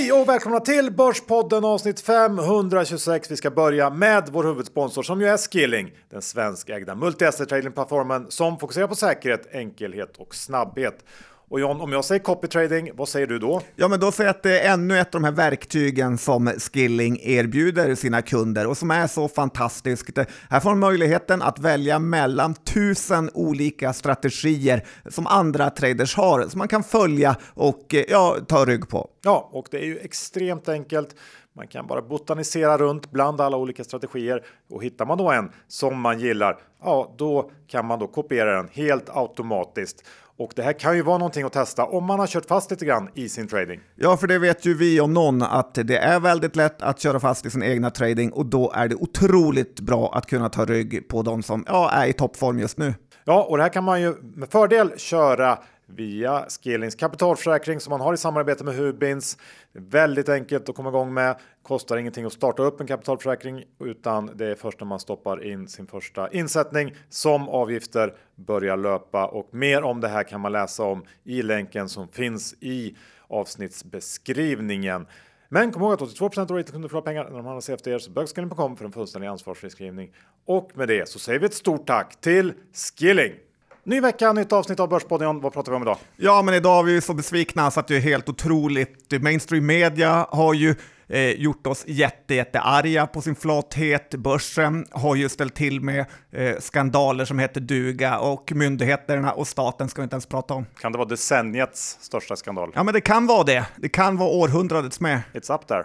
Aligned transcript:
Hej 0.00 0.12
och 0.12 0.28
välkomna 0.28 0.60
till 0.60 0.92
Börspodden 0.92 1.64
avsnitt 1.64 2.00
526. 2.00 3.30
Vi 3.30 3.36
ska 3.36 3.50
börja 3.50 3.90
med 3.90 4.28
vår 4.32 4.44
huvudsponsor 4.44 5.02
som 5.02 5.20
ju 5.20 5.26
är 5.26 5.36
Skilling, 5.36 5.92
den 6.10 6.22
svenskägda 6.22 6.94
multi-asset 6.94 7.46
tradingplattformen 7.48 8.26
som 8.28 8.58
fokuserar 8.58 8.86
på 8.86 8.94
säkerhet, 8.94 9.54
enkelhet 9.54 10.16
och 10.16 10.34
snabbhet. 10.34 11.04
Och 11.50 11.60
John, 11.60 11.80
om 11.80 11.92
jag 11.92 12.04
säger 12.04 12.22
copy 12.22 12.48
trading, 12.48 12.90
vad 12.94 13.08
säger 13.08 13.26
du 13.26 13.38
då? 13.38 13.60
Ja, 13.76 13.88
men 13.88 14.00
då 14.00 14.12
säger 14.12 14.28
jag 14.28 14.36
att 14.36 14.42
det 14.42 14.60
är 14.60 14.72
ännu 14.72 14.98
ett 14.98 15.14
av 15.14 15.20
de 15.20 15.24
här 15.24 15.32
verktygen 15.32 16.18
som 16.18 16.46
Skilling 16.46 17.20
erbjuder 17.22 17.94
sina 17.94 18.22
kunder 18.22 18.66
och 18.66 18.76
som 18.76 18.90
är 18.90 19.06
så 19.06 19.28
fantastiskt. 19.28 20.18
Här 20.50 20.60
får 20.60 20.70
man 20.70 20.78
möjligheten 20.78 21.42
att 21.42 21.58
välja 21.58 21.98
mellan 21.98 22.54
tusen 22.54 23.30
olika 23.34 23.92
strategier 23.92 24.86
som 25.08 25.26
andra 25.26 25.70
traders 25.70 26.16
har, 26.16 26.42
som 26.48 26.58
man 26.58 26.68
kan 26.68 26.82
följa 26.82 27.36
och 27.54 27.94
ja, 28.08 28.36
ta 28.48 28.64
rygg 28.64 28.88
på. 28.88 29.08
Ja, 29.22 29.48
och 29.52 29.66
det 29.70 29.78
är 29.78 29.86
ju 29.86 29.98
extremt 29.98 30.68
enkelt. 30.68 31.16
Man 31.56 31.66
kan 31.66 31.86
bara 31.86 32.02
botanisera 32.02 32.78
runt 32.78 33.10
bland 33.10 33.40
alla 33.40 33.56
olika 33.56 33.84
strategier 33.84 34.44
och 34.70 34.84
hittar 34.84 35.06
man 35.06 35.18
då 35.18 35.30
en 35.30 35.50
som 35.68 36.00
man 36.00 36.20
gillar, 36.20 36.58
ja, 36.82 37.14
då 37.18 37.50
kan 37.66 37.86
man 37.86 37.98
då 37.98 38.06
kopiera 38.06 38.56
den 38.56 38.68
helt 38.72 39.16
automatiskt. 39.16 40.04
Och 40.40 40.52
det 40.56 40.62
här 40.62 40.72
kan 40.72 40.96
ju 40.96 41.02
vara 41.02 41.18
någonting 41.18 41.44
att 41.44 41.52
testa 41.52 41.84
om 41.84 42.04
man 42.04 42.18
har 42.18 42.26
kört 42.26 42.46
fast 42.46 42.70
lite 42.70 42.84
grann 42.84 43.08
i 43.14 43.28
sin 43.28 43.48
trading. 43.48 43.80
Ja, 43.94 44.16
för 44.16 44.26
det 44.26 44.38
vet 44.38 44.66
ju 44.66 44.74
vi 44.74 45.00
om 45.00 45.14
någon 45.14 45.42
att 45.42 45.74
det 45.74 45.98
är 45.98 46.20
väldigt 46.20 46.56
lätt 46.56 46.82
att 46.82 47.00
köra 47.00 47.20
fast 47.20 47.46
i 47.46 47.50
sin 47.50 47.62
egna 47.62 47.90
trading 47.90 48.30
och 48.30 48.46
då 48.46 48.72
är 48.74 48.88
det 48.88 48.94
otroligt 48.94 49.80
bra 49.80 50.12
att 50.14 50.26
kunna 50.26 50.48
ta 50.48 50.64
rygg 50.64 51.08
på 51.08 51.22
de 51.22 51.42
som 51.42 51.64
ja, 51.66 51.90
är 51.90 52.06
i 52.06 52.12
toppform 52.12 52.58
just 52.58 52.78
nu. 52.78 52.94
Ja, 53.24 53.42
och 53.42 53.56
det 53.56 53.62
här 53.62 53.70
kan 53.70 53.84
man 53.84 54.02
ju 54.02 54.14
med 54.22 54.50
fördel 54.50 54.92
köra 54.96 55.58
via 55.94 56.46
Skillings 56.48 56.94
kapitalförsäkring 56.94 57.80
som 57.80 57.90
man 57.90 58.00
har 58.00 58.14
i 58.14 58.16
samarbete 58.16 58.64
med 58.64 58.74
Hubins. 58.74 59.38
Väldigt 59.72 60.28
enkelt 60.28 60.68
att 60.68 60.76
komma 60.76 60.88
igång 60.88 61.14
med. 61.14 61.36
Kostar 61.62 61.96
ingenting 61.96 62.24
att 62.24 62.32
starta 62.32 62.62
upp 62.62 62.80
en 62.80 62.86
kapitalförsäkring 62.86 63.64
utan 63.80 64.30
det 64.34 64.46
är 64.46 64.54
först 64.54 64.80
när 64.80 64.86
man 64.86 65.00
stoppar 65.00 65.44
in 65.44 65.68
sin 65.68 65.86
första 65.86 66.30
insättning 66.30 66.94
som 67.08 67.48
avgifter 67.48 68.14
börjar 68.34 68.76
löpa 68.76 69.26
och 69.26 69.54
mer 69.54 69.82
om 69.82 70.00
det 70.00 70.08
här 70.08 70.22
kan 70.22 70.40
man 70.40 70.52
läsa 70.52 70.82
om 70.82 71.04
i 71.24 71.42
länken 71.42 71.88
som 71.88 72.08
finns 72.08 72.54
i 72.60 72.96
avsnittsbeskrivningen. 73.28 75.06
Men 75.48 75.72
kom 75.72 75.82
ihåg 75.82 75.92
att 75.92 76.02
82 76.02 76.30
av 76.36 76.58
inte 76.58 76.72
kunde 76.72 76.88
förlora 76.88 77.04
pengar 77.04 77.24
när 77.24 77.36
de 77.36 77.46
handlar 77.46 77.60
CFD 77.60 78.00
så 78.00 78.10
bögskallen.com 78.10 78.76
för 78.76 78.84
en 78.84 78.92
fullständig 78.92 79.28
ansvarsfri 79.28 79.70
skrivning. 79.70 80.12
Och 80.46 80.70
med 80.74 80.88
det 80.88 81.08
så 81.08 81.18
säger 81.18 81.38
vi 81.38 81.46
ett 81.46 81.54
stort 81.54 81.86
tack 81.86 82.20
till 82.20 82.52
Skilling! 82.72 83.49
Ny 83.90 84.00
vecka, 84.00 84.32
nytt 84.32 84.52
avsnitt 84.52 84.80
av 84.80 84.88
Börspodden. 84.88 85.40
Vad 85.40 85.52
pratar 85.52 85.72
vi 85.72 85.76
om 85.76 85.82
idag? 85.82 85.96
Ja, 86.16 86.42
men 86.42 86.54
idag 86.54 86.78
är 86.78 86.92
vi 86.92 87.00
så 87.00 87.14
besvikna 87.14 87.70
så 87.70 87.80
att 87.80 87.88
det 87.88 87.96
är 87.96 88.00
helt 88.00 88.28
otroligt. 88.28 89.22
Mainstream 89.22 89.66
media 89.66 90.26
har 90.30 90.54
ju 90.54 90.74
eh, 91.08 91.30
gjort 91.30 91.66
oss 91.66 91.84
jätte, 91.86 92.34
jättearga 92.34 93.06
på 93.06 93.22
sin 93.22 93.34
flathet. 93.34 94.14
Börsen 94.14 94.86
har 94.90 95.14
ju 95.14 95.28
ställt 95.28 95.54
till 95.54 95.80
med 95.80 96.06
eh, 96.32 96.56
skandaler 96.60 97.24
som 97.24 97.38
heter 97.38 97.60
duga 97.60 98.18
och 98.18 98.52
myndigheterna 98.54 99.32
och 99.32 99.48
staten 99.48 99.88
ska 99.88 100.02
vi 100.02 100.04
inte 100.04 100.14
ens 100.14 100.26
prata 100.26 100.54
om. 100.54 100.66
Kan 100.80 100.92
det 100.92 100.98
vara 100.98 101.08
decenniets 101.08 101.98
största 102.00 102.36
skandal? 102.36 102.72
Ja, 102.74 102.82
men 102.82 102.94
det 102.94 103.00
kan 103.00 103.26
vara 103.26 103.44
det. 103.44 103.66
Det 103.76 103.88
kan 103.88 104.16
vara 104.16 104.30
århundradets 104.30 105.00
med. 105.00 105.20
It's 105.32 105.54
up 105.54 105.66
there. 105.66 105.84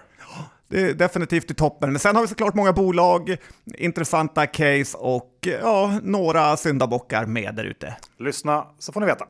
Det 0.67 0.81
är 0.81 0.93
definitivt 0.93 1.51
i 1.51 1.53
toppen. 1.53 1.91
Men 1.91 1.99
sen 1.99 2.15
har 2.15 2.21
vi 2.21 2.27
såklart 2.27 2.55
många 2.55 2.73
bolag, 2.73 3.37
intressanta 3.77 4.47
case 4.47 4.97
och 4.97 5.31
ja, 5.61 5.99
några 6.03 6.57
syndabockar 6.57 7.25
med 7.25 7.55
där 7.55 7.63
ute. 7.63 7.97
Lyssna 8.19 8.67
så 8.79 8.91
får 8.91 8.99
ni 8.99 9.05
veta. 9.05 9.25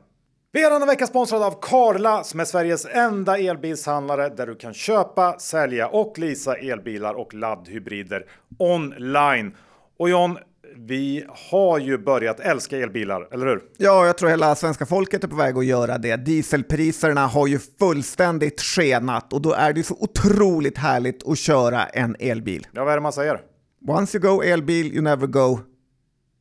Vi 0.52 0.64
är 0.64 0.70
denna 0.70 0.86
vecka 0.86 1.06
sponsrade 1.06 1.46
av 1.46 1.54
Karla 1.62 2.24
som 2.24 2.40
är 2.40 2.44
Sveriges 2.44 2.86
enda 2.86 3.38
elbilshandlare 3.38 4.28
där 4.28 4.46
du 4.46 4.54
kan 4.54 4.74
köpa, 4.74 5.38
sälja 5.38 5.88
och 5.88 6.18
leasa 6.18 6.54
elbilar 6.54 7.14
och 7.14 7.34
laddhybrider 7.34 8.24
online. 8.58 9.56
Och 9.98 10.10
John, 10.10 10.38
vi 10.78 11.24
har 11.50 11.78
ju 11.78 11.98
börjat 11.98 12.40
älska 12.40 12.78
elbilar, 12.78 13.28
eller 13.32 13.46
hur? 13.46 13.62
Ja, 13.76 14.06
jag 14.06 14.18
tror 14.18 14.28
hela 14.28 14.54
svenska 14.54 14.86
folket 14.86 15.24
är 15.24 15.28
på 15.28 15.36
väg 15.36 15.56
att 15.58 15.66
göra 15.66 15.98
det. 15.98 16.16
Dieselpriserna 16.16 17.26
har 17.26 17.46
ju 17.46 17.58
fullständigt 17.58 18.60
skenat 18.60 19.32
och 19.32 19.42
då 19.42 19.52
är 19.52 19.72
det 19.72 19.82
så 19.82 19.96
otroligt 20.00 20.78
härligt 20.78 21.28
att 21.28 21.38
köra 21.38 21.86
en 21.86 22.16
elbil. 22.18 22.66
Ja, 22.72 22.84
vad 22.84 22.92
är 22.92 22.96
det 22.96 23.02
man 23.02 23.12
säger? 23.12 23.40
Once 23.88 24.18
you 24.18 24.28
go 24.28 24.42
elbil, 24.42 24.86
you 24.86 25.02
never 25.02 25.26
go 25.26 25.58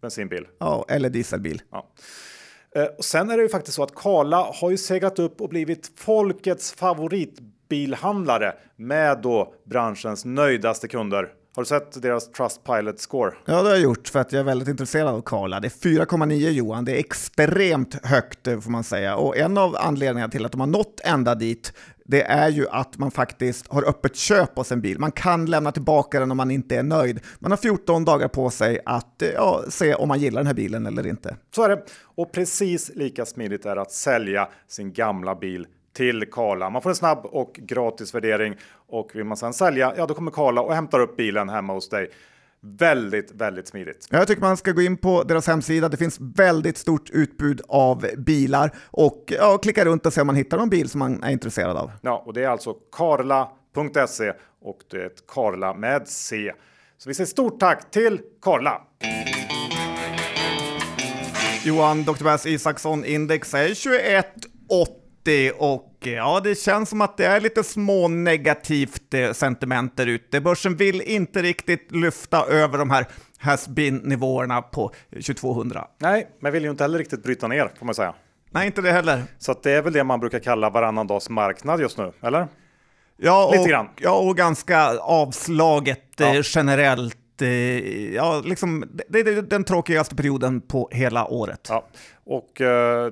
bensinbil. 0.01 0.47
Ja, 0.59 0.85
eller 0.87 1.09
dieselbil. 1.09 1.61
Ja. 1.71 1.93
Eh, 2.75 2.83
och 2.83 3.05
sen 3.05 3.29
är 3.29 3.37
det 3.37 3.43
ju 3.43 3.49
faktiskt 3.49 3.75
så 3.75 3.83
att 3.83 3.95
Karla 3.95 4.51
har 4.53 4.71
ju 4.71 4.77
seglat 4.77 5.19
upp 5.19 5.41
och 5.41 5.49
blivit 5.49 5.91
folkets 5.95 6.73
favoritbilhandlare 6.73 8.53
med 8.75 9.21
då 9.21 9.53
branschens 9.65 10.25
nöjdaste 10.25 10.87
kunder. 10.87 11.29
Har 11.55 11.63
du 11.63 11.65
sett 11.65 12.01
deras 12.01 12.31
Trustpilot 12.31 12.99
score? 12.99 13.31
Ja, 13.45 13.53
det 13.53 13.61
har 13.61 13.69
jag 13.69 13.79
gjort 13.79 14.07
för 14.07 14.19
att 14.19 14.31
jag 14.31 14.39
är 14.39 14.43
väldigt 14.43 14.67
intresserad 14.67 15.07
av 15.07 15.21
Karla. 15.21 15.59
Det 15.59 15.67
är 15.67 15.89
4,9 15.89 16.49
Johan. 16.49 16.85
Det 16.85 16.91
är 16.91 16.99
extremt 16.99 18.05
högt 18.05 18.43
får 18.43 18.69
man 18.69 18.83
säga. 18.83 19.15
Och 19.15 19.37
en 19.37 19.57
av 19.57 19.75
anledningarna 19.75 20.31
till 20.31 20.45
att 20.45 20.51
de 20.51 20.61
har 20.61 20.67
nått 20.67 21.01
ända 21.03 21.35
dit 21.35 21.73
det 22.05 22.21
är 22.21 22.49
ju 22.49 22.67
att 22.69 22.97
man 22.97 23.11
faktiskt 23.11 23.67
har 23.67 23.89
öppet 23.89 24.15
köp 24.15 24.57
hos 24.57 24.71
en 24.71 24.81
bil. 24.81 24.99
Man 24.99 25.11
kan 25.11 25.45
lämna 25.45 25.71
tillbaka 25.71 26.19
den 26.19 26.31
om 26.31 26.37
man 26.37 26.51
inte 26.51 26.75
är 26.75 26.83
nöjd. 26.83 27.19
Man 27.39 27.51
har 27.51 27.57
14 27.57 28.05
dagar 28.05 28.27
på 28.27 28.49
sig 28.49 28.79
att 28.85 29.23
ja, 29.33 29.63
se 29.69 29.95
om 29.95 30.07
man 30.07 30.19
gillar 30.19 30.39
den 30.39 30.47
här 30.47 30.53
bilen 30.53 30.85
eller 30.85 31.07
inte. 31.07 31.35
Så 31.55 31.63
är 31.63 31.69
det. 31.69 31.83
Och 32.15 32.31
precis 32.31 32.91
lika 32.95 33.25
smidigt 33.25 33.65
är 33.65 33.75
det 33.75 33.81
att 33.81 33.91
sälja 33.91 34.49
sin 34.67 34.93
gamla 34.93 35.35
bil 35.35 35.67
till 35.95 36.25
Karla. 36.31 36.69
Man 36.69 36.81
får 36.81 36.89
en 36.89 36.95
snabb 36.95 37.25
och 37.25 37.53
gratis 37.53 38.15
värdering 38.15 38.55
och 38.87 39.11
vill 39.13 39.23
man 39.23 39.37
sedan 39.37 39.53
sälja, 39.53 39.93
ja 39.97 40.05
då 40.05 40.13
kommer 40.13 40.31
Karla 40.31 40.61
och 40.61 40.73
hämtar 40.75 40.99
upp 40.99 41.17
bilen 41.17 41.49
hemma 41.49 41.73
hos 41.73 41.89
dig. 41.89 42.09
Väldigt, 42.61 43.31
väldigt 43.31 43.67
smidigt. 43.67 44.07
Jag 44.09 44.27
tycker 44.27 44.41
man 44.41 44.57
ska 44.57 44.71
gå 44.71 44.81
in 44.81 44.97
på 44.97 45.23
deras 45.23 45.47
hemsida. 45.47 45.89
Det 45.89 45.97
finns 45.97 46.17
väldigt 46.19 46.77
stort 46.77 47.09
utbud 47.09 47.61
av 47.67 48.05
bilar 48.17 48.71
och 48.91 49.33
ja, 49.39 49.57
klicka 49.57 49.85
runt 49.85 50.05
och 50.05 50.13
se 50.13 50.21
om 50.21 50.27
man 50.27 50.35
hittar 50.35 50.57
någon 50.57 50.69
bil 50.69 50.89
som 50.89 50.99
man 50.99 51.23
är 51.23 51.31
intresserad 51.31 51.77
av. 51.77 51.91
Ja, 52.01 52.23
och 52.25 52.33
det 52.33 52.43
är 52.43 52.49
alltså 52.49 52.73
karla.se 52.91 54.33
och 54.61 54.77
det 54.91 54.97
är 54.97 55.05
ett 55.05 55.27
Karla 55.27 55.73
med 55.73 56.07
C. 56.07 56.51
Så 56.97 57.09
vi 57.09 57.13
säger 57.13 57.27
stort 57.27 57.59
tack 57.59 57.91
till 57.91 58.19
Karla. 58.41 58.81
Johan, 61.65 62.03
Dr. 62.03 62.23
Bass 62.23 62.45
Isaksson 62.45 63.05
index 63.05 63.53
är 63.53 63.73
2180 65.25 65.51
och 65.57 65.91
ja, 65.99 66.41
det 66.43 66.55
känns 66.55 66.89
som 66.89 67.01
att 67.01 67.17
det 67.17 67.25
är 67.25 67.41
lite 67.41 67.63
små 67.63 68.07
negativt 68.07 69.13
eh, 69.13 69.31
sentiment 69.31 69.97
där 69.97 70.07
ute. 70.07 70.41
Börsen 70.41 70.75
vill 70.75 71.01
inte 71.01 71.41
riktigt 71.41 71.91
lyfta 71.91 72.45
över 72.45 72.77
de 72.77 72.89
här 72.89 73.05
has 73.37 73.67
nivåerna 74.03 74.61
på 74.61 74.91
2200. 75.11 75.87
Nej, 75.97 76.27
men 76.39 76.53
vill 76.53 76.63
ju 76.63 76.69
inte 76.69 76.83
heller 76.83 76.97
riktigt 76.97 77.23
bryta 77.23 77.47
ner 77.47 77.71
får 77.79 77.85
man 77.85 77.95
säga. 77.95 78.13
Nej, 78.49 78.65
inte 78.65 78.81
det 78.81 78.91
heller. 78.91 79.23
Så 79.37 79.55
det 79.63 79.71
är 79.71 79.81
väl 79.81 79.93
det 79.93 80.03
man 80.03 80.19
brukar 80.19 80.39
kalla 80.39 80.69
varannan 80.69 81.07
dags 81.07 81.29
marknad 81.29 81.81
just 81.81 81.97
nu, 81.97 82.11
eller? 82.21 82.47
Ja, 83.17 83.49
Lite 83.51 83.61
och, 83.61 83.67
grann. 83.67 83.89
ja 83.97 84.11
och 84.11 84.37
ganska 84.37 84.97
avslaget 84.97 86.03
ja. 86.17 86.35
eh, 86.35 86.41
generellt. 86.43 87.41
Eh, 87.41 87.49
ja, 88.13 88.41
liksom, 88.45 88.85
det, 89.07 89.23
det 89.23 89.31
är 89.31 89.41
den 89.41 89.63
tråkigaste 89.63 90.15
perioden 90.15 90.61
på 90.61 90.89
hela 90.91 91.27
året. 91.27 91.67
Ja, 91.69 91.87
och 92.25 92.61
eh, 92.61 93.11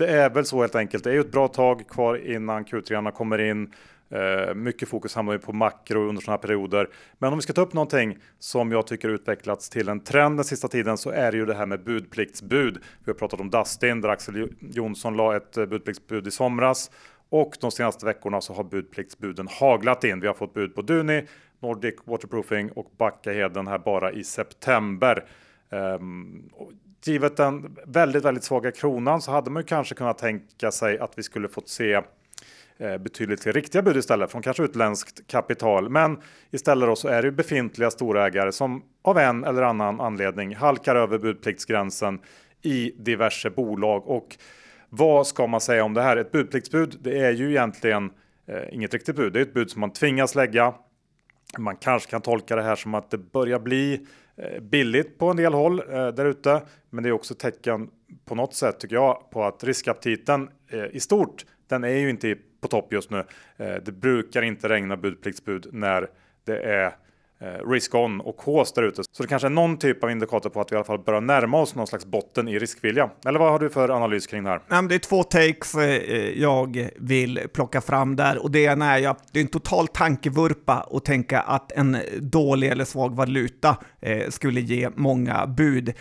det 0.00 0.06
är 0.06 0.30
väl 0.30 0.44
så 0.44 0.60
helt 0.60 0.74
enkelt. 0.74 1.04
Det 1.04 1.10
är 1.10 1.14
ju 1.14 1.20
ett 1.20 1.32
bra 1.32 1.48
tag 1.48 1.88
kvar 1.88 2.26
innan 2.26 2.64
Q3 2.64 3.10
kommer 3.10 3.38
in. 3.40 3.72
Eh, 4.10 4.54
mycket 4.54 4.88
fokus 4.88 5.14
hamnar 5.14 5.32
ju 5.32 5.38
på 5.38 5.52
makro 5.52 6.08
under 6.08 6.22
sådana 6.22 6.36
här 6.36 6.42
perioder. 6.42 6.88
Men 7.18 7.32
om 7.32 7.38
vi 7.38 7.42
ska 7.42 7.52
ta 7.52 7.60
upp 7.60 7.72
någonting 7.72 8.18
som 8.38 8.72
jag 8.72 8.86
tycker 8.86 9.08
utvecklats 9.08 9.70
till 9.70 9.88
en 9.88 10.00
trend 10.00 10.38
den 10.38 10.44
sista 10.44 10.68
tiden 10.68 10.98
så 10.98 11.10
är 11.10 11.32
det 11.32 11.38
ju 11.38 11.46
det 11.46 11.54
här 11.54 11.66
med 11.66 11.84
budpliktsbud. 11.84 12.78
Vi 13.04 13.12
har 13.12 13.18
pratat 13.18 13.40
om 13.40 13.50
Dustin 13.50 14.00
där 14.00 14.08
Axel 14.08 14.48
Jonsson 14.60 15.16
la 15.16 15.36
ett 15.36 15.56
eh, 15.56 15.66
budpliktsbud 15.66 16.26
i 16.26 16.30
somras 16.30 16.90
och 17.28 17.56
de 17.60 17.70
senaste 17.70 18.06
veckorna 18.06 18.40
så 18.40 18.54
har 18.54 18.64
budpliktsbuden 18.64 19.48
haglat 19.50 20.04
in. 20.04 20.20
Vi 20.20 20.26
har 20.26 20.34
fått 20.34 20.54
bud 20.54 20.74
på 20.74 20.82
Duni, 20.82 21.26
Nordic 21.60 21.94
Waterproofing 22.04 22.72
och 22.72 22.90
Backaheden 22.98 23.66
här 23.66 23.78
bara 23.78 24.12
i 24.12 24.24
september. 24.24 25.24
Um, 25.70 26.50
givet 27.06 27.36
den 27.36 27.76
väldigt, 27.86 28.24
väldigt 28.24 28.44
svaga 28.44 28.70
kronan 28.70 29.22
så 29.22 29.30
hade 29.30 29.50
man 29.50 29.62
ju 29.62 29.66
kanske 29.66 29.94
kunnat 29.94 30.18
tänka 30.18 30.70
sig 30.70 30.98
att 30.98 31.12
vi 31.16 31.22
skulle 31.22 31.48
fått 31.48 31.68
se 31.68 32.02
eh, 32.78 32.98
betydligt 32.98 33.42
fler 33.42 33.52
riktiga 33.52 33.82
bud 33.82 33.96
istället 33.96 34.30
från 34.30 34.42
kanske 34.42 34.62
utländskt 34.62 35.26
kapital. 35.26 35.88
Men 35.88 36.18
istället 36.50 36.88
då 36.88 36.96
så 36.96 37.08
är 37.08 37.22
det 37.22 37.28
ju 37.28 37.32
befintliga 37.32 37.90
storägare 37.90 38.52
som 38.52 38.82
av 39.02 39.18
en 39.18 39.44
eller 39.44 39.62
annan 39.62 40.00
anledning 40.00 40.56
halkar 40.56 40.96
över 40.96 41.18
budpliktsgränsen 41.18 42.20
i 42.62 42.92
diverse 42.98 43.50
bolag. 43.50 44.08
Och 44.08 44.36
vad 44.88 45.26
ska 45.26 45.46
man 45.46 45.60
säga 45.60 45.84
om 45.84 45.94
det 45.94 46.02
här? 46.02 46.16
Ett 46.16 46.32
budpliktsbud, 46.32 46.96
det 47.00 47.18
är 47.18 47.32
ju 47.32 47.50
egentligen 47.50 48.10
eh, 48.46 48.74
inget 48.74 48.94
riktigt 48.94 49.16
bud. 49.16 49.32
Det 49.32 49.38
är 49.38 49.42
ett 49.42 49.54
bud 49.54 49.70
som 49.70 49.80
man 49.80 49.92
tvingas 49.92 50.34
lägga. 50.34 50.74
Man 51.58 51.76
kanske 51.76 52.10
kan 52.10 52.20
tolka 52.20 52.56
det 52.56 52.62
här 52.62 52.76
som 52.76 52.94
att 52.94 53.10
det 53.10 53.18
börjar 53.18 53.58
bli 53.58 53.94
Eh, 53.94 54.00
Eh, 54.42 54.60
billigt 54.60 55.18
på 55.18 55.30
en 55.30 55.36
del 55.36 55.54
håll 55.54 55.78
eh, 55.78 56.08
där 56.08 56.24
ute. 56.24 56.62
Men 56.90 57.04
det 57.04 57.08
är 57.08 57.12
också 57.12 57.34
tecken 57.34 57.90
på 58.24 58.34
något 58.34 58.54
sätt 58.54 58.80
tycker 58.80 58.96
jag 58.96 59.30
på 59.30 59.44
att 59.44 59.64
riskaptiten 59.64 60.48
eh, 60.68 60.84
i 60.84 61.00
stort, 61.00 61.46
den 61.68 61.84
är 61.84 61.96
ju 61.96 62.10
inte 62.10 62.36
på 62.60 62.68
topp 62.68 62.92
just 62.92 63.10
nu. 63.10 63.24
Eh, 63.56 63.74
det 63.74 63.92
brukar 63.92 64.42
inte 64.42 64.68
regna 64.68 64.96
budpliktsbud 64.96 65.66
när 65.72 66.10
det 66.44 66.58
är 66.58 66.96
Eh, 67.42 67.70
risk 67.70 67.94
on 67.94 68.20
och 68.20 68.42
hausse 68.46 68.72
där 68.74 68.82
ute. 68.82 69.02
Så 69.12 69.22
det 69.22 69.28
kanske 69.28 69.48
är 69.48 69.50
någon 69.50 69.76
typ 69.76 70.04
av 70.04 70.10
indikator 70.10 70.50
på 70.50 70.60
att 70.60 70.72
vi 70.72 70.74
i 70.74 70.76
alla 70.76 70.84
fall 70.84 70.98
börjar 70.98 71.20
närma 71.20 71.60
oss 71.60 71.74
någon 71.74 71.86
slags 71.86 72.04
botten 72.04 72.48
i 72.48 72.58
riskvilja. 72.58 73.10
Eller 73.26 73.38
vad 73.38 73.52
har 73.52 73.58
du 73.58 73.70
för 73.70 73.88
analys 73.88 74.26
kring 74.26 74.44
det 74.44 74.50
här? 74.50 74.82
det 74.88 74.94
är 74.94 74.98
två 74.98 75.22
takes 75.22 75.74
eh, 75.74 76.40
jag 76.40 76.90
vill 76.96 77.40
plocka 77.52 77.80
fram 77.80 78.16
där 78.16 78.42
och 78.42 78.50
det 78.50 78.60
ena 78.60 78.98
är 78.98 79.08
att 79.08 79.32
det 79.32 79.38
är 79.38 79.42
en 79.42 79.48
total 79.48 79.88
tankevurpa 79.88 80.86
att 80.90 81.04
tänka 81.04 81.40
att 81.40 81.72
en 81.72 81.96
dålig 82.18 82.68
eller 82.68 82.84
svag 82.84 83.16
valuta 83.16 83.76
eh, 84.00 84.28
skulle 84.28 84.60
ge 84.60 84.90
många 84.94 85.46
bud. 85.46 85.92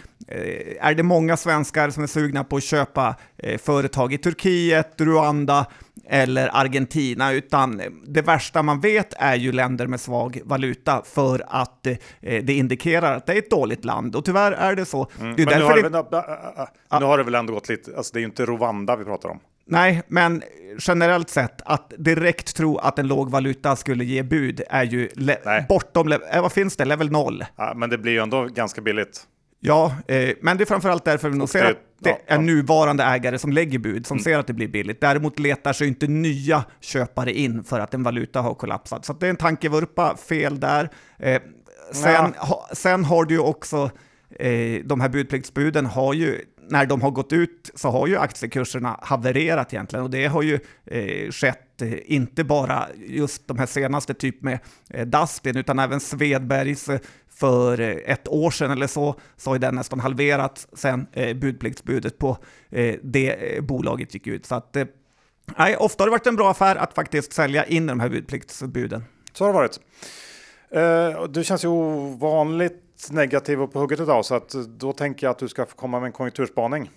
Är 0.80 0.94
det 0.94 1.04
många 1.04 1.38
svenskar 1.38 1.90
som 1.90 2.04
är 2.04 2.08
sugna 2.08 2.44
på 2.44 2.56
att 2.56 2.64
köpa 2.64 3.16
företag 3.64 4.14
i 4.14 4.18
Turkiet, 4.18 5.02
Rwanda, 5.02 5.66
eller 6.10 6.50
Argentina, 6.54 7.32
utan 7.32 7.82
det 8.08 8.22
värsta 8.22 8.64
man 8.64 8.80
vet 8.80 9.14
är 9.18 9.36
ju 9.36 9.52
länder 9.52 9.88
med 9.88 10.00
svag 10.00 10.42
valuta 10.44 11.02
för 11.06 11.44
att 11.48 11.88
eh, 11.88 11.98
det 12.22 12.54
indikerar 12.54 13.16
att 13.16 13.26
det 13.26 13.34
är 13.34 13.38
ett 13.38 13.50
dåligt 13.50 13.86
land. 13.86 14.16
Och 14.16 14.26
tyvärr 14.26 14.52
är 14.52 14.76
det 14.76 14.86
så. 14.86 15.08
Mm. 15.20 15.36
Det 15.36 15.42
är 15.42 15.46
men 15.46 15.60
nu 15.60 15.64
har, 15.66 15.76
det... 15.76 15.90
det, 16.90 17.00
nu 17.00 17.06
har 17.06 17.18
det 17.18 17.24
väl 17.24 17.36
ändå 17.36 17.54
gått 17.54 17.70
lite, 17.70 17.98
alltså 17.98 18.14
det 18.14 18.20
är 18.20 18.22
ju 18.22 18.26
inte 18.26 18.46
Rwanda 18.46 18.96
vi 18.96 19.06
pratar 19.06 19.30
om. 19.30 19.40
Nej, 19.66 20.02
men 20.08 20.44
generellt 20.80 21.30
sett 21.30 21.62
att 21.66 21.94
direkt 21.98 22.56
tro 22.56 22.78
att 22.78 23.00
en 23.00 23.08
låg 23.08 23.32
valuta 23.32 23.76
skulle 23.76 24.06
ge 24.06 24.24
bud 24.24 24.62
är 24.70 24.84
ju 24.84 25.10
bortom, 25.70 26.12
eh, 26.12 26.42
vad 26.42 26.52
finns 26.52 26.78
det, 26.78 26.86
level 26.86 27.12
0. 27.12 27.46
Ja, 27.56 27.74
men 27.76 27.90
det 27.90 27.98
blir 27.98 28.12
ju 28.12 28.20
ändå 28.20 28.46
ganska 28.46 28.82
billigt. 28.82 29.28
Ja, 29.60 29.94
eh, 30.08 30.30
men 30.42 30.58
det 30.58 30.64
är 30.64 30.66
framförallt 30.66 31.06
därför 31.06 31.30
vi 31.30 31.38
nog 31.38 31.50
ser 31.50 31.66
att 31.66 31.78
det 32.00 32.18
är 32.28 32.38
nuvarande 32.38 33.04
ägare 33.04 33.40
som 33.40 33.52
lägger 33.52 33.80
bud, 33.80 34.06
som 34.06 34.16
mm. 34.16 34.24
ser 34.24 34.40
att 34.40 34.48
det 34.48 34.54
blir 34.54 34.68
billigt. 34.68 35.02
Däremot 35.02 35.40
letar 35.40 35.74
sig 35.74 35.88
inte 35.88 36.08
nya 36.08 36.64
köpare 36.80 37.34
in 37.34 37.64
för 37.64 37.80
att 37.80 37.94
en 37.94 38.04
valuta 38.04 38.42
har 38.42 38.54
kollapsat. 38.54 39.06
Så 39.06 39.14
det 39.14 39.26
är 39.26 39.30
en 39.30 39.36
tankevurpa, 39.36 40.18
fel 40.18 40.60
där. 40.60 40.90
Eh, 41.18 41.42
sen, 41.94 42.34
ha, 42.38 42.70
sen 42.74 43.06
har 43.06 43.26
du 43.26 43.34
ju 43.34 43.40
också, 43.40 43.92
eh, 44.40 44.86
de 44.86 45.02
här 45.02 45.10
budpliktsbuden 45.10 45.86
har 45.86 46.14
ju 46.14 46.42
när 46.70 46.86
de 46.86 47.02
har 47.02 47.12
gått 47.12 47.34
ut 47.34 47.72
så 47.76 47.90
har 47.90 48.08
ju 48.08 48.18
aktiekurserna 48.18 49.00
havererat 49.02 49.74
egentligen 49.74 50.04
och 50.04 50.10
det 50.10 50.26
har 50.26 50.42
ju 50.42 50.60
eh, 50.86 51.32
skett 51.32 51.82
eh, 51.82 51.94
inte 52.06 52.44
bara 52.44 52.88
just 53.08 53.48
de 53.48 53.60
här 53.60 53.66
senaste, 53.66 54.14
typ 54.14 54.42
med 54.42 54.60
eh, 54.90 55.06
Dustin, 55.06 55.58
utan 55.58 55.80
även 55.80 56.00
Svedbergs 56.00 56.90
eh, 56.90 57.00
för 57.30 57.80
eh, 57.80 57.96
ett 58.06 58.28
år 58.28 58.52
sedan 58.52 58.72
eller 58.72 58.88
så, 58.88 59.16
så 59.38 59.50
har 59.50 59.60
den 59.60 59.76
nästan 59.76 60.00
halverats 60.00 60.68
sen 60.74 61.08
eh, 61.14 61.38
budpliktsbudet 61.38 62.18
på 62.18 62.38
eh, 62.70 62.96
det 63.04 63.56
eh, 63.56 63.62
bolaget 63.62 64.14
gick 64.14 64.28
ut. 64.28 64.46
Så 64.46 64.56
att, 64.56 64.76
eh, 64.76 64.86
nej, 65.58 65.76
ofta 65.76 66.04
har 66.04 66.08
det 66.08 66.12
varit 66.12 66.28
en 66.28 66.36
bra 66.36 66.52
affär 66.52 66.76
att 66.76 66.94
faktiskt 66.94 67.34
sälja 67.34 67.66
in 67.66 67.88
de 67.88 68.00
här 68.00 68.10
budpliktsbuden. 68.10 69.04
Så 69.34 69.46
har 69.46 69.54
det 69.54 69.60
varit. 69.60 69.80
Eh, 70.72 71.24
du 71.24 71.44
känns 71.44 71.64
ju 71.64 71.68
ovanligt 71.68 72.89
negativ 73.12 73.62
och 73.62 73.74
på 73.74 73.80
hugget 73.80 74.00
idag, 74.00 74.26
så 74.26 74.36
att 74.36 74.54
eh, 74.54 74.62
då 74.62 74.94
tänker 74.94 75.28
jag 75.28 75.32
att 75.32 75.40
du 75.40 75.48
ska 75.48 75.66
få 75.66 75.76
komma 75.76 76.00
med 76.00 76.08
en 76.08 76.14
konjunkturspaning. 76.14 76.90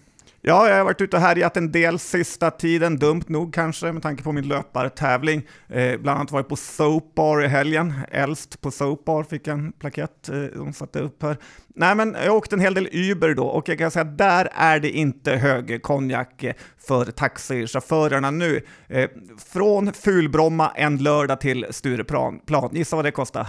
Ja, 0.44 0.69
jag 0.69 0.76
har 0.76 0.84
varit 0.84 1.00
ute 1.00 1.16
och 1.16 1.22
härjat 1.22 1.56
en 1.56 1.72
del 1.72 1.99
sista 1.99 2.50
tiden, 2.50 2.96
dumt 2.99 3.22
nog 3.26 3.54
kanske 3.54 3.93
med 3.93 4.02
tanke 4.02 4.22
på 4.22 4.32
min 4.32 4.49
löpartävling. 4.49 5.43
Eh, 5.69 6.00
bland 6.00 6.19
annat 6.19 6.31
var 6.31 6.38
jag 6.38 6.49
på 6.49 6.56
Soap 6.56 7.14
Bar 7.14 7.44
i 7.44 7.46
helgen, 7.46 7.94
äldst 8.10 8.60
på 8.60 8.70
Soap 8.70 9.04
Bar 9.04 9.22
fick 9.22 9.46
en 9.46 9.72
plakett 9.72 10.28
eh, 10.28 10.37
de 10.37 10.72
satte 10.72 11.00
upp 11.00 11.22
här. 11.22 11.37
Nej, 11.75 11.94
men 11.94 12.16
jag 12.25 12.37
åkte 12.37 12.56
en 12.56 12.60
hel 12.60 12.75
del 12.75 12.88
Uber 12.93 13.34
då 13.34 13.46
och 13.46 13.69
jag 13.69 13.78
kan 13.78 13.90
säga 13.90 14.02
att 14.02 14.19
där 14.19 14.48
är 14.55 14.81
det 14.81 14.90
inte 14.90 15.32
hög 15.32 15.82
konjak 15.82 16.44
eh, 16.44 16.55
för 16.78 17.05
taxichaufförerna 17.05 18.31
nu. 18.31 18.60
Eh, 18.88 19.10
från 19.52 19.93
Fulbromma 19.93 20.72
en 20.75 20.98
lördag 20.98 21.40
till 21.40 21.66
Stureplan. 21.70 22.40
Gissa 22.72 22.96
vad 22.96 23.05
det 23.05 23.10
kostar? 23.10 23.46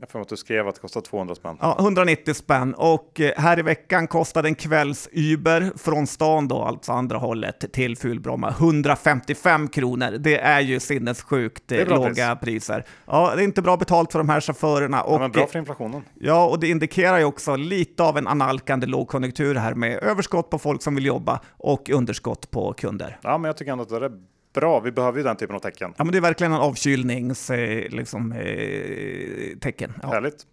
Jag 0.00 0.10
får 0.10 0.20
att 0.20 0.28
du 0.28 0.36
skrev 0.36 0.68
att 0.68 0.74
det 0.74 0.80
kostar 0.80 1.00
200 1.00 1.34
spänn. 1.34 1.56
Ja, 1.60 1.76
190 1.80 2.34
spänn. 2.34 2.74
Och 2.74 3.20
eh, 3.20 3.32
här 3.36 3.58
i 3.58 3.62
veckan 3.62 4.06
kostade 4.06 4.48
en 4.48 4.54
kvälls-Uber 4.54 5.78
från 5.78 6.06
stan 6.06 6.48
då, 6.48 6.62
alltså 6.62 6.92
andra 6.92 7.18
hållet, 7.18 7.72
till 7.72 7.96
Fulbromma 7.96 8.48
155 8.48 9.68
kronor. 9.68 10.10
Det 10.10 10.38
är 10.38 10.60
ju 10.60 10.80
sinnessjukt 10.80 11.72
är 11.72 11.86
låga 11.86 12.36
pris. 12.36 12.40
priser. 12.40 12.84
Ja, 13.06 13.32
det 13.36 13.42
är 13.42 13.44
inte 13.44 13.62
bra 13.62 13.76
betalt 13.76 14.12
för 14.12 14.18
de 14.18 14.28
här 14.28 14.40
chaufförerna. 14.40 15.02
Och, 15.02 15.14
ja, 15.14 15.18
men 15.18 15.30
bra 15.30 15.46
för 15.46 15.58
inflationen. 15.58 16.02
Ja, 16.14 16.48
och 16.48 16.60
det 16.60 16.68
indikerar 16.68 17.18
ju 17.18 17.24
också 17.24 17.56
lite 17.56 18.02
av 18.02 18.18
en 18.18 18.26
analkande 18.26 18.86
lågkonjunktur 18.86 19.54
här 19.54 19.74
med 19.74 20.02
överskott 20.02 20.50
på 20.50 20.58
folk 20.58 20.82
som 20.82 20.94
vill 20.94 21.06
jobba 21.06 21.40
och 21.58 21.90
underskott 21.90 22.50
på 22.50 22.72
kunder. 22.72 23.18
Ja, 23.22 23.38
men 23.38 23.48
jag 23.48 23.56
tycker 23.56 23.72
ändå 23.72 23.82
att 23.82 23.88
det 23.88 23.96
är 23.96 24.10
Bra, 24.52 24.80
vi 24.80 24.92
behöver 24.92 25.18
ju 25.18 25.24
den 25.24 25.36
typen 25.36 25.56
av 25.56 25.60
tecken. 25.60 25.94
Ja, 25.96 26.04
men 26.04 26.12
det 26.12 26.18
är 26.18 26.22
verkligen 26.22 26.52
en 26.52 26.60
avkylningstecken. 26.60 27.96
Liksom, 27.96 28.32
eh, 28.32 29.58
tecken. 29.58 29.92
ja. 30.02 30.08
Härligt. 30.08 30.46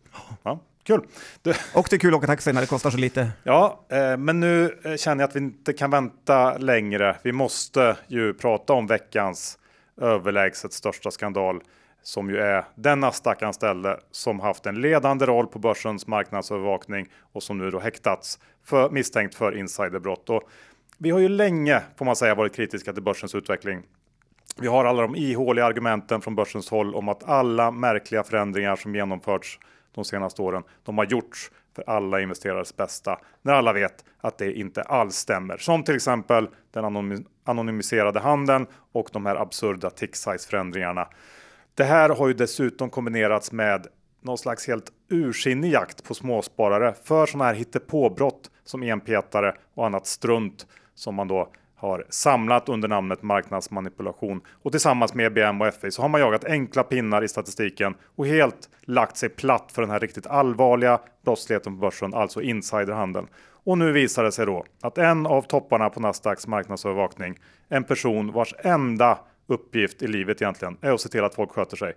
Ja, 0.44 0.60
kul. 0.84 1.02
Du... 1.42 1.54
Och 1.74 1.88
det 1.90 1.96
är 1.96 2.00
kul 2.00 2.14
att 2.14 2.18
åka 2.18 2.28
taxi 2.28 2.54
när 2.54 2.62
det 2.62 2.68
kostar 2.68 2.90
så 2.90 2.98
lite. 2.98 3.32
Ja, 3.44 3.86
eh, 3.90 4.18
men 4.18 4.40
nu 4.40 4.80
eh, 4.84 4.96
känner 4.96 5.24
jag 5.24 5.30
att 5.30 5.36
vi 5.36 5.40
inte 5.40 5.74
kan 5.74 5.92
vänta 5.92 6.58
längre. 6.58 7.16
Vi 7.24 7.32
måste 7.32 7.98
ju 8.08 8.34
prata 8.34 8.74
om 8.74 8.88
veckans 8.88 9.58
överlägset 10.02 10.74
största 10.74 11.12
skandal 11.12 11.62
som 12.08 12.30
ju 12.30 12.38
är 12.38 12.66
den 12.76 13.00
Nasdaq-anställde 13.00 14.00
som 14.12 14.40
haft 14.40 14.66
en 14.66 14.82
ledande 14.82 15.26
roll 15.26 15.48
på 15.48 15.60
börsens 15.60 16.08
marknadsövervakning 16.08 17.08
och 17.34 17.44
som 17.44 17.58
nu 17.58 17.72
då 17.72 17.80
häktats 17.80 18.40
för 18.66 18.90
misstänkt 18.90 19.36
för 19.36 19.58
insiderbrott. 19.58 20.30
Och 20.30 20.42
vi 20.98 21.10
har 21.10 21.20
ju 21.20 21.30
länge, 21.30 21.82
får 21.96 22.06
man 22.06 22.16
säga, 22.16 22.36
varit 22.36 22.56
kritiska 22.56 22.94
till 22.94 23.04
börsens 23.04 23.36
utveckling. 23.36 23.84
Vi 24.60 24.68
har 24.68 24.86
alla 24.86 25.02
de 25.02 25.16
ihåliga 25.16 25.66
argumenten 25.66 26.22
från 26.22 26.36
börsens 26.36 26.70
håll 26.70 26.96
om 26.96 27.10
att 27.10 27.24
alla 27.24 27.72
märkliga 27.72 28.24
förändringar 28.24 28.76
som 28.76 28.96
genomförts 28.96 29.60
de 29.96 30.06
senaste 30.06 30.42
åren, 30.42 30.64
de 30.84 30.98
har 30.98 31.06
gjorts 31.06 31.52
för 31.76 31.84
alla 31.88 32.22
investerares 32.22 32.76
bästa, 32.76 33.20
när 33.42 33.54
alla 33.54 33.74
vet 33.74 34.06
att 34.22 34.38
det 34.38 34.54
inte 34.54 34.82
alls 34.82 35.16
stämmer. 35.16 35.58
Som 35.58 35.84
till 35.84 35.96
exempel 35.96 36.50
den 36.72 37.26
anonymiserade 37.44 38.20
handeln 38.20 38.68
och 38.92 39.10
de 39.14 39.26
här 39.26 39.36
absurda 39.36 39.90
tick 39.90 40.16
size 40.16 40.50
förändringarna. 40.50 41.08
Det 41.76 41.84
här 41.84 42.10
har 42.10 42.28
ju 42.28 42.34
dessutom 42.34 42.90
kombinerats 42.90 43.52
med 43.52 43.88
någon 44.22 44.38
slags 44.38 44.68
helt 44.68 44.92
ursinnig 45.10 45.74
jakt 45.74 46.04
på 46.04 46.14
småsparare 46.14 46.94
för 47.04 47.26
sådana 47.26 47.46
här 47.46 47.54
hittepåbrott 47.54 48.52
som 48.64 48.84
enpetare 48.84 49.56
och 49.74 49.86
annat 49.86 50.08
strunt 50.08 50.68
som 50.98 51.16
man 51.16 51.28
då 51.28 51.50
har 51.76 52.06
samlat 52.10 52.70
under 52.70 52.88
namnet 52.88 53.24
marknadsmanipulation 53.24 54.42
och 54.64 54.72
tillsammans 54.72 55.14
med 55.14 55.26
EBM 55.26 55.62
och 55.62 55.74
FI 55.74 55.92
så 55.92 56.02
har 56.02 56.10
man 56.10 56.22
jagat 56.22 56.46
enkla 56.46 56.84
pinnar 56.84 57.22
i 57.22 57.28
statistiken 57.28 57.96
och 58.16 58.28
helt 58.28 58.70
lagt 58.82 59.18
sig 59.18 59.30
platt 59.30 59.72
för 59.72 59.82
den 59.82 59.92
här 59.92 60.00
riktigt 60.00 60.28
allvarliga 60.28 61.00
brottsligheten 61.26 61.74
på 61.74 61.80
börsen, 61.80 62.14
alltså 62.14 62.42
insiderhandeln. 62.42 63.28
Och 63.64 63.78
nu 63.78 63.92
visar 63.92 64.24
det 64.24 64.32
sig 64.32 64.46
då 64.46 64.66
att 64.82 64.98
en 64.98 65.26
av 65.26 65.42
topparna 65.42 65.90
på 65.90 66.00
Nasdaqs 66.00 66.48
marknadsövervakning, 66.48 67.40
en 67.70 67.84
person 67.84 68.32
vars 68.32 68.54
enda 68.60 69.20
uppgift 69.48 70.02
i 70.02 70.08
livet 70.08 70.42
egentligen 70.42 70.78
är 70.82 70.92
att 70.92 71.02
se 71.02 71.10
till 71.10 71.24
att 71.24 71.36
folk 71.36 71.52
sköter 71.52 71.78
sig. 71.78 71.94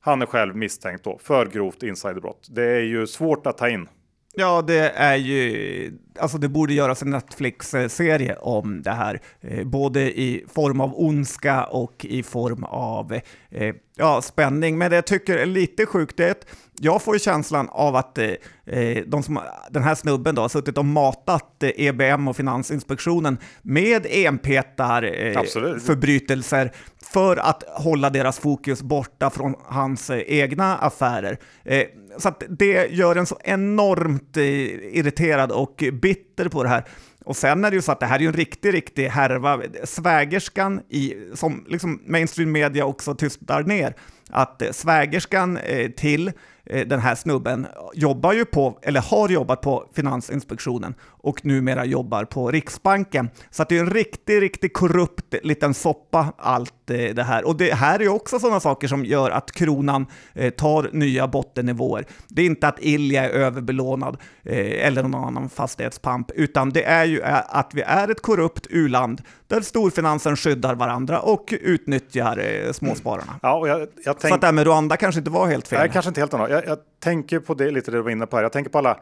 Han 0.00 0.22
är 0.22 0.26
själv 0.26 0.56
misstänkt 0.56 1.04
då 1.04 1.18
för 1.18 1.46
grovt 1.46 1.82
insiderbrott. 1.82 2.48
Det 2.50 2.64
är 2.64 2.80
ju 2.80 3.06
svårt 3.06 3.46
att 3.46 3.58
ta 3.58 3.68
in. 3.68 3.88
Ja, 4.34 4.62
det 4.62 4.90
är 4.90 5.16
ju, 5.16 5.98
alltså 6.18 6.38
det 6.38 6.48
borde 6.48 6.74
göras 6.74 7.02
en 7.02 7.10
Netflix-serie 7.10 8.36
om 8.36 8.82
det 8.82 8.90
här, 8.90 9.20
eh, 9.40 9.64
både 9.64 10.00
i 10.20 10.44
form 10.54 10.80
av 10.80 10.92
ondska 11.00 11.64
och 11.64 12.04
i 12.04 12.22
form 12.22 12.64
av 12.64 13.12
eh, 13.50 13.74
ja, 13.96 14.22
spänning. 14.22 14.78
Men 14.78 14.90
det 14.90 14.96
jag 14.96 15.06
tycker 15.06 15.36
är 15.36 15.46
lite 15.46 15.86
sjukt 15.86 16.20
är 16.20 16.30
att 16.30 16.46
jag 16.82 17.02
får 17.02 17.14
ju 17.14 17.18
känslan 17.18 17.68
av 17.70 17.96
att 17.96 18.18
eh, 18.18 18.30
eh 18.66 19.04
de 19.06 19.22
som, 19.22 19.40
den 19.70 19.82
här 19.82 19.94
snubben 19.94 20.34
då 20.34 20.42
har 20.42 20.48
suttit 20.48 20.78
och 20.78 20.84
matat 20.84 21.62
eh, 21.62 21.70
EBM 21.76 22.28
och 22.28 22.36
Finansinspektionen 22.36 23.38
med 23.62 24.06
enpetar-förbrytelser 24.06 26.64
eh, 26.64 26.70
för 27.02 27.36
att 27.36 27.64
hålla 27.68 28.10
deras 28.10 28.38
fokus 28.38 28.82
borta 28.82 29.30
från 29.30 29.54
hans 29.64 30.10
eh, 30.10 30.22
egna 30.26 30.76
affärer. 30.76 31.38
Eh, 31.64 31.86
så 32.18 32.32
det 32.48 32.90
gör 32.90 33.16
en 33.16 33.26
så 33.26 33.38
enormt 33.44 34.36
irriterad 34.36 35.52
och 35.52 35.84
bitter 35.92 36.48
på 36.48 36.62
det 36.62 36.68
här. 36.68 36.84
Och 37.24 37.36
sen 37.36 37.64
är 37.64 37.70
det 37.70 37.76
ju 37.76 37.82
så 37.82 37.92
att 37.92 38.00
det 38.00 38.06
här 38.06 38.16
är 38.16 38.20
ju 38.20 38.26
en 38.26 38.32
riktig, 38.32 38.74
riktig 38.74 39.08
härva. 39.08 39.62
Svägerskan, 39.84 40.80
i, 40.88 41.14
som 41.34 41.64
liksom 41.68 42.02
mainstream 42.06 42.52
media 42.52 42.84
också 42.84 43.14
tystar 43.14 43.62
ner, 43.62 43.94
att 44.30 44.62
svägerskan 44.70 45.58
till 45.96 46.32
Eh, 46.66 46.86
den 46.86 47.00
här 47.00 47.14
snubben 47.14 47.66
jobbar 47.94 48.32
ju 48.32 48.44
på, 48.44 48.78
eller 48.82 49.00
har 49.00 49.28
jobbat 49.28 49.60
på 49.60 49.84
Finansinspektionen 49.92 50.94
och 51.22 51.44
numera 51.46 51.84
jobbar 51.84 52.24
på 52.24 52.50
Riksbanken. 52.50 53.30
Så 53.50 53.64
det 53.68 53.76
är 53.76 53.80
en 53.80 53.90
riktigt, 53.90 54.40
riktigt 54.40 54.74
korrupt 54.74 55.34
liten 55.42 55.74
soppa 55.74 56.32
allt 56.38 56.90
eh, 56.90 56.96
det 56.96 57.22
här. 57.22 57.46
Och 57.46 57.56
det 57.56 57.74
här 57.74 58.02
är 58.02 58.08
också 58.08 58.38
sådana 58.38 58.60
saker 58.60 58.88
som 58.88 59.04
gör 59.04 59.30
att 59.30 59.52
kronan 59.52 60.06
eh, 60.34 60.50
tar 60.50 60.90
nya 60.92 61.28
bottennivåer. 61.28 62.04
Det 62.28 62.42
är 62.42 62.46
inte 62.46 62.68
att 62.68 62.78
Ilja 62.80 63.24
är 63.24 63.30
överbelånad 63.30 64.16
eller 64.44 65.02
någon 65.02 65.24
annan 65.24 65.48
fastighetspamp, 65.48 66.30
utan 66.30 66.70
det 66.70 66.84
är 66.84 67.04
ju 67.04 67.22
att 67.22 67.74
vi 67.74 67.82
är 67.82 68.10
ett 68.10 68.22
korrupt 68.22 68.66
uland 68.70 69.22
där 69.46 69.60
storfinansen 69.60 70.36
skyddar 70.36 70.74
varandra 70.74 71.20
och 71.20 71.54
utnyttjar 71.60 72.38
eh, 72.38 72.72
småspararna. 72.72 73.32
Ja, 73.42 73.58
och 73.58 73.68
jag, 73.68 73.80
jag 73.80 73.88
tänk... 74.04 74.20
Så 74.20 74.34
att 74.34 74.40
det 74.40 74.46
här 74.46 74.52
med 74.52 74.66
Rwanda 74.66 74.96
kanske 74.96 75.18
inte 75.18 75.30
var 75.30 75.46
helt 75.46 75.68
fel. 75.68 75.78
Nej, 75.78 75.90
kanske 75.92 76.08
inte 76.08 76.20
helt. 76.20 76.32
Jag, 76.32 76.50
jag 76.50 76.78
tänker 77.00 77.40
på 77.40 77.54
det 77.54 77.70
lite 77.70 77.90
det 77.90 77.96
du 77.96 78.02
var 78.02 78.10
inne 78.10 78.26
på 78.26 78.36
här. 78.36 78.42
Jag 78.42 78.52
tänker 78.52 78.70
på 78.70 78.78
alla 78.78 79.00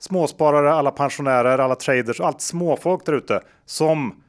småsparare, 0.00 0.72
alla 0.72 0.90
pensionärer, 0.90 1.58
alla 1.58 1.74
traders, 1.74 2.20
allt 2.20 2.40
småfolk 2.40 3.06
där 3.06 3.12
ute 3.12 3.40
som 3.64 4.22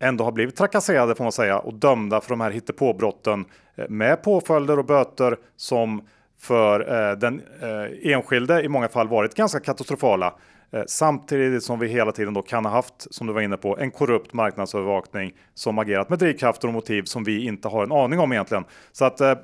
ändå 0.00 0.24
har 0.24 0.32
blivit 0.32 0.56
trakasserade 0.56 1.14
får 1.14 1.24
man 1.24 1.32
säga 1.32 1.58
och 1.58 1.74
dömda 1.74 2.20
för 2.20 2.30
de 2.30 2.40
här 2.40 2.50
hittepåbrotten 2.50 3.44
eh, 3.76 3.88
med 3.88 4.22
påföljder 4.22 4.78
och 4.78 4.84
böter 4.84 5.36
som 5.56 6.02
för 6.38 6.80
eh, 7.10 7.18
den 7.18 7.42
eh, 7.60 8.12
enskilde 8.12 8.62
i 8.62 8.68
många 8.68 8.88
fall 8.88 9.08
varit 9.08 9.34
ganska 9.34 9.60
katastrofala. 9.60 10.34
Eh, 10.70 10.82
samtidigt 10.86 11.62
som 11.62 11.78
vi 11.78 11.88
hela 11.88 12.12
tiden 12.12 12.34
då 12.34 12.42
kan 12.42 12.64
ha 12.64 12.72
haft, 12.72 13.14
som 13.14 13.26
du 13.26 13.32
var 13.32 13.40
inne 13.40 13.56
på, 13.56 13.78
en 13.78 13.90
korrupt 13.90 14.32
marknadsövervakning 14.32 15.32
som 15.54 15.78
agerat 15.78 16.08
med 16.08 16.18
drivkrafter 16.18 16.68
och 16.68 16.74
motiv 16.74 17.02
som 17.02 17.24
vi 17.24 17.44
inte 17.44 17.68
har 17.68 17.82
en 17.82 17.92
aning 17.92 18.18
om 18.18 18.32
egentligen. 18.32 18.64
Så 18.92 19.04
att 19.04 19.20
eh, 19.20 19.34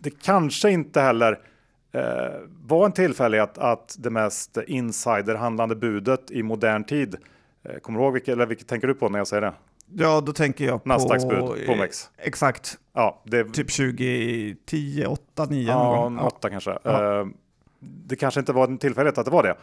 det 0.00 0.22
kanske 0.22 0.70
inte 0.70 1.00
heller 1.00 1.32
eh, 1.32 1.38
var 2.66 2.86
en 2.86 2.92
tillfällighet 2.92 3.58
att 3.58 3.96
det 3.98 4.10
mest 4.10 4.58
insiderhandlande 4.66 5.76
budet 5.76 6.30
i 6.30 6.42
modern 6.42 6.84
tid 6.84 7.16
Eh, 7.64 7.78
kommer 7.78 7.98
du 7.98 8.04
ihåg 8.04 8.12
vilket, 8.12 8.32
eller 8.32 8.46
vilket 8.46 8.66
tänker 8.66 8.88
du 8.88 8.94
på 8.94 9.08
när 9.08 9.18
jag 9.18 9.26
säger 9.26 9.40
det? 9.40 9.52
Ja, 9.94 10.20
då 10.20 10.32
tänker 10.32 10.64
jag 10.64 10.82
på... 10.82 10.88
Nasdaqs 10.88 11.28
bud, 11.28 11.66
Pomex. 11.66 12.10
Exakt. 12.18 12.78
Ja, 12.92 13.22
det, 13.24 13.44
typ 13.44 13.72
2010, 13.72 15.04
8, 15.08 15.46
9 15.50 15.68
ja, 15.68 15.84
någon 15.84 16.16
gång. 16.16 16.26
8 16.26 16.50
kanske. 16.50 16.78
Ja. 16.82 17.20
Uh, 17.20 17.26
det 17.80 18.16
kanske 18.16 18.40
inte 18.40 18.52
var 18.52 18.64
en 18.64 18.78
tillfällighet 18.78 19.18
att 19.18 19.24
det 19.24 19.30
var 19.30 19.42
det. 19.42 19.56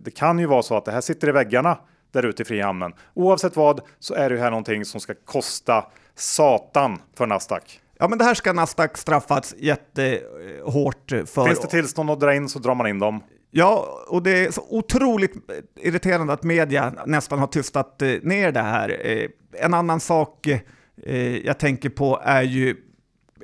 Det 0.00 0.10
kan 0.10 0.38
ju 0.38 0.46
vara 0.46 0.62
så 0.62 0.76
att 0.76 0.84
det 0.84 0.92
här 0.92 1.00
sitter 1.00 1.28
i 1.28 1.32
väggarna 1.32 1.78
där 2.12 2.26
ute 2.26 2.42
i 2.42 2.44
Frihamnen. 2.44 2.92
Oavsett 3.14 3.56
vad 3.56 3.80
så 3.98 4.14
är 4.14 4.30
det 4.30 4.38
här 4.38 4.50
någonting 4.50 4.84
som 4.84 5.00
ska 5.00 5.14
kosta 5.24 5.84
satan 6.14 6.98
för 7.16 7.26
Nasdaq. 7.26 7.80
Ja, 7.98 8.08
men 8.08 8.18
det 8.18 8.24
här 8.24 8.34
ska 8.34 8.52
Nasdaq 8.52 8.96
straffats 8.96 9.54
jättehårt 9.58 11.10
för. 11.26 11.46
Finns 11.46 11.60
det 11.60 11.66
tillstånd 11.66 12.10
att 12.10 12.20
dra 12.20 12.34
in 12.34 12.48
så 12.48 12.58
drar 12.58 12.74
man 12.74 12.86
in 12.86 12.98
dem. 12.98 13.22
Ja, 13.50 14.04
och 14.08 14.22
det 14.22 14.46
är 14.46 14.50
så 14.50 14.64
otroligt 14.68 15.32
irriterande 15.80 16.32
att 16.32 16.42
media 16.42 16.92
nästan 17.06 17.38
har 17.38 17.46
tystat 17.46 18.02
eh, 18.02 18.08
ner 18.22 18.52
det 18.52 18.60
här. 18.60 19.00
Eh, 19.04 19.28
en 19.52 19.74
annan 19.74 20.00
sak 20.00 20.46
eh, 20.46 21.36
jag 21.36 21.58
tänker 21.58 21.88
på 21.88 22.20
är 22.24 22.42
ju 22.42 22.76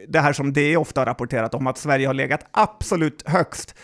det 0.09 0.21
här 0.21 0.33
som 0.33 0.53
det 0.53 0.77
ofta 0.77 1.01
har 1.01 1.07
rapporterat 1.07 1.55
om, 1.55 1.67
att 1.67 1.79
Sverige 1.79 2.07
har 2.07 2.15
legat 2.15 2.47
absolut 2.51 3.29
högst 3.29 3.75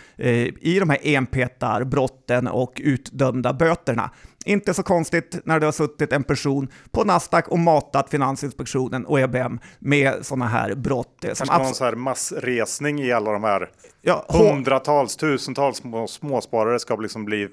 i 0.60 0.78
de 0.80 0.90
här 0.90 0.98
enpetarbrotten 1.02 2.48
och 2.48 2.80
utdömda 2.84 3.52
böterna. 3.52 4.10
Inte 4.44 4.74
så 4.74 4.82
konstigt 4.82 5.40
när 5.44 5.60
det 5.60 5.66
har 5.66 5.72
suttit 5.72 6.12
en 6.12 6.24
person 6.24 6.68
på 6.90 7.04
Nasdaq 7.04 7.48
och 7.48 7.58
matat 7.58 8.10
Finansinspektionen 8.10 9.06
och 9.06 9.20
EBM 9.20 9.58
med 9.78 10.26
sådana 10.26 10.46
här 10.46 10.74
brott. 10.74 11.24
Som 11.32 11.46
någon 11.58 11.74
så 11.74 11.84
här 11.84 11.94
massresning 11.94 13.00
i 13.00 13.12
alla 13.12 13.32
de 13.32 13.44
här 13.44 13.70
ja, 14.02 14.26
hundratals, 14.28 15.16
tusentals 15.16 15.76
små, 15.76 16.06
småsparare 16.06 16.78
ska 16.78 16.96
liksom 16.96 17.24
bli 17.24 17.48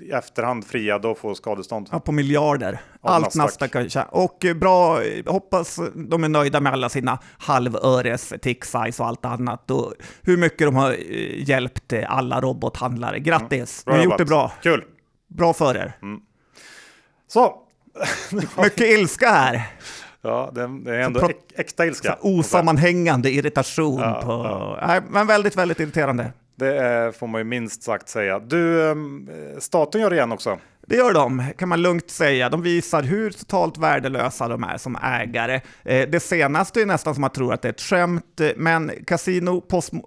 i 0.00 0.10
efterhand 0.10 0.66
friade 0.66 1.08
och 1.08 1.18
få 1.18 1.34
skadestånd. 1.34 1.88
Ja, 1.92 2.00
på 2.00 2.12
miljarder. 2.12 2.80
Allt 3.00 3.34
Nasdaq. 3.34 3.74
Nasdaq 3.74 4.06
Och 4.10 4.44
eh, 4.44 4.54
bra, 4.54 5.00
hoppas 5.26 5.80
de 5.94 6.24
är 6.24 6.28
nöjda 6.28 6.60
med 6.60 6.72
alla 6.72 6.88
sina 6.88 7.18
halvöres 7.38 8.32
tick 8.42 8.64
size 8.64 9.02
och 9.02 9.08
allt 9.08 9.24
annat. 9.24 9.70
Och 9.70 9.94
hur 10.22 10.36
mycket 10.36 10.66
de 10.66 10.76
har 10.76 10.90
eh, 10.90 11.48
hjälpt 11.48 11.92
alla 12.08 12.40
robothandlare. 12.40 13.18
Grattis, 13.18 13.84
mm. 13.86 13.98
ni 13.98 14.04
har 14.04 14.10
gjort 14.10 14.18
det 14.18 14.24
bra. 14.24 14.52
Kul! 14.62 14.84
Bra 15.28 15.52
för 15.52 15.74
er. 15.74 15.92
Mm. 16.02 16.20
Så. 17.28 17.54
Mycket 18.62 18.80
ilska 18.80 19.30
här. 19.30 19.62
Ja, 20.22 20.50
det 20.54 20.60
är 20.60 20.88
ändå 21.00 21.30
äkta 21.54 21.86
ilska. 21.86 22.18
osammanhängande 22.20 23.30
irritation. 23.30 24.00
Ja, 24.00 24.20
på... 24.24 24.30
Ja. 24.30 24.86
Nej, 24.86 25.00
men 25.10 25.26
väldigt, 25.26 25.56
väldigt 25.56 25.80
irriterande. 25.80 26.32
Det 26.56 26.78
är, 26.78 27.12
får 27.12 27.26
man 27.26 27.40
ju 27.40 27.44
minst 27.44 27.82
sagt 27.82 28.08
säga. 28.08 28.38
Du, 28.38 28.90
ehm, 28.90 29.28
staten 29.58 30.00
gör 30.00 30.10
det 30.10 30.16
igen 30.16 30.32
också. 30.32 30.58
Det 30.88 30.96
gör 30.96 31.12
de, 31.12 31.44
kan 31.58 31.68
man 31.68 31.82
lugnt 31.82 32.10
säga. 32.10 32.48
De 32.48 32.62
visar 32.62 33.02
hur 33.02 33.30
totalt 33.30 33.78
värdelösa 33.78 34.48
de 34.48 34.64
är 34.64 34.78
som 34.78 34.96
ägare. 34.96 35.60
Eh, 35.84 36.08
det 36.08 36.20
senaste 36.20 36.80
är 36.80 36.86
nästan 36.86 37.14
som 37.14 37.20
man 37.20 37.30
tror 37.30 37.54
att 37.54 37.62
det 37.62 37.68
är 37.68 37.72
ett 37.72 37.80
skämt, 37.80 38.40
men 38.56 38.92
Casino 39.06 39.60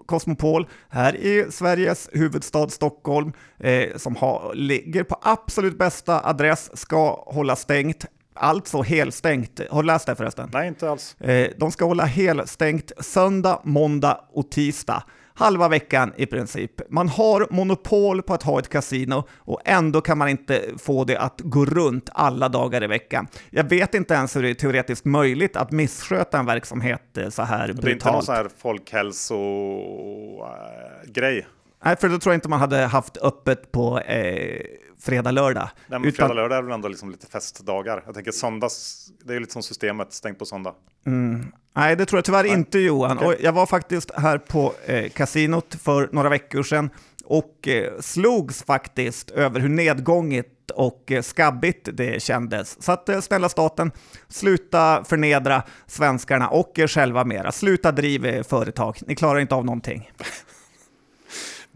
Cosmopol 0.05 0.67
här 0.89 1.15
i 1.15 1.45
Sveriges 1.49 2.09
huvudstad 2.13 2.69
Stockholm, 2.69 3.33
eh, 3.59 3.97
som 3.97 4.15
har, 4.15 4.51
ligger 4.55 5.03
på 5.03 5.19
absolut 5.21 5.77
bästa 5.77 6.21
adress, 6.29 6.77
ska 6.77 7.23
hålla 7.27 7.55
stängt 7.55 8.05
alltså 8.39 8.81
helstängt. 8.81 9.59
Har 9.71 9.83
du 9.83 9.87
läst 9.87 10.05
det 10.05 10.15
förresten? 10.15 10.49
Nej, 10.53 10.67
inte 10.67 10.89
alls. 10.89 11.15
Eh, 11.21 11.49
de 11.57 11.71
ska 11.71 11.85
hålla 11.85 12.05
helstängt 12.05 12.91
söndag, 12.99 13.59
måndag 13.63 14.21
och 14.33 14.51
tisdag 14.51 15.03
halva 15.39 15.67
veckan 15.67 16.13
i 16.15 16.25
princip. 16.25 16.81
Man 16.89 17.09
har 17.09 17.47
monopol 17.49 18.21
på 18.21 18.33
att 18.33 18.43
ha 18.43 18.59
ett 18.59 18.69
kasino 18.69 19.23
och 19.37 19.61
ändå 19.65 20.01
kan 20.01 20.17
man 20.17 20.29
inte 20.29 20.61
få 20.77 21.03
det 21.03 21.17
att 21.17 21.41
gå 21.43 21.65
runt 21.65 22.09
alla 22.13 22.49
dagar 22.49 22.83
i 22.83 22.87
veckan. 22.87 23.27
Jag 23.49 23.63
vet 23.63 23.95
inte 23.95 24.13
ens 24.13 24.35
hur 24.35 24.43
det 24.43 24.49
är 24.49 24.53
teoretiskt 24.53 25.05
möjligt 25.05 25.55
att 25.55 25.71
missköta 25.71 26.39
en 26.39 26.45
verksamhet 26.45 27.17
eh, 27.17 27.29
så 27.29 27.41
här 27.41 27.67
brutalt. 27.67 27.81
Det 27.81 27.89
är 27.89 27.93
inte 27.93 28.11
någon 28.11 28.23
sån 28.23 28.35
här 28.35 28.49
folkhälsogrej? 28.57 31.47
Nej, 31.83 31.95
för 31.95 32.09
då 32.09 32.19
tror 32.19 32.33
jag 32.33 32.37
inte 32.37 32.49
man 32.49 32.59
hade 32.59 32.77
haft 32.77 33.17
öppet 33.17 33.71
på 33.71 33.99
eh, 33.99 34.61
fredag, 35.01 35.31
lördag. 35.31 35.69
Nej, 35.87 35.99
Utan... 35.99 36.11
fredag, 36.11 36.33
lördag 36.33 36.57
är 36.57 36.61
väl 36.61 36.71
ändå 36.71 36.87
liksom 36.87 37.11
lite 37.11 37.27
festdagar. 37.27 38.03
Jag 38.05 38.15
tänker 38.15 38.31
söndags, 38.31 39.07
det 39.23 39.31
är 39.31 39.33
ju 39.33 39.39
lite 39.39 39.53
som 39.53 39.63
systemet, 39.63 40.13
stängt 40.13 40.39
på 40.39 40.45
söndag. 40.45 40.73
Mm. 41.05 41.51
Nej, 41.75 41.95
det 41.95 42.05
tror 42.05 42.17
jag 42.17 42.25
tyvärr 42.25 42.43
Nej. 42.43 42.53
inte 42.53 42.79
Johan. 42.79 43.17
Okay. 43.17 43.37
Jag 43.39 43.53
var 43.53 43.65
faktiskt 43.65 44.11
här 44.15 44.37
på 44.37 44.73
eh, 44.85 45.09
kasinot 45.09 45.75
för 45.75 46.09
några 46.11 46.29
veckor 46.29 46.63
sedan 46.63 46.89
och 47.25 47.67
eh, 47.67 47.99
slogs 47.99 48.63
faktiskt 48.63 49.29
över 49.31 49.59
hur 49.59 49.69
nedgånget 49.69 50.71
och 50.71 51.11
eh, 51.11 51.21
skabbigt 51.21 51.89
det 51.93 52.21
kändes. 52.21 52.83
Så 52.83 52.91
att 52.91 53.09
eh, 53.09 53.21
snälla 53.21 53.49
staten, 53.49 53.91
sluta 54.27 55.03
förnedra 55.03 55.63
svenskarna 55.87 56.49
och 56.49 56.79
er 56.79 56.87
själva 56.87 57.25
mera. 57.25 57.51
Sluta 57.51 57.91
driva 57.91 58.43
företag, 58.43 58.97
ni 59.07 59.15
klarar 59.15 59.39
inte 59.39 59.55
av 59.55 59.65
någonting. 59.65 60.11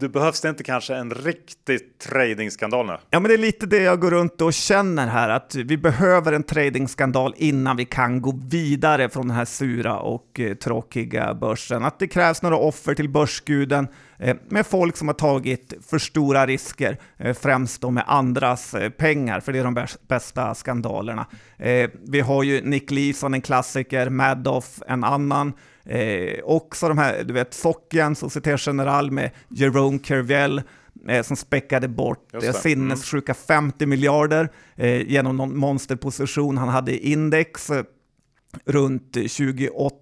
Du 0.04 0.08
behövs 0.08 0.40
det 0.40 0.48
inte 0.48 0.64
kanske 0.64 0.94
en 0.94 1.10
riktig 1.10 1.98
tradingskandal 1.98 2.86
nu? 2.86 2.96
Ja, 3.10 3.20
men 3.20 3.28
det 3.28 3.34
är 3.34 3.38
lite 3.38 3.66
det 3.66 3.82
jag 3.82 4.00
går 4.00 4.10
runt 4.10 4.40
och 4.40 4.52
känner 4.52 5.06
här, 5.06 5.28
att 5.28 5.54
vi 5.54 5.76
behöver 5.76 6.32
en 6.32 6.42
tradingskandal 6.42 7.34
innan 7.36 7.76
vi 7.76 7.84
kan 7.84 8.22
gå 8.22 8.40
vidare 8.48 9.08
från 9.08 9.28
den 9.28 9.36
här 9.36 9.44
sura 9.44 9.98
och 9.98 10.40
eh, 10.40 10.54
tråkiga 10.54 11.34
börsen. 11.34 11.84
Att 11.84 11.98
det 11.98 12.08
krävs 12.08 12.42
några 12.42 12.56
offer 12.56 12.94
till 12.94 13.08
börsguden 13.08 13.88
eh, 14.18 14.36
med 14.48 14.66
folk 14.66 14.96
som 14.96 15.08
har 15.08 15.14
tagit 15.14 15.72
för 15.86 15.98
stora 15.98 16.46
risker, 16.46 16.98
eh, 17.16 17.34
främst 17.34 17.80
då 17.80 17.90
med 17.90 18.04
andras 18.06 18.74
eh, 18.74 18.90
pengar, 18.90 19.40
för 19.40 19.52
det 19.52 19.58
är 19.58 19.64
de 19.64 19.86
bästa 20.08 20.54
skandalerna. 20.54 21.26
Eh, 21.58 21.90
vi 22.02 22.20
har 22.20 22.42
ju 22.42 22.60
Nick 22.60 22.90
Leeson, 22.90 23.34
en 23.34 23.42
klassiker, 23.42 24.10
Madoff, 24.10 24.82
en 24.86 25.04
annan, 25.04 25.52
Eh, 25.86 26.44
också 26.44 26.88
de 26.88 26.98
här, 26.98 27.24
du 27.24 27.34
vet, 27.34 27.54
Socken, 27.54 28.14
Société 28.14 28.56
General 28.58 29.10
med 29.10 29.30
Jerome 29.48 29.98
Kerviel, 30.02 30.62
eh, 31.08 31.22
som 31.22 31.36
späckade 31.36 31.88
bort 31.88 32.34
eh, 32.34 32.52
sinnessjuka 32.52 33.32
mm. 33.32 33.70
50 33.70 33.86
miljarder 33.86 34.52
eh, 34.76 35.10
genom 35.10 35.36
någon 35.36 35.58
monsterposition 35.58 36.58
han 36.58 36.68
hade 36.68 36.92
i 36.92 37.12
index 37.12 37.70
eh, 37.70 37.84
runt 38.64 39.16
28 39.26 39.96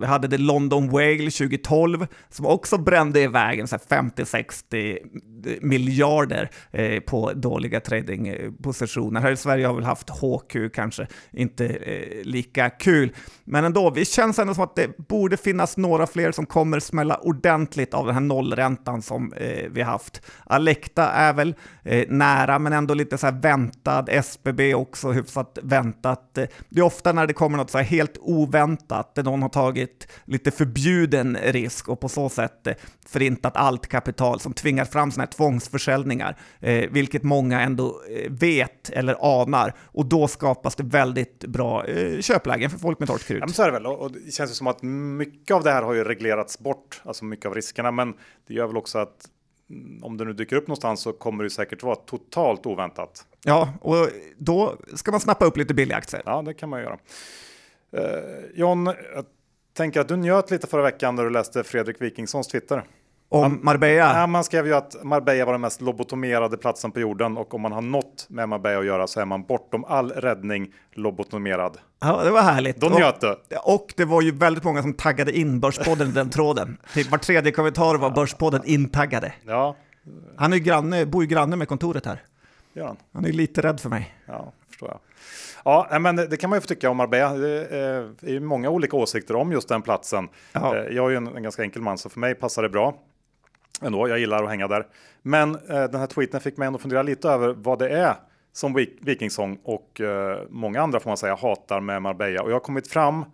vi 0.00 0.06
hade 0.06 0.28
det 0.28 0.38
London 0.38 0.90
Whale 0.90 1.30
2012 1.30 2.06
som 2.28 2.46
också 2.46 2.78
brände 2.78 3.20
iväg 3.20 3.60
50-60 3.62 4.98
eh, 5.46 5.52
miljarder 5.60 6.50
eh, 6.70 7.00
på 7.00 7.32
dåliga 7.32 7.80
tradingpositioner. 7.80 9.20
Här 9.20 9.32
i 9.32 9.36
Sverige 9.36 9.66
har 9.66 9.74
vi 9.74 9.84
haft 9.84 10.10
HQ, 10.10 10.74
kanske 10.74 11.06
inte 11.32 11.66
eh, 11.66 12.24
lika 12.24 12.70
kul. 12.70 13.12
Men 13.44 13.64
ändå, 13.64 13.90
vi 13.90 14.04
känns 14.04 14.38
ändå 14.38 14.54
som 14.54 14.64
att 14.64 14.76
det 14.76 14.98
borde 15.08 15.36
finnas 15.36 15.76
några 15.76 16.06
fler 16.06 16.32
som 16.32 16.46
kommer 16.46 16.80
smälla 16.80 17.16
ordentligt 17.16 17.94
av 17.94 18.06
den 18.06 18.14
här 18.14 18.20
nollräntan 18.20 19.02
som 19.02 19.32
eh, 19.32 19.70
vi 19.70 19.82
haft. 19.82 20.22
Alecta 20.44 21.10
är 21.10 21.32
väl 21.32 21.54
eh, 21.82 22.08
nära, 22.08 22.58
men 22.58 22.72
ändå 22.72 22.94
lite 22.94 23.18
så 23.18 23.26
här 23.26 23.40
väntad. 23.40 24.04
SBB 24.08 24.74
också 24.74 25.12
hyfsat 25.12 25.58
väntat. 25.62 26.34
Det 26.68 26.80
är 26.80 26.82
ofta 26.82 27.12
när 27.12 27.26
det 27.26 27.32
kommer 27.32 27.58
något 27.58 27.70
så 27.70 27.78
här 27.78 27.84
helt 27.84 28.18
oväntat, 28.20 29.14
där 29.14 29.22
någon 29.22 29.42
har 29.42 29.48
tagit 29.52 30.08
lite 30.24 30.50
förbjuden 30.50 31.36
risk 31.42 31.88
och 31.88 32.00
på 32.00 32.08
så 32.08 32.28
sätt 32.28 32.66
eh, 32.66 32.74
förintat 33.06 33.56
allt 33.56 33.86
kapital 33.86 34.40
som 34.40 34.52
tvingar 34.52 34.84
fram 34.84 35.10
sådana 35.10 35.24
här 35.26 35.32
tvångsförsäljningar, 35.32 36.36
eh, 36.60 36.90
vilket 36.90 37.22
många 37.22 37.60
ändå 37.60 38.02
eh, 38.10 38.30
vet 38.30 38.90
eller 38.90 39.42
anar. 39.42 39.74
Och 39.80 40.06
då 40.06 40.28
skapas 40.28 40.74
det 40.74 40.82
väldigt 40.82 41.46
bra 41.46 41.86
eh, 41.86 42.20
köplägen 42.20 42.70
för 42.70 42.78
folk 42.78 42.98
med 42.98 43.08
torrt 43.08 43.24
krut. 43.24 43.40
Ja, 43.40 43.46
men 43.46 43.54
så 43.54 43.62
är 43.62 43.66
det 43.66 43.72
väl. 43.72 43.86
Och 43.86 44.12
det 44.12 44.32
känns 44.32 44.50
ju 44.50 44.54
som 44.54 44.66
att 44.66 44.82
mycket 44.82 45.54
av 45.54 45.62
det 45.62 45.70
här 45.70 45.82
har 45.82 45.94
ju 45.94 46.04
reglerats 46.04 46.58
bort, 46.58 47.02
alltså 47.04 47.24
mycket 47.24 47.46
av 47.46 47.54
riskerna. 47.54 47.90
Men 47.90 48.14
det 48.46 48.54
gör 48.54 48.66
väl 48.66 48.76
också 48.76 48.98
att 48.98 49.28
mm, 49.70 50.04
om 50.04 50.16
det 50.16 50.24
nu 50.24 50.32
dyker 50.32 50.56
upp 50.56 50.68
någonstans 50.68 51.00
så 51.00 51.12
kommer 51.12 51.44
det 51.44 51.50
säkert 51.50 51.82
vara 51.82 51.96
totalt 51.96 52.66
oväntat. 52.66 53.26
Ja, 53.44 53.72
och 53.80 54.08
då 54.38 54.76
ska 54.94 55.10
man 55.10 55.20
snappa 55.20 55.44
upp 55.44 55.56
lite 55.56 55.74
billiga 55.74 55.96
aktier. 55.96 56.22
Ja, 56.26 56.42
det 56.42 56.54
kan 56.54 56.68
man 56.68 56.80
göra. 56.80 56.98
Uh, 57.96 58.00
John, 58.54 58.86
jag 58.86 59.24
tänker 59.74 60.00
att 60.00 60.08
du 60.08 60.16
njöt 60.16 60.50
lite 60.50 60.66
förra 60.66 60.82
veckan 60.82 61.14
när 61.14 61.24
du 61.24 61.30
läste 61.30 61.64
Fredrik 61.64 62.00
Wikingssons 62.00 62.48
Twitter. 62.48 62.84
Om 63.28 63.60
Marbella? 63.62 64.20
Ja, 64.20 64.26
man 64.26 64.44
skrev 64.44 64.66
ju 64.66 64.74
att 64.74 65.04
Marbella 65.04 65.44
var 65.44 65.52
den 65.52 65.60
mest 65.60 65.80
lobotomerade 65.80 66.56
platsen 66.56 66.92
på 66.92 67.00
jorden 67.00 67.36
och 67.36 67.54
om 67.54 67.60
man 67.60 67.72
har 67.72 67.82
något 67.82 68.26
med 68.28 68.48
Marbella 68.48 68.78
att 68.78 68.86
göra 68.86 69.06
så 69.06 69.20
är 69.20 69.24
man 69.24 69.42
bortom 69.42 69.84
all 69.84 70.10
räddning 70.10 70.74
lobotomerad. 70.94 71.78
Ja, 72.00 72.24
det 72.24 72.30
var 72.30 72.42
härligt. 72.42 72.76
Då 72.76 72.88
njöt 72.88 73.20
du. 73.20 73.36
Och 73.64 73.94
det 73.96 74.04
var 74.04 74.22
ju 74.22 74.30
väldigt 74.30 74.64
många 74.64 74.82
som 74.82 74.94
taggade 74.94 75.38
in 75.38 75.60
Börspodden 75.60 76.08
i 76.08 76.12
den 76.12 76.30
tråden. 76.30 76.78
Typ 76.94 77.10
var 77.10 77.18
tredje 77.18 77.52
kommentar 77.52 77.94
var 77.94 78.10
Börspodden 78.10 78.62
intaggade. 78.64 79.32
Ja. 79.46 79.76
Han 80.36 80.52
är 80.52 80.58
granne, 80.58 81.06
bor 81.06 81.22
ju 81.22 81.28
granne 81.28 81.56
med 81.56 81.68
kontoret 81.68 82.06
här. 82.06 82.22
Gör 82.72 82.86
han? 82.86 82.96
Han 83.12 83.24
är 83.24 83.32
lite 83.32 83.60
rädd 83.60 83.80
för 83.80 83.88
mig. 83.88 84.14
Ja, 84.26 84.52
förstår 84.68 84.88
jag. 84.88 84.98
Ja, 85.64 85.98
men 85.98 86.16
det 86.16 86.36
kan 86.36 86.50
man 86.50 86.56
ju 86.56 86.60
få 86.60 86.66
tycka 86.66 86.90
om 86.90 86.96
Marbella. 86.96 87.34
Det 87.34 87.68
är 88.20 88.30
ju 88.30 88.40
många 88.40 88.70
olika 88.70 88.96
åsikter 88.96 89.36
om 89.36 89.52
just 89.52 89.68
den 89.68 89.82
platsen. 89.82 90.28
Ja. 90.52 90.76
Eh, 90.76 90.96
jag 90.96 91.06
är 91.06 91.10
ju 91.10 91.16
en, 91.16 91.26
en 91.36 91.42
ganska 91.42 91.62
enkel 91.62 91.82
man, 91.82 91.98
så 91.98 92.08
för 92.08 92.20
mig 92.20 92.34
passar 92.34 92.62
det 92.62 92.68
bra 92.68 92.94
ändå. 93.82 94.08
Jag 94.08 94.18
gillar 94.18 94.42
att 94.42 94.50
hänga 94.50 94.68
där. 94.68 94.86
Men 95.22 95.54
eh, 95.54 95.84
den 95.84 95.94
här 95.94 96.06
tweeten 96.06 96.40
fick 96.40 96.56
mig 96.56 96.66
ändå 96.66 96.78
fundera 96.78 97.02
lite 97.02 97.28
över 97.28 97.54
vad 97.54 97.78
det 97.78 97.88
är 97.88 98.14
som 98.52 98.74
Vikingsång 99.00 99.58
och 99.64 100.00
eh, 100.00 100.38
många 100.50 100.82
andra 100.82 101.00
får 101.00 101.10
man 101.10 101.16
säga 101.16 101.34
hatar 101.34 101.80
med 101.80 102.02
Marbella. 102.02 102.42
Och 102.42 102.50
jag 102.50 102.54
har 102.54 102.60
kommit 102.60 102.88
fram 102.88 103.24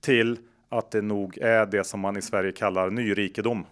till 0.00 0.38
att 0.68 0.90
det 0.90 1.02
nog 1.02 1.38
är 1.38 1.66
det 1.66 1.84
som 1.84 2.00
man 2.00 2.16
i 2.16 2.22
Sverige 2.22 2.52
kallar 2.52 2.90
nyrikedom. 2.90 3.66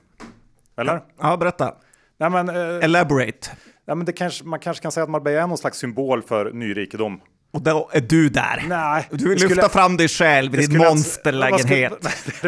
Eller? 0.76 1.00
Ja, 1.20 1.36
berätta. 1.36 1.74
Nej, 2.16 2.30
men, 2.30 2.48
eh, 2.48 2.84
Elaborate. 2.84 3.50
Ja, 3.86 3.94
men 3.94 4.06
det 4.06 4.12
kanske, 4.12 4.44
man 4.44 4.60
kanske 4.60 4.82
kan 4.82 4.92
säga 4.92 5.04
att 5.04 5.10
Marbella 5.10 5.42
är 5.42 5.46
någon 5.46 5.58
slags 5.58 5.78
symbol 5.78 6.22
för 6.22 6.52
nyrikedom. 6.52 7.20
Och 7.54 7.62
då 7.62 7.90
är 7.92 8.00
du 8.00 8.28
där. 8.28 8.64
Nej, 8.68 9.08
du 9.10 9.28
vill 9.28 9.48
lyfta 9.48 9.68
fram 9.68 9.96
dig 9.96 10.08
själv 10.08 10.54
i 10.54 10.66
din 10.66 10.78
monsterlägenhet. 10.78 11.92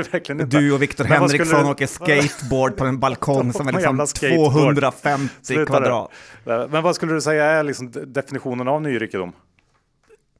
Skulle, 0.06 0.44
du 0.44 0.72
och 0.72 0.82
Viktor 0.82 1.04
Henriksson 1.04 1.46
skulle, 1.46 1.70
åker 1.70 1.86
skateboard 1.86 2.76
på 2.76 2.84
en 2.84 2.98
balkong 3.00 3.52
som 3.52 3.68
är 3.68 3.72
liksom 4.06 4.06
250 4.16 5.66
kvadrat. 5.66 6.10
Men 6.44 6.82
vad 6.82 6.96
skulle 6.96 7.12
du 7.12 7.20
säga 7.20 7.44
är 7.44 7.62
liksom 7.62 7.92
definitionen 8.06 8.68
av 8.68 8.82
nyrikedom? 8.82 9.32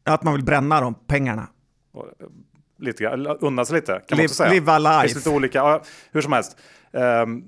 Att 0.05 0.23
man 0.23 0.35
vill 0.35 0.45
bränna 0.45 0.81
de 0.81 0.95
pengarna. 0.95 1.49
Lite 2.79 3.03
grann, 3.03 3.27
unna 3.27 3.65
sig 3.65 3.75
lite 3.75 4.03
kan 4.09 4.19
man 4.19 4.25
också 4.25 4.35
säga. 4.35 4.51
Live 4.51 4.73
a 4.73 4.79
life. 4.79 5.15
lite 5.15 5.31
olika, 5.31 5.81
hur 6.13 6.21
som 6.21 6.33
helst. 6.33 6.57
Um, 6.93 7.45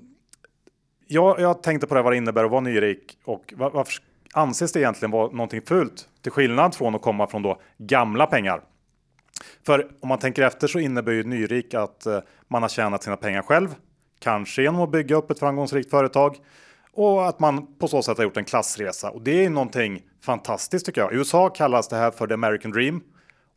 jag, 1.11 1.39
jag 1.39 1.63
tänkte 1.63 1.87
på 1.87 1.95
det 1.95 2.01
vad 2.01 2.13
det 2.13 2.17
innebär 2.17 2.43
att 2.43 2.51
vara 2.51 2.61
nyrik 2.61 3.17
och 3.25 3.53
varför 3.57 3.93
anses 4.33 4.71
det 4.71 4.79
egentligen 4.79 5.11
vara 5.11 5.31
någonting 5.31 5.61
fult 5.61 6.07
till 6.21 6.31
skillnad 6.31 6.75
från 6.75 6.95
att 6.95 7.01
komma 7.01 7.27
från 7.27 7.43
då 7.43 7.61
gamla 7.77 8.25
pengar. 8.25 8.61
För 9.65 9.87
om 9.99 10.09
man 10.09 10.19
tänker 10.19 10.41
efter 10.41 10.67
så 10.67 10.79
innebär 10.79 11.11
ju 11.11 11.23
nyrik 11.23 11.73
att 11.73 12.05
eh, 12.05 12.19
man 12.47 12.61
har 12.61 12.69
tjänat 12.69 13.03
sina 13.03 13.17
pengar 13.17 13.41
själv, 13.41 13.75
kanske 14.19 14.61
genom 14.61 14.81
att 14.81 14.91
bygga 14.91 15.15
upp 15.15 15.31
ett 15.31 15.39
framgångsrikt 15.39 15.89
företag 15.89 16.37
och 16.93 17.27
att 17.27 17.39
man 17.39 17.77
på 17.77 17.87
så 17.87 18.01
sätt 18.01 18.17
har 18.17 18.23
gjort 18.23 18.37
en 18.37 18.45
klassresa. 18.45 19.09
Och 19.09 19.21
det 19.21 19.45
är 19.45 19.49
någonting 19.49 20.01
fantastiskt 20.25 20.85
tycker 20.85 21.01
jag. 21.01 21.13
I 21.13 21.15
USA 21.15 21.49
kallas 21.49 21.87
det 21.87 21.95
här 21.95 22.11
för 22.11 22.27
the 22.27 22.33
American 22.33 22.71
dream 22.71 23.01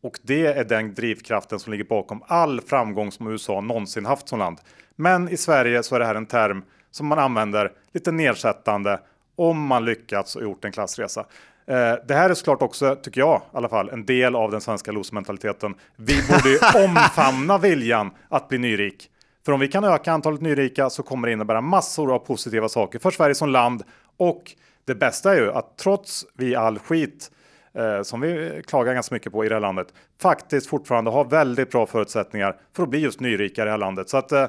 och 0.03 0.19
det 0.23 0.47
är 0.47 0.65
den 0.65 0.95
drivkraften 0.95 1.59
som 1.59 1.73
ligger 1.73 1.85
bakom 1.85 2.23
all 2.27 2.61
framgång 2.61 3.13
som 3.13 3.27
USA 3.27 3.61
någonsin 3.61 4.07
haft 4.07 4.29
som 4.29 4.39
land. 4.39 4.59
Men 4.97 5.29
i 5.29 5.37
Sverige 5.37 5.83
så 5.83 5.95
är 5.95 5.99
det 5.99 6.07
här 6.07 6.15
en 6.15 6.27
term 6.27 6.65
som 6.93 7.07
man 7.07 7.19
använder 7.19 7.73
lite 7.93 8.13
nedsättande 8.13 9.01
om 9.37 9.67
man 9.67 9.85
lyckats 9.85 10.37
och 10.37 10.43
gjort 10.43 10.65
en 10.65 10.73
klassresa. 10.73 11.21
Eh, 11.67 11.95
det 12.09 12.15
här 12.15 12.31
är 12.31 12.35
såklart 12.35 12.63
också, 12.63 12.97
tycker 12.97 13.21
jag 13.21 13.41
i 13.53 13.57
alla 13.57 13.69
fall, 13.69 13.89
en 13.89 14.07
del 14.07 14.35
av 14.37 14.51
den 14.51 14.61
svenska 14.61 14.93
losmentaliteten. 14.93 15.75
Vi 15.97 16.23
borde 16.29 16.51
ju 16.51 16.59
omfamna 16.85 17.59
viljan 17.59 18.11
att 18.29 18.49
bli 18.49 18.59
nyrik. 18.59 19.09
För 19.45 19.53
om 19.53 19.61
vi 19.61 19.69
kan 19.69 19.85
öka 19.85 20.13
antalet 20.13 20.41
nyrika 20.41 20.91
så 20.91 21.03
kommer 21.03 21.29
det 21.29 21.33
innebära 21.33 21.61
massor 21.61 22.15
av 22.15 22.19
positiva 22.19 22.69
saker 22.69 22.99
för 22.99 23.11
Sverige 23.11 23.35
som 23.35 23.49
land. 23.49 23.83
Och 24.17 24.43
det 24.85 24.95
bästa 24.95 25.35
är 25.35 25.41
ju 25.41 25.53
att 25.53 25.79
trots 25.79 26.25
vi 26.35 26.57
all 26.57 26.79
skit 26.79 27.31
eh, 27.75 28.03
som 28.03 28.21
vi 28.21 28.63
klagar 28.67 28.95
ganska 28.95 29.15
mycket 29.15 29.33
på 29.33 29.45
i 29.45 29.49
det 29.49 29.55
här 29.55 29.61
landet 29.61 29.87
faktiskt 30.21 30.67
fortfarande 30.67 31.11
har 31.11 31.25
väldigt 31.25 31.71
bra 31.71 31.87
förutsättningar 31.87 32.57
för 32.77 32.83
att 32.83 32.89
bli 32.89 32.99
just 32.99 33.21
nyrika 33.21 33.63
i 33.63 33.65
det 33.65 33.71
här 33.71 33.79
landet. 33.79 34.09
Så 34.09 34.17
att 34.17 34.33
Eh, 34.33 34.49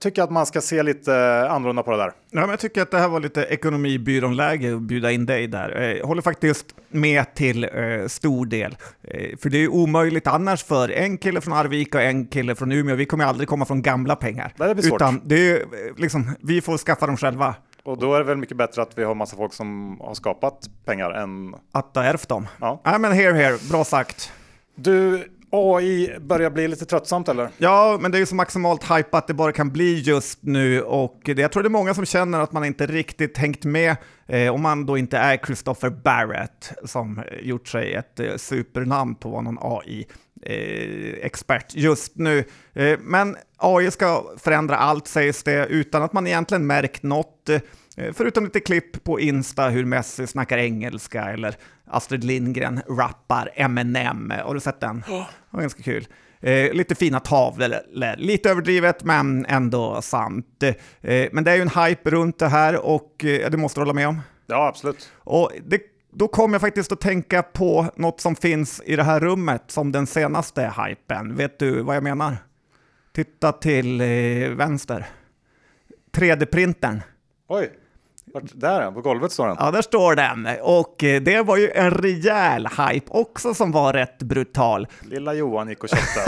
tycker 0.00 0.22
att 0.22 0.30
man 0.30 0.46
ska 0.46 0.60
se 0.60 0.82
lite 0.82 1.46
annorlunda 1.50 1.82
på 1.82 1.90
det 1.90 1.96
där. 1.96 2.12
Ja, 2.30 2.40
men 2.40 2.50
jag 2.50 2.60
tycker 2.60 2.82
att 2.82 2.90
det 2.90 2.98
här 2.98 3.08
var 3.08 3.20
lite 3.20 3.42
ekonomibyrån-läge 3.42 4.74
att 4.74 4.82
bjuda 4.82 5.10
in 5.10 5.26
dig 5.26 5.46
där. 5.46 5.96
Jag 6.00 6.06
håller 6.06 6.22
faktiskt 6.22 6.66
med 6.88 7.34
till 7.34 7.64
eh, 7.64 7.70
stor 8.06 8.46
del. 8.46 8.76
Eh, 9.02 9.36
för 9.38 9.50
det 9.50 9.56
är 9.56 9.60
ju 9.60 9.68
omöjligt 9.68 10.26
annars 10.26 10.64
för 10.64 10.88
en 10.88 11.18
kille 11.18 11.40
från 11.40 11.54
Arvika 11.54 11.98
och 11.98 12.04
en 12.04 12.26
kille 12.26 12.54
från 12.54 12.72
Umeå. 12.72 12.96
Vi 12.96 13.06
kommer 13.06 13.24
aldrig 13.24 13.48
komma 13.48 13.64
från 13.64 13.82
gamla 13.82 14.16
pengar. 14.16 14.52
Det 14.56 14.74
blir 14.74 14.84
svårt. 14.84 15.00
Utan 15.00 15.20
det 15.24 15.50
är 15.50 15.64
liksom, 15.96 16.36
vi 16.40 16.60
får 16.60 16.78
skaffa 16.78 17.06
dem 17.06 17.16
själva. 17.16 17.54
Och 17.82 17.98
då 17.98 18.14
är 18.14 18.18
det 18.18 18.24
väl 18.24 18.36
mycket 18.36 18.56
bättre 18.56 18.82
att 18.82 18.98
vi 18.98 19.04
har 19.04 19.14
massa 19.14 19.36
folk 19.36 19.52
som 19.52 20.00
har 20.00 20.14
skapat 20.14 20.70
pengar 20.84 21.10
än... 21.10 21.54
Att 21.72 21.96
ha 21.96 22.02
ärvt 22.02 22.28
dem. 22.28 22.46
Ja. 22.60 22.80
Nej, 22.84 22.98
men 22.98 23.12
here, 23.12 23.32
here. 23.32 23.56
Bra 23.70 23.84
sagt. 23.84 24.32
Du, 24.74 25.28
AI 25.50 26.18
börjar 26.20 26.50
bli 26.50 26.68
lite 26.68 26.84
tröttsamt 26.84 27.28
eller? 27.28 27.48
Ja, 27.58 27.98
men 28.00 28.10
det 28.10 28.16
är 28.16 28.20
ju 28.20 28.26
så 28.26 28.34
maximalt 28.34 28.90
hypat 28.90 29.26
det 29.26 29.34
bara 29.34 29.52
kan 29.52 29.70
bli 29.70 30.00
just 30.00 30.38
nu 30.42 30.82
och 30.82 31.20
det, 31.24 31.38
jag 31.38 31.52
tror 31.52 31.62
det 31.62 31.66
är 31.66 31.70
många 31.70 31.94
som 31.94 32.04
känner 32.04 32.40
att 32.40 32.52
man 32.52 32.64
inte 32.64 32.86
riktigt 32.86 33.38
hängt 33.38 33.64
med 33.64 33.96
eh, 34.26 34.54
om 34.54 34.62
man 34.62 34.86
då 34.86 34.98
inte 34.98 35.18
är 35.18 35.36
Christopher 35.36 35.90
Barrett 35.90 36.72
som 36.84 37.22
gjort 37.42 37.68
sig 37.68 37.94
ett 37.94 38.20
eh, 38.20 38.36
supernamn 38.36 39.14
på 39.14 39.28
att 39.28 39.32
vara 39.32 39.42
någon 39.42 39.58
AI. 39.60 40.06
Eh, 40.42 41.26
expert 41.26 41.74
just 41.74 42.16
nu. 42.16 42.44
Eh, 42.74 42.98
men 43.00 43.36
AI 43.56 43.90
ska 43.90 44.24
förändra 44.38 44.76
allt 44.76 45.08
sägs 45.08 45.42
det 45.42 45.66
utan 45.66 46.02
att 46.02 46.12
man 46.12 46.26
egentligen 46.26 46.66
märkt 46.66 47.02
något. 47.02 47.50
Eh, 47.98 48.12
förutom 48.12 48.44
lite 48.44 48.60
klipp 48.60 49.04
på 49.04 49.20
Insta 49.20 49.68
hur 49.68 49.84
Messi 49.84 50.26
snackar 50.26 50.58
engelska 50.58 51.24
eller 51.24 51.56
Astrid 51.86 52.24
Lindgren 52.24 52.80
rappar 52.88 53.50
Eminem. 53.54 54.32
Har 54.44 54.54
du 54.54 54.60
sett 54.60 54.80
den? 54.80 55.04
Det 55.06 55.26
var 55.50 55.60
ganska 55.60 55.82
kul. 55.82 56.06
Eh, 56.40 56.72
lite 56.72 56.94
fina 56.94 57.20
tavlor, 57.20 57.74
lite 58.16 58.50
överdrivet 58.50 59.04
men 59.04 59.46
ändå 59.46 60.02
sant. 60.02 60.62
Eh, 61.00 61.28
men 61.32 61.44
det 61.44 61.50
är 61.50 61.56
ju 61.56 61.62
en 61.62 61.84
hype 61.84 62.10
runt 62.10 62.38
det 62.38 62.48
här 62.48 62.86
och 62.86 63.24
eh, 63.24 63.50
det 63.50 63.56
måste 63.56 63.80
du 63.80 63.82
hålla 63.82 63.92
med 63.92 64.08
om. 64.08 64.20
Ja, 64.46 64.68
absolut. 64.68 65.12
Och 65.18 65.52
det, 65.66 65.80
då 66.12 66.28
kom 66.28 66.52
jag 66.52 66.60
faktiskt 66.60 66.92
att 66.92 67.00
tänka 67.00 67.42
på 67.42 67.86
något 67.96 68.20
som 68.20 68.36
finns 68.36 68.82
i 68.84 68.96
det 68.96 69.02
här 69.02 69.20
rummet 69.20 69.64
som 69.66 69.92
den 69.92 70.06
senaste 70.06 70.72
hypen. 70.86 71.36
Vet 71.36 71.58
du 71.58 71.82
vad 71.82 71.96
jag 71.96 72.02
menar? 72.02 72.36
Titta 73.12 73.52
till 73.52 74.00
eh, 74.00 74.06
vänster. 74.50 75.06
3D-printern. 76.12 77.00
Oj. 77.48 77.70
Där 78.52 78.82
ja, 78.82 78.92
på 78.92 79.00
golvet 79.00 79.32
står 79.32 79.46
den. 79.46 79.56
Ja, 79.60 79.70
där 79.70 79.82
står 79.82 80.14
den. 80.14 80.48
Och 80.62 81.04
eh, 81.04 81.22
det 81.22 81.42
var 81.42 81.56
ju 81.56 81.70
en 81.70 81.90
rejäl 81.90 82.66
hype 82.66 83.10
också 83.10 83.54
som 83.54 83.72
var 83.72 83.92
rätt 83.92 84.18
brutal. 84.18 84.86
Lilla 85.00 85.34
Johan 85.34 85.68
gick 85.68 85.82
och 85.82 85.88
köpte 85.88 86.20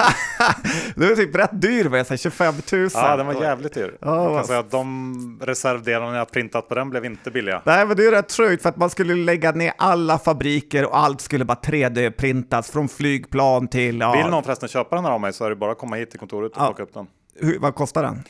den. 0.96 1.08
var 1.08 1.16
typ 1.16 1.36
rätt 1.36 1.62
dyr, 1.62 1.88
med 1.88 2.06
sig, 2.06 2.18
25 2.18 2.54
000. 2.72 2.88
Ja, 2.94 3.16
den 3.16 3.26
var 3.26 3.34
jävligt 3.34 3.74
dyr. 3.74 3.98
Ja, 4.00 4.24
jag 4.24 4.36
kan 4.36 4.46
säga 4.46 4.58
att 4.58 4.70
de 4.70 5.40
reservdelarna 5.42 6.16
jag 6.16 6.30
printat 6.30 6.68
på 6.68 6.74
den 6.74 6.90
blev 6.90 7.04
inte 7.04 7.30
billiga. 7.30 7.62
Nej, 7.64 7.86
men 7.86 7.96
det 7.96 8.06
är 8.06 8.10
rätt 8.10 8.32
sjukt 8.32 8.62
för 8.62 8.68
att 8.68 8.76
man 8.76 8.90
skulle 8.90 9.14
lägga 9.14 9.52
ner 9.52 9.72
alla 9.78 10.18
fabriker 10.18 10.86
och 10.86 10.98
allt 10.98 11.20
skulle 11.20 11.44
bara 11.44 11.58
3D-printas 11.58 12.72
från 12.72 12.88
flygplan 12.88 13.68
till... 13.68 14.00
Ja. 14.00 14.12
Vill 14.12 14.26
någon 14.26 14.44
förresten 14.44 14.68
köpa 14.68 14.96
den 14.96 15.04
här 15.04 15.12
av 15.12 15.20
mig 15.20 15.32
så 15.32 15.44
är 15.44 15.50
det 15.50 15.56
bara 15.56 15.72
att 15.72 15.78
komma 15.78 15.96
hit 15.96 16.10
till 16.10 16.20
kontoret 16.20 16.52
och 16.52 16.62
ja. 16.62 16.66
plocka 16.66 16.82
upp 16.82 16.94
den. 16.94 17.06
Hur, 17.40 17.58
vad 17.58 17.74
kostar 17.74 18.02
den? 18.02 18.22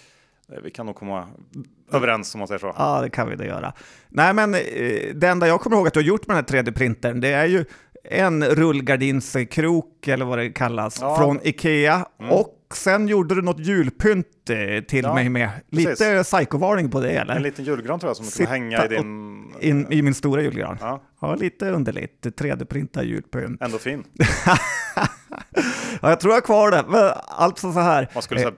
Eh, 0.52 0.62
vi 0.62 0.70
kan 0.70 0.86
nog 0.86 0.96
komma 0.96 1.28
överens 1.92 2.34
om 2.34 2.38
man 2.38 2.48
säger 2.48 2.58
så. 2.58 2.74
Ja, 2.78 3.00
det 3.00 3.10
kan 3.10 3.28
vi 3.28 3.36
det 3.36 3.46
göra. 3.46 3.72
Nej, 4.08 4.34
men 4.34 4.54
eh, 4.54 4.60
det 5.14 5.28
enda 5.28 5.48
jag 5.48 5.60
kommer 5.60 5.76
ihåg 5.76 5.86
att 5.86 5.94
du 5.94 6.00
har 6.00 6.04
gjort 6.04 6.26
med 6.26 6.36
den 6.36 6.44
här 6.56 6.62
3D-printern, 6.62 7.20
det 7.20 7.28
är 7.28 7.46
ju 7.46 7.64
en 8.04 8.44
rullgardinskrok, 8.44 10.08
eller 10.08 10.24
vad 10.24 10.38
det 10.38 10.50
kallas, 10.50 10.98
ja. 11.00 11.16
från 11.16 11.40
Ikea. 11.42 12.06
Mm. 12.20 12.32
Och 12.32 12.56
sen 12.74 13.08
gjorde 13.08 13.34
du 13.34 13.42
något 13.42 13.58
julpynt 13.58 14.50
eh, 14.50 14.84
till 14.84 15.04
ja, 15.04 15.14
mig 15.14 15.28
med. 15.28 15.50
Lite 15.70 16.22
psykovarning 16.22 16.90
på 16.90 17.00
det, 17.00 17.10
eller? 17.10 17.36
En 17.36 17.42
liten 17.42 17.64
julgran 17.64 18.00
tror 18.00 18.10
jag 18.10 18.16
som 18.16 18.26
du 18.26 18.32
kan 18.32 18.46
hänga 18.46 18.84
i 18.84 18.88
din... 18.88 19.30
In, 19.60 19.92
I 19.92 20.02
min 20.02 20.14
stora 20.14 20.42
julgran. 20.42 20.78
Ja, 20.80 21.02
ja 21.20 21.34
lite 21.34 21.70
underligt. 21.70 22.26
3D-printa 22.26 23.04
julpynt. 23.04 23.62
Ändå 23.62 23.78
fin. 23.78 24.04
ja, 24.46 26.10
jag 26.10 26.20
tror 26.20 26.32
jag 26.32 26.36
har 26.36 26.46
kvar 26.46 26.70
det. 26.70 27.12
alltså 27.28 27.72
så 27.72 27.80
här. 27.80 28.08
Man 28.14 28.22
skulle 28.22 28.40
säga 28.40 28.52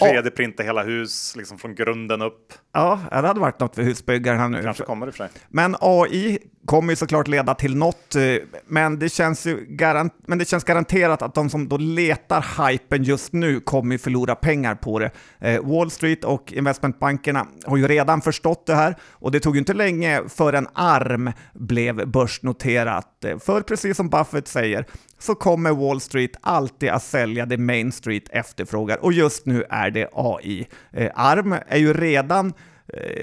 3D-printa 0.00 0.62
hela 0.62 0.82
hus 0.82 1.36
liksom 1.36 1.58
från 1.58 1.74
grunden 1.74 2.22
upp. 2.22 2.52
Ja, 2.76 3.00
det 3.10 3.26
hade 3.26 3.40
varit 3.40 3.60
något 3.60 3.74
för 3.74 3.82
husbyggaren 3.82 4.38
här 4.38 4.48
nu. 4.48 4.62
Kanske 4.62 4.84
kommer 4.84 5.06
och 5.06 5.14
för 5.14 5.28
sig. 5.28 5.40
Men 5.48 5.76
AI 5.80 6.38
kommer 6.66 6.92
ju 6.92 6.96
såklart 6.96 7.28
leda 7.28 7.54
till 7.54 7.76
något, 7.76 8.14
eh, 8.14 8.22
men 8.66 8.98
det 8.98 9.08
känns 9.08 9.46
garant 9.68 10.14
men 10.26 10.38
det 10.38 10.48
känns 10.48 10.64
garanterat 10.64 11.22
att 11.22 11.34
de 11.34 11.50
som 11.50 11.68
då 11.68 11.76
letar 11.76 12.68
hypen 12.68 13.02
just 13.02 13.32
nu 13.32 13.60
kommer 13.60 13.94
ju 13.94 13.98
förlora 13.98 14.34
pengar 14.34 14.74
på 14.74 14.98
det. 14.98 15.10
Eh, 15.38 15.62
Wall 15.62 15.90
Street 15.90 16.24
och 16.24 16.52
investmentbankerna 16.52 17.46
har 17.66 17.76
ju 17.76 17.88
redan 17.88 18.20
förstått 18.20 18.66
det 18.66 18.74
här 18.74 18.96
och 19.10 19.30
det 19.30 19.40
tog 19.40 19.54
ju 19.54 19.58
inte 19.58 19.74
länge 19.74 20.22
förrän 20.28 20.68
ARM 20.74 21.32
blev 21.54 22.08
börsnoterat. 22.08 23.24
Eh, 23.24 23.38
för 23.38 23.60
precis 23.60 23.96
som 23.96 24.08
Buffett 24.08 24.48
säger 24.48 24.84
så 25.18 25.34
kommer 25.34 25.70
Wall 25.72 26.00
Street 26.00 26.36
alltid 26.40 26.88
att 26.88 27.02
sälja 27.02 27.46
det 27.46 27.56
Main 27.56 27.92
Street 27.92 28.28
efterfrågar 28.30 29.04
och 29.04 29.12
just 29.12 29.46
nu 29.46 29.64
är 29.70 29.90
det 29.90 30.08
AI. 30.12 30.66
ARM 31.14 31.54
är 31.68 31.78
ju 31.78 31.94
redan 31.94 32.52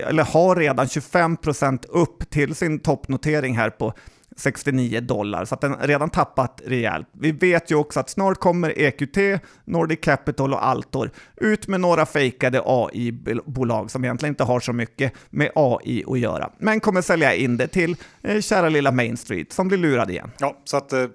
eller 0.07 0.23
har 0.23 0.55
redan 0.55 0.85
25% 0.85 1.85
upp 1.89 2.29
till 2.29 2.55
sin 2.55 2.79
toppnotering 2.79 3.57
här 3.57 3.69
på 3.69 3.93
69 4.35 5.01
dollar, 5.01 5.45
så 5.45 5.55
att 5.55 5.61
den 5.61 5.75
redan 5.75 6.09
tappat 6.09 6.61
rejält. 6.65 7.07
Vi 7.11 7.31
vet 7.31 7.71
ju 7.71 7.75
också 7.75 7.99
att 7.99 8.09
snart 8.09 8.39
kommer 8.39 8.79
EQT, 8.79 9.41
Nordic 9.65 9.99
Capital 10.01 10.53
och 10.53 10.65
Altor 10.65 11.11
ut 11.35 11.67
med 11.67 11.81
några 11.81 12.05
fejkade 12.05 12.61
AI-bolag 12.65 13.91
som 13.91 14.03
egentligen 14.03 14.31
inte 14.31 14.43
har 14.43 14.59
så 14.59 14.73
mycket 14.73 15.13
med 15.29 15.51
AI 15.55 16.03
att 16.07 16.19
göra, 16.19 16.51
men 16.57 16.79
kommer 16.79 17.01
sälja 17.01 17.33
in 17.33 17.57
det 17.57 17.67
till 17.67 17.95
eh, 18.21 18.41
kära 18.41 18.69
lilla 18.69 18.91
Main 18.91 19.17
Street 19.17 19.53
som 19.53 19.67
blir 19.67 19.77
lurad 19.77 20.09
igen. 20.09 20.31
Ja, 20.37 20.57
så 20.63 20.77
att 20.77 20.93
eh, 20.93 21.05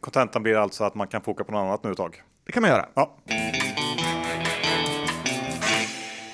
kontentan 0.00 0.42
blir 0.42 0.56
alltså 0.56 0.84
att 0.84 0.94
man 0.94 1.06
kan 1.06 1.20
foka 1.20 1.44
på 1.44 1.52
något 1.52 1.60
annat 1.60 1.84
nu 1.84 1.90
ett 1.90 1.96
tag. 1.96 2.22
Det 2.46 2.52
kan 2.52 2.60
man 2.60 2.70
göra. 2.70 2.86
Ja. 2.94 3.16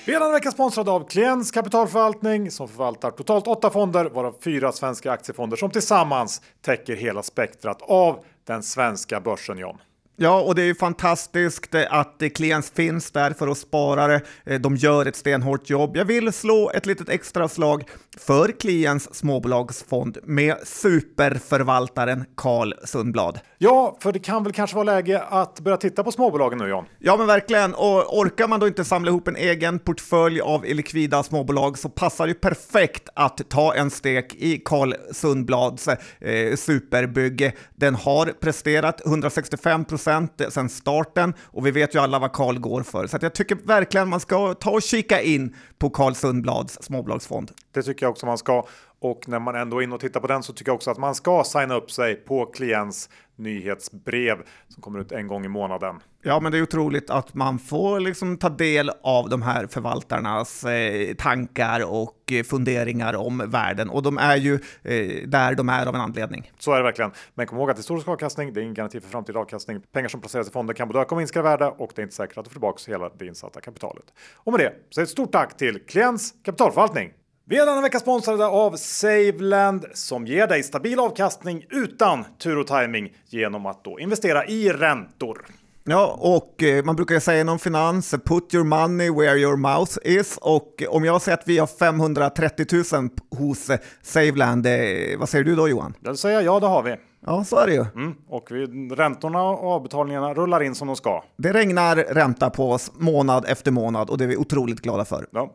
Vi 0.04 0.14
är 0.14 0.20
denna 0.20 0.32
vecka 0.32 0.50
sponsrade 0.50 0.90
av 0.90 1.08
Kliens 1.08 1.50
kapitalförvaltning 1.50 2.50
som 2.50 2.68
förvaltar 2.68 3.10
totalt 3.10 3.46
åtta 3.46 3.70
fonder 3.70 4.04
varav 4.04 4.36
fyra 4.44 4.72
svenska 4.72 5.12
aktiefonder 5.12 5.56
som 5.56 5.70
tillsammans 5.70 6.42
täcker 6.60 6.96
hela 6.96 7.22
spektrat 7.22 7.82
av 7.82 8.24
den 8.46 8.62
svenska 8.62 9.20
börsen 9.20 9.58
John. 9.58 9.78
Ja, 10.22 10.40
och 10.40 10.54
det 10.54 10.62
är 10.62 10.66
ju 10.66 10.74
fantastiskt 10.74 11.74
att 11.90 12.22
Kliens 12.34 12.70
finns 12.70 13.10
där 13.10 13.32
för 13.32 13.46
oss 13.46 13.60
sparare. 13.60 14.20
De 14.60 14.76
gör 14.76 15.06
ett 15.06 15.16
stenhårt 15.16 15.70
jobb. 15.70 15.96
Jag 15.96 16.04
vill 16.04 16.32
slå 16.32 16.70
ett 16.74 16.86
litet 16.86 17.08
extra 17.08 17.48
slag 17.48 17.84
för 18.18 18.60
Kliens 18.60 19.14
småbolagsfond 19.14 20.18
med 20.24 20.56
superförvaltaren 20.64 22.24
Carl 22.36 22.74
Sundblad. 22.84 23.40
Ja, 23.58 23.96
för 24.00 24.12
det 24.12 24.18
kan 24.18 24.44
väl 24.44 24.52
kanske 24.52 24.76
vara 24.76 24.84
läge 24.84 25.22
att 25.28 25.60
börja 25.60 25.76
titta 25.76 26.04
på 26.04 26.12
småbolagen 26.12 26.58
nu, 26.58 26.68
John? 26.68 26.84
Ja, 26.98 27.16
men 27.16 27.26
verkligen. 27.26 27.74
Och 27.74 28.18
orkar 28.18 28.48
man 28.48 28.60
då 28.60 28.66
inte 28.66 28.84
samla 28.84 29.10
ihop 29.10 29.28
en 29.28 29.36
egen 29.36 29.78
portfölj 29.78 30.40
av 30.40 30.64
likvida 30.64 31.22
småbolag 31.22 31.78
så 31.78 31.88
passar 31.88 32.26
det 32.26 32.34
perfekt 32.34 33.08
att 33.14 33.50
ta 33.50 33.74
en 33.74 33.90
stek 33.90 34.34
i 34.34 34.58
Carl 34.64 34.94
Sundblads 35.12 35.88
eh, 35.88 36.56
superbygge. 36.56 37.52
Den 37.76 37.94
har 37.94 38.26
presterat 38.40 39.06
165 39.06 39.84
procent 39.84 40.11
sedan 40.48 40.68
starten 40.68 41.34
och 41.40 41.66
vi 41.66 41.70
vet 41.70 41.94
ju 41.94 41.98
alla 41.98 42.18
vad 42.18 42.32
Carl 42.32 42.58
går 42.58 42.82
för. 42.82 43.06
Så 43.06 43.18
jag 43.20 43.34
tycker 43.34 43.54
verkligen 43.64 44.08
man 44.08 44.20
ska 44.20 44.54
ta 44.54 44.70
och 44.70 44.82
kika 44.82 45.22
in 45.22 45.56
på 45.78 45.90
Carl 45.90 46.14
Sundblads 46.14 46.82
småbolagsfond. 46.82 47.50
Det 47.72 47.82
tycker 47.82 48.06
jag 48.06 48.10
också 48.10 48.26
man 48.26 48.38
ska. 48.38 48.66
Och 49.00 49.28
när 49.28 49.38
man 49.38 49.54
ändå 49.56 49.78
är 49.78 49.82
inne 49.82 49.94
och 49.94 50.00
tittar 50.00 50.20
på 50.20 50.26
den 50.26 50.42
så 50.42 50.52
tycker 50.52 50.70
jag 50.70 50.76
också 50.76 50.90
att 50.90 50.98
man 50.98 51.14
ska 51.14 51.44
signa 51.44 51.74
upp 51.74 51.90
sig 51.90 52.14
på 52.14 52.46
klients 52.46 53.08
nyhetsbrev 53.42 54.36
som 54.68 54.82
kommer 54.82 54.98
ut 54.98 55.12
en 55.12 55.26
gång 55.26 55.44
i 55.44 55.48
månaden. 55.48 56.00
Ja, 56.22 56.40
men 56.40 56.52
det 56.52 56.58
är 56.58 56.62
otroligt 56.62 57.10
att 57.10 57.34
man 57.34 57.58
får 57.58 58.00
liksom 58.00 58.36
ta 58.36 58.48
del 58.48 58.90
av 59.02 59.28
de 59.28 59.42
här 59.42 59.66
förvaltarnas 59.66 60.64
eh, 60.64 61.14
tankar 61.14 61.92
och 61.92 62.32
eh, 62.32 62.42
funderingar 62.42 63.14
om 63.14 63.42
världen. 63.46 63.90
Och 63.90 64.02
de 64.02 64.18
är 64.18 64.36
ju 64.36 64.54
eh, 64.82 65.28
där 65.28 65.54
de 65.54 65.68
är 65.68 65.86
av 65.86 65.94
en 65.94 66.00
anledning. 66.00 66.50
Så 66.58 66.72
är 66.72 66.76
det 66.76 66.82
verkligen. 66.82 67.10
Men 67.34 67.46
kom 67.46 67.58
ihåg 67.58 67.70
att 67.70 67.78
historisk 67.78 68.08
avkastning, 68.08 68.52
det 68.52 68.60
är 68.60 68.62
ingen 68.62 68.74
garanti 68.74 69.00
för 69.00 69.08
framtida 69.08 69.38
avkastning. 69.38 69.80
Pengar 69.92 70.08
som 70.08 70.20
placeras 70.20 70.48
i 70.48 70.50
fonder 70.50 70.74
kan 70.74 70.88
både 70.88 71.00
öka 71.00 71.14
och 71.14 71.18
minska 71.18 71.42
värde 71.42 71.66
och 71.66 71.92
det 71.94 72.00
är 72.00 72.04
inte 72.04 72.14
säkert 72.14 72.38
att 72.38 72.44
du 72.44 72.48
får 72.48 72.54
tillbaka 72.54 72.92
hela 72.92 73.08
det 73.08 73.26
insatta 73.26 73.60
kapitalet. 73.60 74.04
Och 74.34 74.52
med 74.52 74.60
det 74.60 74.72
så 74.90 75.00
ett 75.00 75.08
stort 75.08 75.32
tack 75.32 75.56
till 75.56 75.80
Klients 75.86 76.34
kapitalförvaltning. 76.44 77.12
Vi 77.52 77.58
är 77.58 77.66
denna 77.66 77.80
vecka 77.80 78.00
sponsrade 78.00 78.46
av 78.46 78.76
Saveland 78.76 79.86
som 79.94 80.26
ger 80.26 80.46
dig 80.46 80.62
stabil 80.62 81.00
avkastning 81.00 81.64
utan 81.70 82.24
tur 82.38 82.58
och 82.58 82.66
timing 82.66 83.12
genom 83.26 83.66
att 83.66 83.84
då 83.84 84.00
investera 84.00 84.46
i 84.46 84.68
räntor. 84.68 85.46
Ja, 85.84 86.18
och 86.20 86.62
eh, 86.62 86.84
man 86.84 86.96
brukar 86.96 87.20
säga 87.20 87.40
inom 87.40 87.58
finans, 87.58 88.14
put 88.24 88.54
your 88.54 88.64
money 88.64 89.10
where 89.10 89.38
your 89.38 89.56
mouth 89.56 89.92
is. 90.04 90.38
Och 90.40 90.82
om 90.88 91.04
jag 91.04 91.22
säger 91.22 91.38
att 91.38 91.48
vi 91.48 91.58
har 91.58 91.66
530 91.66 92.66
000 92.92 93.08
hos 93.38 93.70
eh, 93.70 93.78
Saveland, 94.02 94.66
eh, 94.66 94.72
vad 95.18 95.28
säger 95.28 95.44
du 95.44 95.56
då 95.56 95.68
Johan? 95.68 95.94
Det 96.00 96.16
säger 96.16 96.34
jag, 96.34 96.44
ja 96.44 96.60
det 96.60 96.66
har 96.66 96.82
vi. 96.82 96.96
Ja, 97.26 97.44
så 97.44 97.56
är 97.56 97.66
det 97.66 97.72
ju. 97.72 97.84
Mm, 97.94 98.14
och 98.28 98.48
vi, 98.50 98.66
räntorna 98.88 99.42
och 99.42 99.72
avbetalningarna 99.72 100.34
rullar 100.34 100.62
in 100.62 100.74
som 100.74 100.86
de 100.86 100.96
ska. 100.96 101.24
Det 101.36 101.52
regnar 101.52 101.96
ränta 101.96 102.50
på 102.50 102.70
oss 102.72 102.92
månad 102.94 103.44
efter 103.48 103.70
månad 103.70 104.10
och 104.10 104.18
det 104.18 104.24
är 104.24 104.28
vi 104.28 104.36
otroligt 104.36 104.80
glada 104.80 105.04
för. 105.04 105.26
Ja. 105.30 105.54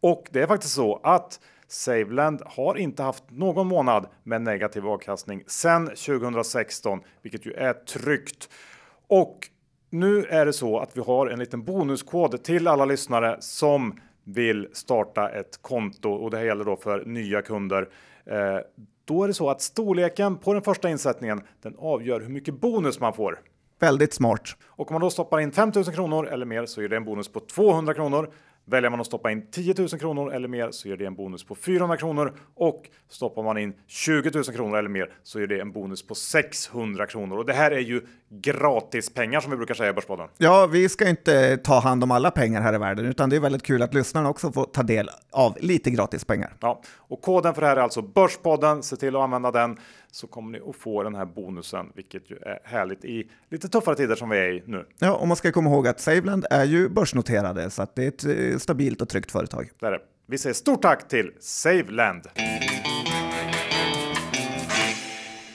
Och 0.00 0.28
det 0.30 0.42
är 0.42 0.46
faktiskt 0.46 0.74
så 0.74 1.00
att 1.02 1.40
Saveland 1.68 2.42
har 2.46 2.74
inte 2.74 3.02
haft 3.02 3.24
någon 3.28 3.66
månad 3.66 4.06
med 4.22 4.42
negativ 4.42 4.86
avkastning 4.86 5.42
sedan 5.46 5.86
2016, 5.86 7.00
vilket 7.22 7.46
ju 7.46 7.52
är 7.52 7.72
tryggt. 7.72 8.48
Och 9.06 9.48
nu 9.90 10.24
är 10.24 10.46
det 10.46 10.52
så 10.52 10.78
att 10.78 10.96
vi 10.96 11.00
har 11.00 11.26
en 11.26 11.38
liten 11.38 11.64
bonuskod 11.64 12.42
till 12.42 12.68
alla 12.68 12.84
lyssnare 12.84 13.36
som 13.40 14.00
vill 14.24 14.68
starta 14.72 15.28
ett 15.28 15.62
konto 15.62 16.10
och 16.10 16.30
det 16.30 16.36
här 16.36 16.44
gäller 16.44 16.64
då 16.64 16.76
för 16.76 17.04
nya 17.04 17.42
kunder. 17.42 17.88
Eh, 18.26 18.58
då 19.04 19.24
är 19.24 19.28
det 19.28 19.34
så 19.34 19.50
att 19.50 19.60
storleken 19.60 20.36
på 20.36 20.52
den 20.52 20.62
första 20.62 20.90
insättningen 20.90 21.42
den 21.62 21.76
avgör 21.78 22.20
hur 22.20 22.28
mycket 22.28 22.54
bonus 22.54 23.00
man 23.00 23.12
får. 23.12 23.40
Väldigt 23.80 24.14
smart. 24.14 24.56
Och 24.66 24.90
om 24.90 24.94
man 24.94 25.00
då 25.00 25.10
stoppar 25.10 25.40
in 25.40 25.52
5000 25.52 25.94
kronor 25.94 26.28
eller 26.28 26.46
mer 26.46 26.66
så 26.66 26.82
är 26.82 26.88
det 26.88 26.96
en 26.96 27.04
bonus 27.04 27.28
på 27.28 27.40
200 27.40 27.94
kronor. 27.94 28.32
Väljer 28.70 28.90
man 28.90 29.00
att 29.00 29.06
stoppa 29.06 29.30
in 29.30 29.46
10 29.50 29.74
000 29.78 29.88
kronor 29.88 30.32
eller 30.34 30.48
mer 30.48 30.70
så 30.70 30.88
ger 30.88 30.96
det 30.96 31.06
en 31.06 31.14
bonus 31.14 31.44
på 31.44 31.54
400 31.54 31.96
kronor 31.96 32.32
och 32.54 32.82
stoppar 33.08 33.42
man 33.42 33.58
in 33.58 33.74
20 33.86 34.30
000 34.34 34.44
kronor 34.44 34.78
eller 34.78 34.88
mer 34.88 35.12
så 35.22 35.40
ger 35.40 35.46
det 35.46 35.60
en 35.60 35.72
bonus 35.72 36.06
på 36.06 36.14
600 36.14 37.06
kronor. 37.06 37.38
Och 37.38 37.46
det 37.46 37.52
här 37.52 37.70
är 37.70 37.78
ju 37.78 38.06
gratis 38.28 39.14
pengar 39.14 39.40
som 39.40 39.50
vi 39.50 39.56
brukar 39.56 39.74
säga 39.74 39.90
i 39.90 39.92
Börspodden. 39.92 40.28
Ja, 40.38 40.66
vi 40.66 40.88
ska 40.88 41.08
inte 41.08 41.56
ta 41.56 41.80
hand 41.80 42.04
om 42.04 42.10
alla 42.10 42.30
pengar 42.30 42.60
här 42.60 42.74
i 42.74 42.78
världen, 42.78 43.06
utan 43.06 43.30
det 43.30 43.36
är 43.36 43.40
väldigt 43.40 43.62
kul 43.62 43.82
att 43.82 43.94
lyssnarna 43.94 44.28
också 44.28 44.52
får 44.52 44.64
ta 44.64 44.82
del 44.82 45.10
av 45.30 45.56
lite 45.60 45.90
gratis 45.90 46.24
pengar. 46.24 46.56
Ja, 46.60 46.82
och 46.96 47.22
koden 47.22 47.54
för 47.54 47.60
det 47.60 47.66
här 47.66 47.76
är 47.76 47.80
alltså 47.80 48.02
Börspodden. 48.02 48.82
Se 48.82 48.96
till 48.96 49.16
att 49.16 49.22
använda 49.22 49.50
den 49.50 49.76
så 50.12 50.26
kommer 50.26 50.58
ni 50.58 50.70
att 50.70 50.76
få 50.76 51.02
den 51.02 51.14
här 51.14 51.24
bonusen, 51.24 51.86
vilket 51.94 52.30
ju 52.30 52.36
är 52.36 52.58
härligt 52.64 53.04
i 53.04 53.30
lite 53.50 53.68
tuffare 53.68 53.94
tider 53.96 54.14
som 54.14 54.28
vi 54.30 54.38
är 54.38 54.48
i 54.52 54.62
nu. 54.66 54.86
Ja, 54.98 55.12
och 55.12 55.28
man 55.28 55.36
ska 55.36 55.52
komma 55.52 55.70
ihåg 55.70 55.88
att 55.88 56.00
Saveland 56.00 56.46
är 56.50 56.64
ju 56.64 56.88
börsnoterade, 56.88 57.70
så 57.70 57.82
att 57.82 57.94
det 57.96 58.04
är 58.04 58.08
ett 58.08 58.52
eh, 58.52 58.58
stabilt 58.58 59.02
och 59.02 59.08
tryggt 59.08 59.30
företag. 59.32 59.70
Det 59.80 59.86
är 59.86 59.90
det. 59.90 60.00
Vi 60.26 60.38
säger 60.38 60.54
stort 60.54 60.82
tack 60.82 61.08
till 61.08 61.30
Saveland. 61.40 62.22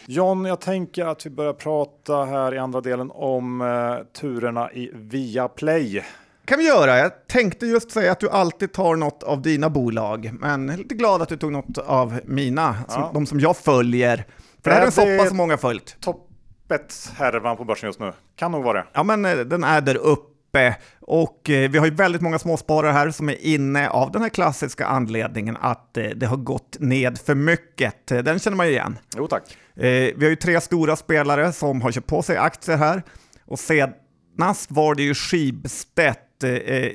John, 0.07 0.45
jag 0.45 0.61
tänker 0.61 1.05
att 1.05 1.25
vi 1.25 1.29
börjar 1.29 1.53
prata 1.53 2.25
här 2.25 2.53
i 2.53 2.57
andra 2.57 2.81
delen 2.81 3.11
om 3.13 3.61
eh, 3.61 4.05
turerna 4.21 4.71
i 4.71 4.91
Viaplay. 4.93 6.03
kan 6.45 6.59
vi 6.59 6.67
göra. 6.67 6.97
Jag 6.97 7.27
tänkte 7.27 7.65
just 7.65 7.91
säga 7.91 8.11
att 8.11 8.19
du 8.19 8.29
alltid 8.29 8.73
tar 8.73 8.95
något 8.95 9.23
av 9.23 9.41
dina 9.41 9.69
bolag, 9.69 10.31
men 10.39 10.65
jag 10.65 10.73
är 10.73 10.77
lite 10.77 10.95
glad 10.95 11.21
att 11.21 11.29
du 11.29 11.37
tog 11.37 11.51
något 11.51 11.77
av 11.77 12.19
mina, 12.25 12.75
som, 12.87 13.01
Ja. 13.01 13.11
de 13.13 13.25
som 13.25 13.39
jag 13.39 13.57
följer. 13.57 14.25
För 14.65 14.69
det 14.71 14.75
här 14.75 14.81
är 14.81 14.85
en 14.85 14.91
soppa 14.91 15.27
som 15.27 15.37
många 15.37 15.57
följt. 15.57 15.97
Toppet 15.99 17.11
härvan 17.17 17.57
på 17.57 17.63
börsen 17.65 17.87
just 17.87 17.99
nu. 17.99 18.13
Kan 18.35 18.51
nog 18.51 18.63
vara 18.63 18.77
det. 18.77 18.87
Ja, 18.93 19.03
men 19.03 19.25
eh, 19.25 19.37
den 19.37 19.63
är 19.63 19.81
där 19.81 19.97
uppe. 19.97 20.75
Och 20.99 21.49
eh, 21.49 21.71
vi 21.71 21.77
har 21.77 21.85
ju 21.85 21.93
väldigt 21.93 22.21
många 22.21 22.39
småsparare 22.39 22.91
här 22.91 23.11
som 23.11 23.29
är 23.29 23.45
inne 23.45 23.89
av 23.89 24.11
den 24.11 24.21
här 24.21 24.29
klassiska 24.29 24.85
anledningen 24.85 25.57
att 25.61 25.97
eh, 25.97 26.03
det 26.03 26.25
har 26.25 26.37
gått 26.37 26.77
ned 26.79 27.17
för 27.17 27.35
mycket. 27.35 28.07
Den 28.07 28.39
känner 28.39 28.57
man 28.57 28.67
ju 28.67 28.71
igen. 28.71 28.97
Jo 29.17 29.27
tack. 29.27 29.43
Vi 29.73 30.15
har 30.21 30.29
ju 30.29 30.35
tre 30.35 30.61
stora 30.61 30.95
spelare 30.95 31.51
som 31.51 31.81
har 31.81 31.91
köpt 31.91 32.07
på 32.07 32.21
sig 32.21 32.37
aktier 32.37 32.77
här. 32.77 33.03
Och 33.45 33.59
senast 33.59 34.71
var 34.71 34.95
det 34.95 35.03
ju 35.03 35.13
Schibsted. 35.13 36.15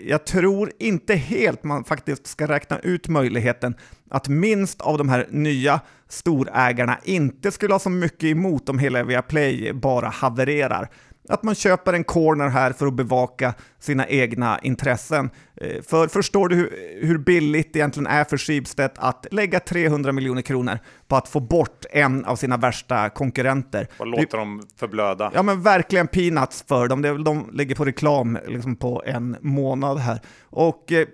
Jag 0.06 0.26
tror 0.26 0.72
inte 0.78 1.14
helt 1.14 1.64
man 1.64 1.85
faktiskt 1.85 2.26
ska 2.26 2.46
räkna 2.48 2.78
ut 2.78 3.09
möjligheten 3.09 3.74
att 4.11 4.28
minst 4.28 4.80
av 4.80 4.98
de 4.98 5.09
här 5.09 5.26
nya 5.30 5.80
storägarna 6.11 6.99
inte 7.05 7.51
skulle 7.51 7.75
ha 7.75 7.79
så 7.79 7.90
mycket 7.90 8.25
emot 8.25 8.68
om 8.68 8.79
hela 8.79 9.03
Viaplay 9.03 9.73
bara 9.73 10.09
havererar. 10.09 10.88
Att 11.29 11.42
man 11.42 11.55
köper 11.55 11.92
en 11.92 12.05
corner 12.05 12.49
här 12.49 12.73
för 12.73 12.87
att 12.87 12.94
bevaka 12.94 13.55
sina 13.81 14.07
egna 14.09 14.59
intressen. 14.62 15.31
Eh, 15.61 15.83
För 15.83 16.09
förstår 16.09 16.49
du 16.49 16.57
hur, 17.03 17.18
billigt 17.18 17.73
det 17.73 17.79
egentligen 17.79 18.07
är 18.07 18.25
för 18.25 18.37
Schibsted 18.37 18.90
att 18.96 19.27
lägga 19.31 19.61
300 19.61 20.12
miljoner 20.12 20.42
kronor 20.42 20.79
på 21.09 21.16
att 21.16 21.29
få 21.29 21.40
bort 21.40 21.85
en 21.90 22.25
av 22.25 22.37
sina 22.37 22.57
värsta 22.57 23.09
konkurrenter? 23.09 23.87
Det- 23.99 24.05
låter 24.05 24.38
dem 24.38 24.62
förblöda? 24.77 25.31
Ja 25.35 25.42
men 25.42 25.62
verkligen 25.62 26.07
peanuts 26.07 26.64
för 26.68 26.88
dem. 26.88 27.03
De 27.03 27.51
ligger 27.53 27.75
på 27.75 27.85
reklam 27.85 28.38
liksom 28.49 28.77
på 28.77 29.03
en 29.07 29.37
månad 29.40 29.99
här. 29.99 30.20
Och 30.42 30.92
eh, 30.92 31.07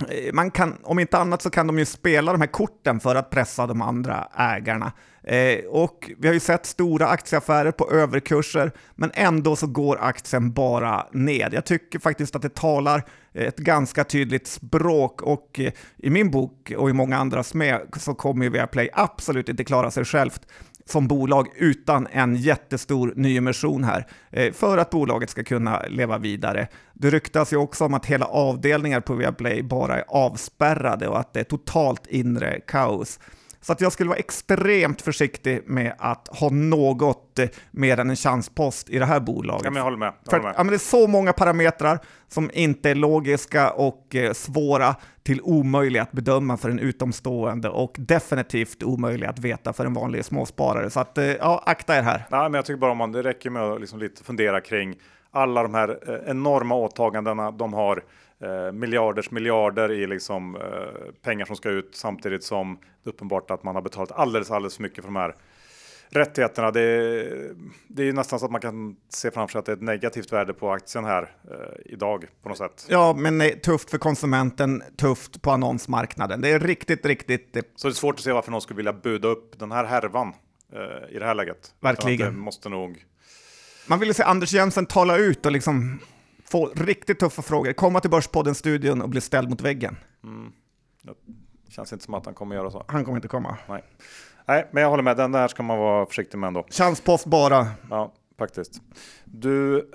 Eh, 0.00 0.32
man 0.32 0.50
kan, 0.50 0.78
om 0.82 0.98
inte 0.98 1.18
annat 1.18 1.42
så 1.42 1.50
kan 1.50 1.66
de 1.66 1.78
ju 1.78 1.84
spela 1.84 2.32
de 2.32 2.40
här 2.40 2.48
korten 2.48 3.00
för 3.00 3.14
att 3.14 3.30
pressa 3.30 3.66
de 3.66 3.82
andra 3.82 4.28
ägarna. 4.36 4.92
Eh, 5.26 5.64
och 5.64 6.10
vi 6.18 6.28
har 6.28 6.34
ju 6.34 6.40
sett 6.40 6.66
stora 6.66 7.08
aktieaffärer 7.08 7.72
på 7.72 7.90
överkurser, 7.90 8.72
men 8.94 9.10
ändå 9.14 9.56
så 9.56 9.66
går 9.66 9.98
aktien 10.00 10.52
bara 10.52 11.06
ned. 11.12 11.48
Jag 11.52 11.64
tycker 11.64 11.98
faktiskt 11.98 12.36
att 12.36 12.42
det 12.42 12.54
talar 12.54 13.04
eh, 13.32 13.46
ett 13.46 13.56
ganska 13.56 14.04
tydligt 14.04 14.46
språk 14.46 15.22
och 15.22 15.60
eh, 15.60 15.72
i 15.96 16.10
min 16.10 16.30
bok 16.30 16.72
och 16.76 16.90
i 16.90 16.92
många 16.92 17.16
andras 17.16 17.54
med 17.54 17.80
så 17.96 18.14
kommer 18.14 18.44
ju 18.44 18.50
Viaplay 18.50 18.88
absolut 18.92 19.48
inte 19.48 19.64
klara 19.64 19.90
sig 19.90 20.04
självt 20.04 20.40
som 20.88 21.08
bolag 21.08 21.48
utan 21.56 22.06
en 22.12 22.36
jättestor 22.36 23.12
nyemission 23.16 23.84
här 23.84 24.06
eh, 24.30 24.52
för 24.52 24.78
att 24.78 24.90
bolaget 24.90 25.30
ska 25.30 25.44
kunna 25.44 25.82
leva 25.88 26.18
vidare. 26.18 26.68
Det 26.92 27.10
ryktas 27.10 27.52
ju 27.52 27.56
också 27.56 27.84
om 27.84 27.94
att 27.94 28.06
hela 28.06 28.26
avdelningar 28.26 29.00
på 29.00 29.14
Viaplay 29.14 29.62
bara 29.62 29.98
är 29.98 30.04
avspärrade 30.08 31.08
och 31.08 31.18
att 31.18 31.32
det 31.32 31.40
är 31.40 31.44
totalt 31.44 32.06
inre 32.06 32.60
kaos. 32.60 33.18
Så 33.66 33.72
att 33.72 33.80
jag 33.80 33.92
skulle 33.92 34.08
vara 34.08 34.18
extremt 34.18 35.02
försiktig 35.02 35.62
med 35.66 35.94
att 35.98 36.28
ha 36.28 36.50
något 36.50 37.38
eh, 37.38 37.48
mer 37.70 38.00
än 38.00 38.10
en 38.10 38.16
chanspost 38.16 38.90
i 38.90 38.98
det 38.98 39.04
här 39.04 39.20
bolaget. 39.20 39.64
Ja, 39.64 39.70
men 39.70 39.76
jag 39.76 39.84
håller 39.84 39.96
med. 39.96 40.06
Jag 40.06 40.30
För, 40.30 40.36
håller 40.36 40.42
med. 40.48 40.54
ja, 40.58 40.64
men 40.64 40.70
det 40.70 40.76
är 40.76 40.78
så 40.78 41.06
många 41.06 41.32
parametrar 41.32 41.98
som 42.28 42.50
inte 42.54 42.90
är 42.90 42.94
logiska 42.94 43.70
och 43.70 44.14
eh, 44.14 44.32
svåra 44.32 44.94
till 45.22 45.40
omöjliga 45.42 46.02
att 46.02 46.12
bedöma 46.12 46.56
för 46.56 46.70
en 46.70 46.78
utomstående 46.78 47.68
och 47.68 47.96
definitivt 47.98 48.82
omöjliga 48.82 49.30
att 49.30 49.38
veta 49.38 49.72
för 49.72 49.84
en 49.84 49.94
vanlig 49.94 50.24
småsparare. 50.24 50.90
Så 50.90 51.00
att, 51.00 51.18
eh, 51.18 51.24
ja, 51.24 51.62
akta 51.66 51.98
er 51.98 52.02
här. 52.02 52.26
Nej, 52.30 52.42
men 52.42 52.54
jag 52.54 52.64
tycker 52.64 52.78
bara 52.78 52.92
om 52.92 52.98
man, 52.98 53.12
det 53.12 53.22
räcker 53.22 53.50
med 53.50 53.62
att 53.62 53.80
liksom 53.80 53.98
lite 53.98 54.24
fundera 54.24 54.60
kring 54.60 54.94
alla 55.30 55.62
de 55.62 55.74
här 55.74 55.98
eh, 56.08 56.30
enorma 56.30 56.74
åtagandena 56.74 57.50
de 57.50 57.72
har. 57.72 58.02
Eh, 58.40 58.72
miljarders 58.72 59.30
miljarder 59.30 59.92
i 59.92 60.06
liksom, 60.06 60.56
eh, 60.56 60.62
pengar 61.22 61.44
som 61.46 61.56
ska 61.56 61.68
ut 61.70 61.90
samtidigt 61.92 62.44
som 62.44 62.78
det 63.04 63.08
är 63.10 63.12
uppenbart 63.14 63.50
att 63.50 63.62
man 63.62 63.74
har 63.74 63.82
betalat 63.82 64.12
alldeles, 64.12 64.50
alldeles 64.50 64.76
för 64.76 64.82
mycket 64.82 64.96
för 65.04 65.08
de 65.08 65.16
här 65.16 65.34
rättigheterna. 66.10 66.70
Det, 66.70 66.80
är- 66.80 67.54
det 67.88 68.02
är 68.02 68.06
ju 68.06 68.12
nästan 68.12 68.38
så 68.38 68.44
att 68.44 68.52
man 68.52 68.60
kan 68.60 68.96
se 69.08 69.30
framför 69.30 69.52
sig 69.52 69.58
att 69.58 69.66
det 69.66 69.72
är 69.72 69.76
ett 69.76 69.82
negativt 69.82 70.32
värde 70.32 70.52
på 70.54 70.70
aktien 70.70 71.04
här 71.04 71.22
eh, 71.50 71.92
idag 71.92 72.24
på 72.42 72.48
något 72.48 72.58
sätt. 72.58 72.86
Ja, 72.90 73.14
men 73.18 73.40
eh, 73.40 73.48
tufft 73.48 73.90
för 73.90 73.98
konsumenten, 73.98 74.82
tufft 74.96 75.42
på 75.42 75.50
annonsmarknaden. 75.50 76.40
Det 76.40 76.48
är 76.48 76.58
riktigt, 76.60 77.06
riktigt 77.06 77.72
Så 77.76 77.88
det 77.88 77.92
är 77.92 77.94
svårt 77.94 78.14
att 78.14 78.20
se 78.20 78.32
varför 78.32 78.50
någon 78.50 78.60
skulle 78.60 78.76
vilja 78.76 78.92
buda 78.92 79.28
upp 79.28 79.58
den 79.58 79.72
här 79.72 79.84
härvan 79.84 80.32
eh, 80.72 81.16
i 81.16 81.18
det 81.18 81.24
här 81.24 81.34
läget. 81.34 81.74
Verkligen. 81.80 82.34
Det 82.34 82.40
måste 82.40 82.68
nog 82.68 83.04
Man 83.86 83.98
ville 84.00 84.14
se 84.14 84.22
Anders 84.22 84.52
Jensen 84.52 84.86
tala 84.86 85.16
ut 85.16 85.46
och 85.46 85.52
liksom 85.52 85.98
få 86.50 86.66
riktigt 86.66 87.18
tuffa 87.18 87.42
frågor, 87.42 87.72
komma 87.72 88.00
till 88.00 88.10
Börspodden-studion 88.10 89.02
och 89.02 89.08
bli 89.08 89.20
ställd 89.20 89.50
mot 89.50 89.60
väggen. 89.60 89.96
känns 91.68 91.92
inte 91.92 92.04
som 92.04 92.14
att 92.14 92.26
han 92.26 92.34
kommer 92.34 92.56
göra 92.56 92.70
så. 92.70 92.84
Han 92.88 93.04
kommer 93.04 93.18
inte 93.18 93.28
komma. 93.28 93.56
Nej. 93.68 93.84
Nej, 94.48 94.68
men 94.72 94.82
jag 94.82 94.90
håller 94.90 95.02
med. 95.02 95.16
Den 95.16 95.32
där 95.32 95.48
ska 95.48 95.62
man 95.62 95.78
vara 95.78 96.06
försiktig 96.06 96.38
med 96.38 96.48
ändå. 96.48 96.66
Chanspost 96.70 97.26
bara. 97.26 97.66
Ja, 97.90 98.12
faktiskt. 98.38 98.80
Du, 99.24 99.90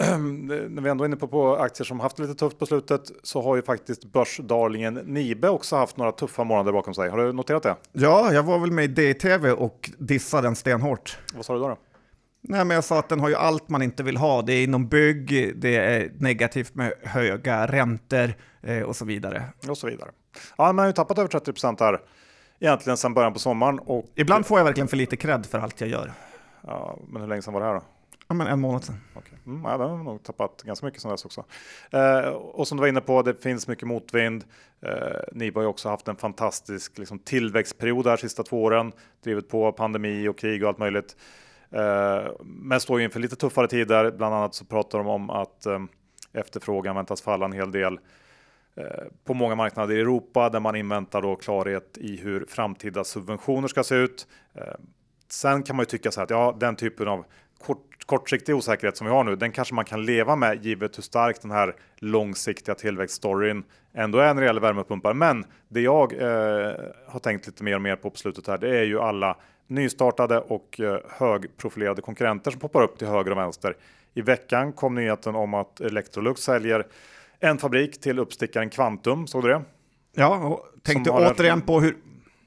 när 0.70 0.82
vi 0.82 0.90
ändå 0.90 1.04
är 1.04 1.06
inne 1.06 1.16
på, 1.16 1.28
på 1.28 1.56
aktier 1.56 1.86
som 1.86 2.00
haft 2.00 2.18
det 2.18 2.24
lite 2.24 2.36
tufft 2.36 2.60
på 2.60 2.66
slutet 2.66 3.02
så 3.24 3.42
har 3.42 3.56
ju 3.56 3.62
faktiskt 3.62 4.06
börsdarlingen 4.06 4.94
Nibe 4.94 5.50
också 5.50 5.76
haft 5.76 5.98
några 5.98 6.12
tuffa 6.12 6.44
månader 6.44 6.72
bakom 6.72 6.94
sig. 6.94 7.10
Har 7.10 7.18
du 7.18 7.34
noterat 7.34 7.64
det? 7.64 7.76
Ja, 7.92 8.34
jag 8.34 8.44
var 8.44 8.60
väl 8.60 8.72
med 8.72 9.00
i 9.00 9.14
DTV 9.14 9.52
och 9.52 9.92
dissade 9.98 10.48
den 10.48 10.56
stenhårt. 10.56 11.18
Vad 11.34 11.46
sa 11.46 11.54
du 11.54 11.60
då? 11.60 11.68
då? 11.68 11.78
Nej, 12.42 12.66
men 12.66 12.76
jag 12.76 12.84
sa 12.84 13.00
att 13.00 13.10
den 13.10 13.20
har 13.20 13.30
ju 13.30 13.36
allt 13.36 13.70
man 13.70 13.82
inte 13.82 14.04
vill 14.04 14.18
ha. 14.18 14.42
Det 14.42 14.54
är 14.54 14.64
inom 14.64 14.88
bygg, 14.88 15.54
det 15.56 15.76
är 15.76 16.12
negativt 16.20 16.76
med 16.76 16.94
höga 17.04 17.68
räntor 17.68 18.34
eh, 18.62 18.82
och 18.82 18.96
så 18.96 19.06
vidare. 19.06 19.44
Och 19.70 19.78
så 19.78 19.88
vidare. 19.88 20.10
Ja, 20.58 20.66
man 20.66 20.80
har 20.80 20.86
ju 20.86 20.94
tappat 20.94 21.18
över 21.18 21.28
30 21.28 21.54
procent 21.54 21.80
här 21.80 22.00
egentligen 22.60 22.98
sedan 22.98 23.14
början 23.14 23.34
på 23.34 23.40
sommaren. 23.40 23.80
Och, 23.80 24.06
Ibland 24.16 24.46
får 24.46 24.60
jag 24.60 24.66
verkligen 24.66 24.88
för 24.88 24.98
lite 24.98 25.18
cred 25.18 25.46
för 25.46 25.60
allt 25.60 25.82
jag 25.82 25.90
gör. 25.90 26.12
ja, 26.68 26.98
men 27.10 27.22
hur 27.22 27.30
länge 27.30 27.42
sedan 27.42 27.54
var 27.54 27.62
det 27.62 27.68
här 27.68 27.74
då? 27.74 27.82
Ja, 28.28 28.36
men 28.36 28.48
en 28.48 28.60
månad 28.60 28.84
sedan. 28.84 28.96
Okej. 29.14 29.38
Mm, 29.46 29.64
ja, 29.64 29.78
den 29.78 29.90
har 29.90 30.04
nog 30.04 30.24
tappat 30.24 30.64
ganska 30.64 30.86
mycket 30.86 31.02
sedan 31.02 31.12
dess 31.12 31.26
också. 31.26 31.46
Eh, 31.92 32.30
och 32.30 32.68
som 32.68 32.78
du 32.78 32.82
var 32.82 32.88
inne 32.88 33.02
på, 33.02 33.22
det 33.22 33.44
finns 33.44 33.68
mycket 33.68 33.88
motvind. 33.88 34.44
Eh, 34.82 34.92
Nibe 35.32 35.60
har 35.60 35.64
ju 35.64 35.70
också 35.70 35.90
haft 35.90 36.08
en 36.08 36.16
fantastisk 36.16 36.98
liksom, 36.98 37.20
tillväxtperiod 37.20 38.08
här 38.08 38.18
sista 38.18 38.44
två 38.44 38.64
åren, 38.64 38.92
drivit 39.24 39.50
på 39.50 39.72
pandemi 39.72 40.28
och 40.28 40.38
krig 40.38 40.64
och 40.64 40.70
allt 40.70 40.78
möjligt. 40.78 41.16
Eh, 41.72 42.32
men 42.40 42.80
står 42.80 43.00
ju 43.00 43.06
inför 43.06 43.20
lite 43.20 43.36
tuffare 43.36 43.68
tider. 43.68 44.12
Bland 44.12 44.36
annat 44.36 44.56
så 44.56 44.66
pratar 44.66 44.98
de 44.98 45.08
om 45.08 45.30
att 45.30 45.66
eh, 45.66 45.80
efterfrågan 46.34 46.96
väntas 46.96 47.22
falla 47.22 47.46
en 47.46 47.52
hel 47.52 47.72
del 47.72 48.00
eh, 48.76 48.86
på 49.26 49.34
många 49.34 49.56
marknader 49.56 49.96
i 49.96 50.00
Europa 50.00 50.50
där 50.50 50.60
man 50.60 50.76
inväntar 50.76 51.22
då 51.22 51.36
klarhet 51.36 51.98
i 51.98 52.18
hur 52.18 52.46
framtida 52.50 53.04
subventioner 53.04 53.68
ska 53.68 53.84
se 53.84 53.96
ut. 53.96 54.28
Sen 55.30 55.64
kan 55.64 55.76
man 55.76 55.84
ju 55.84 55.88
tycka 55.88 56.12
så 56.12 56.20
här 56.20 56.24
att 56.26 56.30
ja, 56.30 56.58
den 56.60 56.76
typen 56.76 57.08
av 57.08 57.26
kort, 57.66 58.06
kortsiktig 58.06 58.56
osäkerhet 58.56 58.98
som 58.98 59.08
vi 59.08 59.14
har 59.14 59.24
nu, 59.24 59.36
den 59.36 59.52
kanske 59.52 59.74
man 59.74 59.86
kan 59.86 60.06
leva 60.06 60.36
med 60.36 60.66
givet 60.66 60.98
hur 60.98 61.04
stark 61.04 61.42
den 61.42 61.52
här 61.52 61.76
långsiktiga 61.98 62.76
tillväxtstoryn 62.76 63.64
ändå 63.94 64.20
är 64.20 64.34
när 64.34 64.42
det 64.42 64.48
gäller 64.48 64.62
värmepumpar. 64.62 65.14
Men 65.14 65.46
det 65.68 65.82
jag 65.82 66.14
eh, 66.14 66.74
har 67.08 67.20
tänkt 67.20 67.48
lite 67.48 67.64
mer 67.64 67.76
och 67.76 67.82
mer 67.82 67.96
på 67.96 68.10
på 68.10 68.18
slutet 68.18 68.48
här, 68.48 68.58
det 68.58 68.80
är 68.80 68.84
ju 68.84 69.00
alla 69.00 69.38
nystartade 69.72 70.40
och 70.40 70.80
eh, 70.80 70.98
högprofilerade 71.10 72.02
konkurrenter 72.02 72.52
som 72.52 72.60
poppar 72.60 72.82
upp 72.82 72.98
till 72.98 73.08
höger 73.08 73.32
och 73.32 73.38
vänster. 73.38 73.78
I 74.14 74.22
veckan 74.22 74.74
kom 74.74 74.96
nyheten 74.96 75.36
om 75.36 75.54
att 75.54 75.82
Electrolux 75.82 76.42
säljer 76.42 76.88
en 77.40 77.58
fabrik 77.58 78.02
till 78.02 78.20
uppstickaren 78.20 78.70
Quantum. 78.70 79.28
Såg 79.28 79.44
du 79.44 79.50
det? 79.50 79.62
Ja, 80.14 80.38
och 80.38 80.84
tänkte 80.84 81.12
återigen 81.12 81.62
på 81.62 81.82
hur 81.82 81.98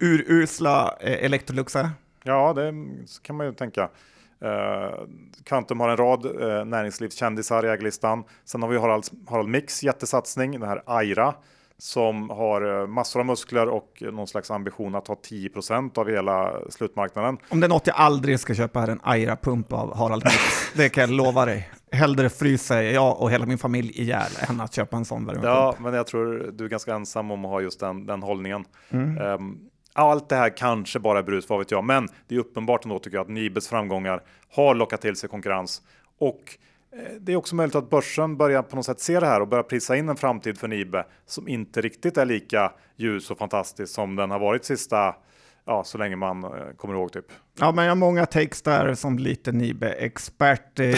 urusla 0.01 0.97
eh, 1.01 1.25
Electrolux 1.25 1.77
är. 1.77 1.91
Ja, 2.23 2.53
det 2.53 2.75
kan 3.23 3.37
man 3.37 3.47
ju 3.47 3.53
tänka. 3.53 3.89
Eh, 4.41 4.99
Quantum 5.45 5.81
har 5.81 5.89
en 5.89 5.97
rad 5.97 6.27
näringslivskändisar 6.67 7.67
i 7.67 7.69
ägarlistan. 7.69 8.25
Sen 8.45 8.63
har 8.63 8.69
vi 8.69 8.79
Harald, 8.79 9.05
Harald 9.29 9.49
Mix 9.49 9.83
jättesatsning, 9.83 10.53
den 10.53 10.69
här 10.69 10.83
Aira 10.87 11.35
som 11.79 12.31
har 12.31 12.81
eh, 12.81 12.87
massor 12.87 13.21
av 13.21 13.27
muskler 13.27 13.69
och 13.69 14.03
någon 14.13 14.27
slags 14.27 14.51
ambition 14.51 14.95
att 14.95 15.05
ta 15.05 15.15
10% 15.15 15.99
av 15.99 16.09
hela 16.09 16.53
slutmarknaden. 16.71 17.39
Om 17.49 17.61
det 17.61 17.67
är 17.67 17.69
något 17.69 17.87
jag 17.87 17.97
aldrig 17.97 18.41
ska 18.41 18.55
köpa 18.55 18.83
är 18.83 18.89
en 18.89 19.01
Aira-pump 19.01 19.73
av 19.73 19.97
Harald 19.97 20.25
Mix. 20.25 20.73
Det 20.77 20.89
kan 20.89 21.01
jag 21.01 21.11
lova 21.11 21.47
dig. 21.47 21.71
Hellre 21.93 22.31
fryser 22.31 22.83
jag 22.83 23.21
och 23.21 23.31
hela 23.31 23.47
min 23.47 23.59
familj 23.59 24.01
ihjäl 24.01 24.31
än 24.49 24.61
att 24.61 24.75
köpa 24.75 24.97
en 24.97 25.05
sån 25.05 25.27
värmepump. 25.27 25.47
Ja, 25.47 25.75
men 25.79 25.95
jag 25.95 26.07
tror 26.07 26.53
du 26.53 26.65
är 26.65 26.69
ganska 26.69 26.95
ensam 26.95 27.31
om 27.31 27.45
att 27.45 27.51
ha 27.51 27.61
just 27.61 27.81
den, 27.81 28.07
den 28.07 28.23
hållningen. 28.23 28.65
Mm. 28.91 29.19
Ehm, 29.19 29.59
allt 29.93 30.29
det 30.29 30.37
här 30.37 30.57
kanske 30.57 30.99
bara 30.99 31.19
är 31.19 31.23
brus, 31.23 31.49
vad 31.49 31.59
vet 31.59 31.71
jag, 31.71 31.85
men 31.85 32.09
det 32.29 32.35
är 32.35 32.39
uppenbart 32.39 32.85
ändå 32.85 32.99
tycker 32.99 33.17
jag 33.17 33.23
att 33.23 33.31
Nibes 33.31 33.69
framgångar 33.69 34.23
har 34.51 34.75
lockat 34.75 35.01
till 35.01 35.17
sig 35.17 35.29
konkurrens 35.29 35.83
och 36.19 36.59
Eh, 36.97 37.13
det 37.21 37.33
är 37.33 37.37
också 37.37 37.55
möjligt 37.55 37.75
att 37.75 37.91
börsen 37.91 38.37
börjar 38.37 38.63
på 38.63 38.77
något 38.77 38.87
sätt 38.87 39.01
se 39.01 39.21
det 39.21 39.27
här 39.27 39.41
och 39.41 39.49
börjar 39.49 39.63
prisa 39.63 39.97
in 39.97 40.09
en 40.09 40.17
framtid 40.17 40.59
för 40.59 40.69
Nibe 40.69 41.07
som 41.27 41.49
inte 41.49 41.81
riktigt 41.81 42.17
är 42.17 42.25
lika 42.25 42.73
ljus 42.97 43.31
och 43.31 43.39
fantastisk 43.39 43.95
som 43.95 44.17
den 44.17 44.31
har 44.31 44.39
varit 44.39 44.65
sista, 44.65 45.17
ja, 45.65 45.85
så 45.85 45.99
länge 45.99 46.17
man 46.17 46.45
eh, 46.45 46.51
kommer 46.77 46.95
ihåg 46.95 47.13
typ. 47.13 47.27
Ja, 47.61 47.73
men 47.73 47.85
jag 47.85 47.91
har 47.91 47.97
många 47.97 48.27
där 48.65 48.95
som 48.95 49.19
lite 49.19 49.53
Nibe-expert. 49.53 50.81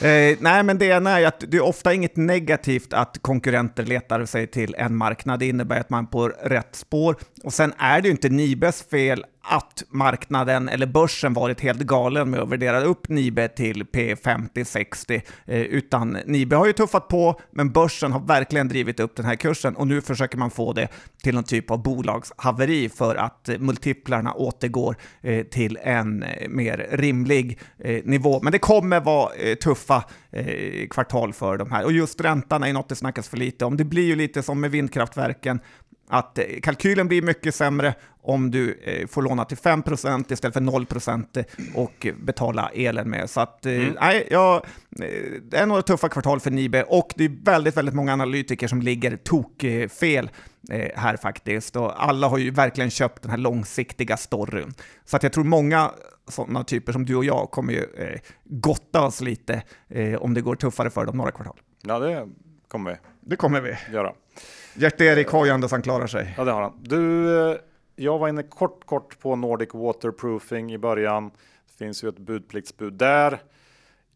Eh, 0.00 0.36
nej, 0.40 0.62
men 0.62 0.78
det 0.78 0.86
ena 0.86 1.20
är 1.20 1.26
att 1.26 1.44
det 1.48 1.56
är 1.56 1.64
ofta 1.64 1.94
inget 1.94 2.16
negativt 2.16 2.92
att 2.92 3.18
konkurrenter 3.22 3.82
letar 3.82 4.24
sig 4.24 4.46
till 4.46 4.74
en 4.78 4.96
marknad. 4.96 5.40
Det 5.40 5.46
innebär 5.46 5.80
att 5.80 5.90
man 5.90 6.04
är 6.04 6.08
på 6.08 6.28
rätt 6.28 6.74
spår. 6.74 7.16
Och 7.44 7.52
sen 7.52 7.72
är 7.78 8.00
det 8.00 8.08
ju 8.08 8.12
inte 8.12 8.28
Nibes 8.28 8.82
fel 8.82 9.24
att 9.48 9.82
marknaden 9.88 10.68
eller 10.68 10.86
börsen 10.86 11.34
varit 11.34 11.60
helt 11.60 11.80
galen 11.80 12.30
med 12.30 12.40
att 12.40 12.48
värdera 12.48 12.80
upp 12.80 13.08
Nibe 13.08 13.48
till 13.48 13.84
P50-60, 13.84 15.22
eh, 15.46 15.60
utan 15.60 16.18
Nibe 16.26 16.56
har 16.56 16.66
ju 16.66 16.72
tuffat 16.72 17.08
på, 17.08 17.40
men 17.50 17.72
börsen 17.72 18.12
har 18.12 18.20
verkligen 18.20 18.68
drivit 18.68 19.00
upp 19.00 19.16
den 19.16 19.26
här 19.26 19.36
kursen 19.36 19.76
och 19.76 19.86
nu 19.86 20.00
försöker 20.00 20.38
man 20.38 20.50
få 20.50 20.72
det 20.72 20.88
till 21.22 21.34
någon 21.34 21.44
typ 21.44 21.70
av 21.70 21.82
bolagshaveri 21.82 22.88
för 22.88 23.14
att 23.14 23.48
eh, 23.48 23.58
gärna 24.28 24.34
återgår 24.34 24.96
eh, 25.22 25.44
till 25.46 25.78
en 25.82 26.22
eh, 26.22 26.48
mer 26.48 26.88
rimlig 26.92 27.58
eh, 27.78 28.04
nivå. 28.04 28.40
Men 28.42 28.52
det 28.52 28.58
kommer 28.58 29.00
vara 29.00 29.34
eh, 29.34 29.54
tuffa 29.54 30.04
eh, 30.32 30.88
kvartal 30.90 31.32
för 31.32 31.58
de 31.58 31.70
här 31.70 31.84
och 31.84 31.92
just 31.92 32.20
räntan 32.20 32.62
är 32.62 32.72
något 32.72 32.88
det 32.88 32.96
snackas 32.96 33.28
för 33.28 33.36
lite 33.36 33.64
om. 33.64 33.76
Det 33.76 33.84
blir 33.84 34.06
ju 34.06 34.16
lite 34.16 34.42
som 34.42 34.60
med 34.60 34.70
vindkraftverken 34.70 35.60
att 36.08 36.38
eh, 36.38 36.44
kalkylen 36.62 37.08
blir 37.08 37.22
mycket 37.22 37.54
sämre 37.54 37.94
om 38.28 38.50
du 38.50 38.80
eh, 38.82 39.06
får 39.06 39.22
låna 39.22 39.44
till 39.44 39.56
5% 39.56 40.32
istället 40.32 40.54
för 40.54 40.60
0 40.60 40.86
eh, 41.06 41.44
och 41.74 42.06
betala 42.20 42.70
elen 42.74 43.10
med. 43.10 43.30
Så 43.30 43.40
att, 43.40 43.66
eh, 43.66 43.72
nej, 44.00 44.28
ja, 44.30 44.62
det 45.42 45.56
är 45.56 45.66
några 45.66 45.82
tuffa 45.82 46.08
kvartal 46.08 46.40
för 46.40 46.50
Nibe 46.50 46.82
och 46.82 47.12
det 47.16 47.24
är 47.24 47.44
väldigt, 47.44 47.76
väldigt 47.76 47.94
många 47.94 48.12
analytiker 48.12 48.68
som 48.68 48.82
ligger 48.82 49.16
tokfel 49.16 50.30
här 50.94 51.16
faktiskt. 51.16 51.76
Och 51.76 52.04
alla 52.04 52.28
har 52.28 52.38
ju 52.38 52.50
verkligen 52.50 52.90
köpt 52.90 53.22
den 53.22 53.30
här 53.30 53.38
långsiktiga 53.38 54.16
storyn. 54.16 54.74
Så 55.04 55.16
att 55.16 55.22
jag 55.22 55.32
tror 55.32 55.44
många 55.44 55.90
sådana 56.28 56.64
typer 56.64 56.92
som 56.92 57.04
du 57.04 57.16
och 57.16 57.24
jag 57.24 57.50
kommer 57.50 57.72
ju 57.72 57.86
gotta 58.44 59.02
oss 59.02 59.20
lite 59.20 59.62
om 60.18 60.34
det 60.34 60.40
går 60.40 60.56
tuffare 60.56 60.90
för 60.90 61.06
dem 61.06 61.16
några 61.16 61.30
kvartal. 61.30 61.56
Ja, 61.82 61.98
det 61.98 62.28
kommer 62.68 62.90
vi 62.90 62.96
Det 63.20 63.36
kommer 63.36 63.60
vi. 63.60 63.76
göra. 63.92 64.12
Gert-Erik 64.74 65.28
har 65.28 65.44
ju 65.44 65.50
ändå 65.50 65.68
han 65.70 65.82
klarar 65.82 66.06
sig. 66.06 66.34
Ja, 66.36 66.44
det 66.44 66.52
har 66.52 66.62
han. 66.62 66.72
Du, 66.82 67.34
eh, 67.50 67.56
jag 67.96 68.18
var 68.18 68.28
inne 68.28 68.42
kort, 68.42 68.86
kort 68.86 69.20
på 69.20 69.36
Nordic 69.36 69.68
Waterproofing 69.74 70.72
i 70.72 70.78
början. 70.78 71.30
Det 71.66 71.84
finns 71.84 72.04
ju 72.04 72.08
ett 72.08 72.18
budpliktsbud 72.18 72.92
där. 72.92 73.38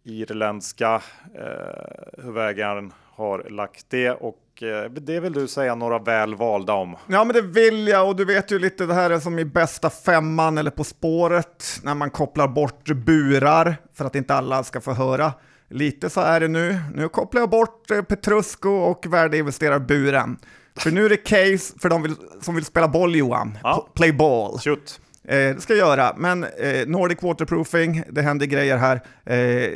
Irländska 0.04 1.02
eh, 1.34 2.22
huvudägaren 2.24 2.92
har 3.14 3.46
lagt 3.50 3.86
det 3.90 4.10
och 4.10 4.62
eh, 4.62 4.90
det 4.90 5.20
vill 5.20 5.32
du 5.32 5.48
säga 5.48 5.74
några 5.74 5.98
väl 5.98 6.34
valda 6.34 6.72
om. 6.72 6.96
Ja, 7.06 7.24
men 7.24 7.34
det 7.34 7.42
vill 7.42 7.88
jag 7.88 8.08
och 8.08 8.16
du 8.16 8.24
vet 8.24 8.50
ju 8.50 8.58
lite 8.58 8.86
det 8.86 8.94
här 8.94 9.10
är 9.10 9.20
som 9.20 9.38
i 9.38 9.44
bästa 9.44 9.90
femman 9.90 10.58
eller 10.58 10.70
På 10.70 10.84
spåret 10.84 11.80
när 11.82 11.94
man 11.94 12.10
kopplar 12.10 12.48
bort 12.48 12.84
burar 12.88 13.76
för 13.94 14.04
att 14.04 14.14
inte 14.14 14.34
alla 14.34 14.64
ska 14.64 14.80
få 14.80 14.92
höra. 14.92 15.32
Lite 15.72 16.10
så 16.10 16.20
är 16.20 16.40
det 16.40 16.48
nu. 16.48 16.78
Nu 16.94 17.08
kopplar 17.08 17.42
jag 17.42 17.50
bort 17.50 17.90
eh, 17.90 18.02
Petrusco 18.02 18.70
och 18.70 19.06
värdeinvesterarburen. 19.08 20.38
För 20.76 20.90
nu 20.90 21.04
är 21.04 21.08
det 21.08 21.16
case 21.16 21.74
för 21.78 21.88
de 21.88 22.02
vill, 22.02 22.14
som 22.40 22.54
vill 22.54 22.64
spela 22.64 22.88
boll 22.88 23.16
Johan. 23.16 23.58
Ja. 23.62 23.88
Play 23.94 24.12
ball. 24.12 24.58
Shoot! 24.58 25.00
Eh, 25.24 25.36
det 25.36 25.60
ska 25.60 25.74
jag 25.74 25.88
göra, 25.88 26.14
men 26.16 26.44
eh, 26.44 26.86
Nordic 26.86 27.22
Waterproofing, 27.22 28.02
det 28.10 28.22
händer 28.22 28.46
grejer 28.46 28.76
här. 28.76 29.02
Eh, 29.24 29.70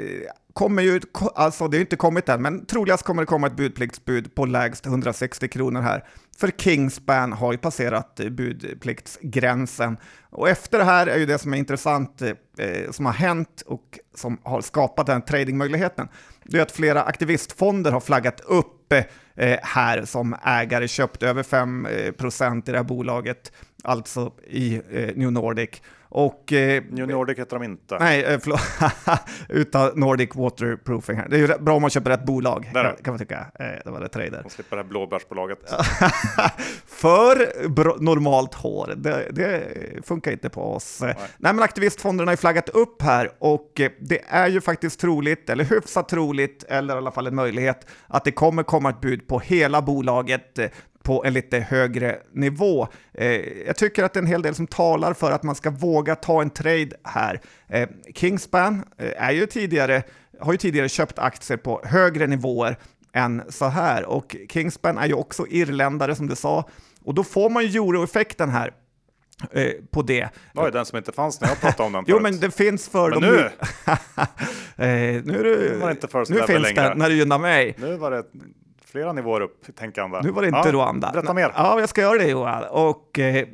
kommer 0.56 0.82
ju, 0.82 1.00
alltså 1.34 1.68
det 1.68 1.76
har 1.76 1.80
inte 1.80 1.96
kommit 1.96 2.28
än, 2.28 2.42
men 2.42 2.66
troligast 2.66 3.02
kommer 3.02 3.22
det 3.22 3.26
komma 3.26 3.46
ett 3.46 3.56
budpliktsbud 3.56 4.34
på 4.34 4.46
lägst 4.46 4.86
160 4.86 5.48
kronor 5.48 5.80
här. 5.80 6.04
För 6.38 6.50
Kingspan 6.50 7.32
har 7.32 7.52
ju 7.52 7.58
passerat 7.58 8.20
eh, 8.20 8.28
budpliktsgränsen. 8.28 9.96
Och 10.30 10.48
efter 10.48 10.78
det 10.78 10.84
här 10.84 11.06
är 11.06 11.18
ju 11.18 11.26
det 11.26 11.38
som 11.38 11.54
är 11.54 11.58
intressant, 11.58 12.22
eh, 12.22 12.90
som 12.90 13.06
har 13.06 13.12
hänt 13.12 13.62
och 13.66 13.98
som 14.14 14.38
har 14.42 14.60
skapat 14.60 15.06
den 15.06 15.22
tradingmöjligheten, 15.22 16.08
det 16.44 16.58
är 16.58 16.62
att 16.62 16.72
flera 16.72 17.02
aktivistfonder 17.02 17.92
har 17.92 18.00
flaggat 18.00 18.40
upp 18.40 18.92
eh, 18.92 19.58
här 19.62 20.04
som 20.04 20.36
ägare, 20.44 20.88
köpt 20.88 21.22
över 21.22 21.42
5 21.42 21.86
eh, 21.86 22.12
procent 22.12 22.68
i 22.68 22.72
det 22.72 22.78
här 22.78 22.84
bolaget, 22.84 23.52
alltså 23.84 24.32
i 24.46 24.74
eh, 24.74 25.16
New 25.16 25.32
Nordic. 25.32 25.82
Och 26.16 26.52
eh, 26.52 26.82
New 26.90 27.08
Nordic 27.08 27.38
heter 27.38 27.58
de 27.58 27.64
inte. 27.64 27.98
Nej, 27.98 28.24
eh, 28.24 28.38
förlåt. 28.38 28.60
Utan 29.48 30.00
Nordic 30.00 30.30
Waterproofing 30.34 31.16
här. 31.16 31.28
Det 31.28 31.36
är 31.36 31.40
ju 31.40 31.58
bra 31.58 31.74
om 31.74 31.82
man 31.82 31.90
köper 31.90 32.10
rätt 32.10 32.24
bolag, 32.24 32.70
kan, 32.72 32.96
kan 33.02 33.12
man 33.12 33.18
tycka. 33.18 33.46
Eh, 33.54 33.66
det 33.84 33.90
var 33.90 34.00
det 34.00 34.08
trader. 34.08 34.40
De 34.42 34.50
slipper 34.50 34.76
det 34.76 34.82
här 34.82 34.88
blåbärsbolaget. 34.88 35.58
För 36.86 38.02
normalt 38.02 38.54
hår, 38.54 38.94
det, 38.96 39.28
det 39.30 39.62
funkar 40.06 40.32
inte 40.32 40.48
på 40.48 40.74
oss. 40.74 41.00
Nej. 41.02 41.14
men 41.38 41.62
aktivistfonderna 41.62 42.28
har 42.28 42.32
ju 42.32 42.36
flaggat 42.36 42.68
upp 42.68 43.02
här 43.02 43.30
och 43.38 43.80
eh, 43.80 43.90
det 44.00 44.20
är 44.28 44.48
ju 44.48 44.60
faktiskt 44.60 45.00
troligt, 45.00 45.50
eller 45.50 45.64
hyfsat 45.64 46.08
troligt, 46.08 46.64
eller 46.68 46.94
i 46.94 46.98
alla 46.98 47.10
fall 47.10 47.26
en 47.26 47.34
möjlighet, 47.34 47.86
att 48.06 48.24
det 48.24 48.32
kommer 48.32 48.62
komma 48.62 48.90
ett 48.90 49.00
bud 49.00 49.26
på 49.26 49.38
hela 49.38 49.82
bolaget 49.82 50.58
eh, 50.58 50.68
på 51.06 51.24
en 51.24 51.32
lite 51.32 51.58
högre 51.58 52.18
nivå. 52.32 52.88
Eh, 53.14 53.30
jag 53.66 53.76
tycker 53.76 54.04
att 54.04 54.12
det 54.12 54.18
är 54.18 54.22
en 54.22 54.28
hel 54.28 54.42
del 54.42 54.54
som 54.54 54.66
talar 54.66 55.14
för 55.14 55.32
att 55.32 55.42
man 55.42 55.54
ska 55.54 55.70
våga 55.70 56.05
ta 56.14 56.42
en 56.42 56.50
trade 56.50 56.90
här. 57.04 57.40
Eh, 57.68 57.88
Kingspan 58.14 58.84
eh, 58.98 59.22
är 59.22 59.32
ju 59.32 59.46
tidigare, 59.46 60.02
har 60.40 60.52
ju 60.52 60.58
tidigare 60.58 60.88
köpt 60.88 61.18
aktier 61.18 61.56
på 61.56 61.82
högre 61.84 62.26
nivåer 62.26 62.76
än 63.12 63.42
så 63.48 63.64
här. 63.64 64.04
Och 64.04 64.36
Kingspan 64.48 64.98
är 64.98 65.06
ju 65.06 65.14
också 65.14 65.46
irländare 65.46 66.14
som 66.14 66.26
du 66.26 66.36
sa. 66.36 66.68
Och 67.04 67.14
då 67.14 67.24
får 67.24 67.50
man 67.50 67.66
ju 67.66 67.68
euroeffekten 67.68 68.50
här 68.50 68.72
eh, 69.52 69.72
på 69.90 70.02
det. 70.02 70.28
Oj, 70.54 70.70
den 70.72 70.86
som 70.86 70.98
inte 70.98 71.12
fanns 71.12 71.40
när 71.40 71.48
jag 71.48 71.60
pratade 71.60 71.86
om 71.86 71.92
den 71.92 72.04
Jo, 72.08 72.20
men 72.20 72.40
det 72.40 72.50
finns 72.50 72.88
för 72.88 73.10
Men 73.10 73.20
dem 73.20 73.30
nu? 73.30 73.38
eh, 74.84 75.24
nu 75.24 75.38
är 75.38 75.44
du, 75.44 75.78
var 75.78 75.86
det 75.86 75.92
inte 75.92 76.08
first 76.08 76.30
nu 76.30 76.36
finns 76.36 76.62
längre. 76.62 76.88
det 76.88 76.94
när 76.94 77.08
du 77.08 77.14
gynnar 77.16 77.38
mig. 77.38 77.74
Nu 77.78 77.96
var 77.96 78.10
det 78.10 78.24
flera 78.84 79.12
nivåer 79.12 79.40
upp 79.40 79.76
tänkande. 79.76 80.20
Nu 80.22 80.30
var 80.30 80.42
det 80.42 80.48
inte 80.48 80.60
ja, 80.64 80.72
Rwanda. 80.72 81.10
Berätta 81.12 81.34
mer. 81.34 81.52
Ja, 81.54 81.80
jag 81.80 81.88
ska 81.88 82.00
göra 82.00 82.18
det 82.18 82.28
Johan. 82.28 82.64
Och 82.70 83.18
eh, 83.18 83.46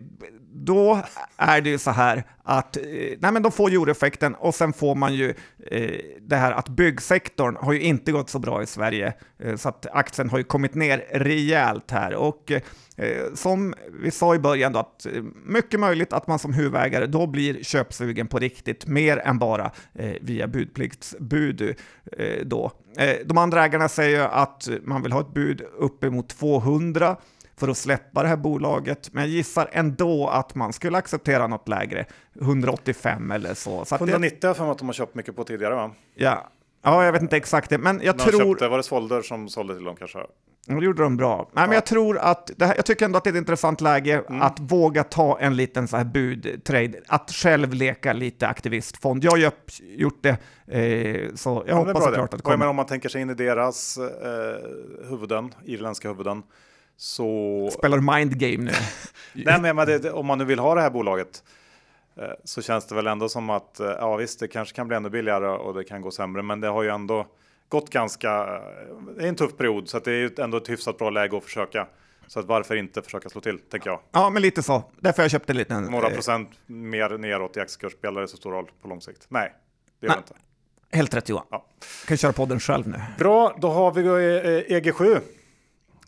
då 0.54 1.02
är 1.36 1.60
det 1.60 1.70
ju 1.70 1.78
så 1.78 1.90
här 1.90 2.24
att 2.42 2.76
eh, 2.76 2.82
nej, 3.18 3.32
men 3.32 3.42
de 3.42 3.52
får 3.52 3.70
euroeffekten 3.70 4.34
och 4.34 4.54
sen 4.54 4.72
får 4.72 4.94
man 4.94 5.14
ju 5.14 5.34
eh, 5.66 6.00
det 6.20 6.36
här 6.36 6.52
att 6.52 6.68
byggsektorn 6.68 7.56
har 7.56 7.72
ju 7.72 7.80
inte 7.80 8.12
gått 8.12 8.30
så 8.30 8.38
bra 8.38 8.62
i 8.62 8.66
Sverige 8.66 9.12
eh, 9.38 9.56
så 9.56 9.68
att 9.68 9.86
aktien 9.92 10.30
har 10.30 10.38
ju 10.38 10.44
kommit 10.44 10.74
ner 10.74 11.04
rejält 11.10 11.90
här 11.90 12.14
och 12.14 12.52
eh, 12.96 13.34
som 13.34 13.74
vi 14.02 14.10
sa 14.10 14.34
i 14.34 14.38
början 14.38 14.72
då 14.72 14.78
att 14.78 15.06
eh, 15.06 15.22
mycket 15.46 15.80
möjligt 15.80 16.12
att 16.12 16.26
man 16.26 16.38
som 16.38 16.52
huvudägare 16.52 17.06
då 17.06 17.26
blir 17.26 17.62
köpsugen 17.62 18.26
på 18.26 18.38
riktigt 18.38 18.86
mer 18.86 19.16
än 19.18 19.38
bara 19.38 19.70
eh, 19.94 20.14
via 20.20 20.48
budpliktsbud 20.48 21.76
eh, 22.18 22.46
då. 22.46 22.72
Eh, 22.98 23.16
de 23.24 23.38
andra 23.38 23.64
ägarna 23.64 23.88
säger 23.88 24.18
ju 24.18 24.24
att 24.24 24.68
man 24.82 25.02
vill 25.02 25.12
ha 25.12 25.20
ett 25.20 25.34
bud 25.34 25.62
uppemot 25.78 26.28
200 26.28 27.16
för 27.56 27.68
att 27.68 27.76
släppa 27.76 28.22
det 28.22 28.28
här 28.28 28.36
bolaget, 28.36 29.08
men 29.12 29.22
jag 29.22 29.30
gissar 29.30 29.68
ändå 29.72 30.28
att 30.28 30.54
man 30.54 30.72
skulle 30.72 30.98
acceptera 30.98 31.46
något 31.46 31.68
lägre, 31.68 32.04
185 32.40 33.30
eller 33.30 33.54
så. 33.54 33.84
så 33.84 33.94
att 33.94 34.00
det, 34.00 34.04
190 34.10 34.38
har 34.42 34.48
jag 34.48 34.56
för 34.56 34.64
mig 34.64 34.72
att 34.72 34.78
de 34.78 34.88
har 34.88 34.92
köpt 34.92 35.14
mycket 35.14 35.36
på 35.36 35.44
tidigare 35.44 35.74
va? 35.74 35.90
ja, 36.14 36.48
ja, 36.82 37.04
jag 37.04 37.12
vet 37.12 37.22
inte 37.22 37.36
exakt 37.36 37.70
det, 37.70 37.78
men 37.78 38.00
jag 38.02 38.16
de 38.16 38.22
tror... 38.30 38.50
köpte, 38.52 38.68
var 38.68 38.76
det 38.76 38.82
Svolder 38.82 39.22
som 39.22 39.48
sålde 39.48 39.74
till 39.74 39.84
dem 39.84 39.96
kanske? 39.96 40.18
Det 40.66 40.84
gjorde 40.84 41.02
de 41.02 41.16
bra. 41.16 41.36
Nej, 41.36 41.62
men 41.64 41.70
Ja. 41.70 41.74
jag 41.74 41.86
tror 41.86 42.18
att 42.18 42.50
här, 42.60 42.74
jag 42.76 42.84
tycker 42.86 43.04
ändå 43.04 43.18
att 43.18 43.24
det 43.24 43.30
är 43.30 43.32
ett 43.34 43.38
intressant 43.38 43.80
läge 43.80 44.22
Mm. 44.28 44.42
att 44.42 44.60
våga 44.60 45.04
ta 45.04 45.38
en 45.40 45.56
liten 45.56 45.88
så 45.88 45.96
här 45.96 46.04
budtrade, 46.04 47.00
att 47.08 47.30
själv 47.30 47.74
leka 47.74 48.12
lite 48.12 48.48
aktivistfond. 48.48 49.24
Jag 49.24 49.30
har 49.30 49.38
gjort 49.96 50.22
det, 50.22 50.28
eh, 50.66 51.34
så 51.34 51.50
jag 51.66 51.68
Ja, 51.68 51.74
men 51.84 51.86
hoppas 51.86 52.04
såklart 52.04 52.24
att 52.34 52.38
det 52.38 52.42
kommer. 52.42 52.56
menar, 52.56 52.70
om 52.70 52.76
man 52.76 52.86
tänker 52.86 53.08
sig 53.08 53.20
in 53.22 53.30
i 53.30 53.34
deras 53.34 53.98
eh, 53.98 55.08
huvuden, 55.08 55.54
irländska 55.64 56.08
huvuden, 56.08 56.42
så... 57.02 57.68
Spelar 57.72 57.96
du 57.98 58.02
mind 58.16 58.38
game 58.38 58.56
nu? 58.64 58.72
Nej, 59.32 59.60
men, 59.60 59.76
men 59.76 59.86
det, 59.86 60.10
om 60.12 60.26
man 60.26 60.38
nu 60.38 60.44
vill 60.44 60.58
ha 60.58 60.74
det 60.74 60.80
här 60.80 60.90
bolaget 60.90 61.42
eh, 62.16 62.24
så 62.44 62.62
känns 62.62 62.86
det 62.86 62.94
väl 62.94 63.06
ändå 63.06 63.28
som 63.28 63.50
att 63.50 63.80
eh, 63.80 63.86
ja 63.86 64.16
visst, 64.16 64.40
det 64.40 64.48
kanske 64.48 64.76
kan 64.76 64.88
bli 64.88 64.96
ännu 64.96 65.10
billigare 65.10 65.48
och 65.48 65.74
det 65.74 65.84
kan 65.84 66.00
gå 66.02 66.10
sämre, 66.10 66.42
men 66.42 66.60
det 66.60 66.68
har 66.68 66.82
ju 66.82 66.88
ändå 66.88 67.26
gått 67.68 67.90
ganska. 67.90 68.30
eh, 68.40 68.96
Det 69.16 69.24
är 69.24 69.28
en 69.28 69.34
tuff 69.36 69.56
period 69.56 69.88
så 69.88 69.96
att 69.96 70.04
det 70.04 70.10
är 70.12 70.16
ju 70.16 70.30
ändå 70.38 70.56
ett 70.56 70.68
hyfsat 70.70 70.98
bra 70.98 71.10
läge 71.10 71.36
att 71.36 71.44
försöka. 71.44 71.86
Så 72.26 72.40
att 72.40 72.46
varför 72.46 72.76
inte 72.76 73.02
försöka 73.02 73.28
slå 73.28 73.40
till, 73.40 73.58
tänker 73.58 73.90
jag. 73.90 74.00
Ja, 74.12 74.30
men 74.30 74.42
lite 74.42 74.62
så. 74.62 74.82
Därför 75.00 75.22
jag 75.22 75.30
köpt 75.30 75.50
en 75.50 75.56
liten... 75.56 75.84
Några 75.84 76.10
procent 76.10 76.50
mer 76.66 77.18
neråt 77.18 77.56
i 77.56 77.60
aktiekurs 77.60 77.92
spelar 77.92 78.20
det 78.20 78.28
så 78.28 78.36
stor 78.36 78.50
roll 78.52 78.70
på 78.82 78.88
lång 78.88 79.00
sikt? 79.00 79.26
Nej, 79.28 79.52
det 80.00 80.06
gör 80.06 80.14
det 80.14 80.18
inte. 80.18 80.34
Helt 80.96 81.14
rätt 81.14 81.28
Johan. 81.28 81.46
Ja. 81.50 81.66
kan 82.06 82.16
köra 82.16 82.32
podden 82.32 82.60
själv 82.60 82.88
nu. 82.88 83.00
Bra, 83.18 83.56
då 83.60 83.70
har 83.70 83.92
vi 83.92 84.00
eh, 84.02 84.76
EG7. 84.80 85.20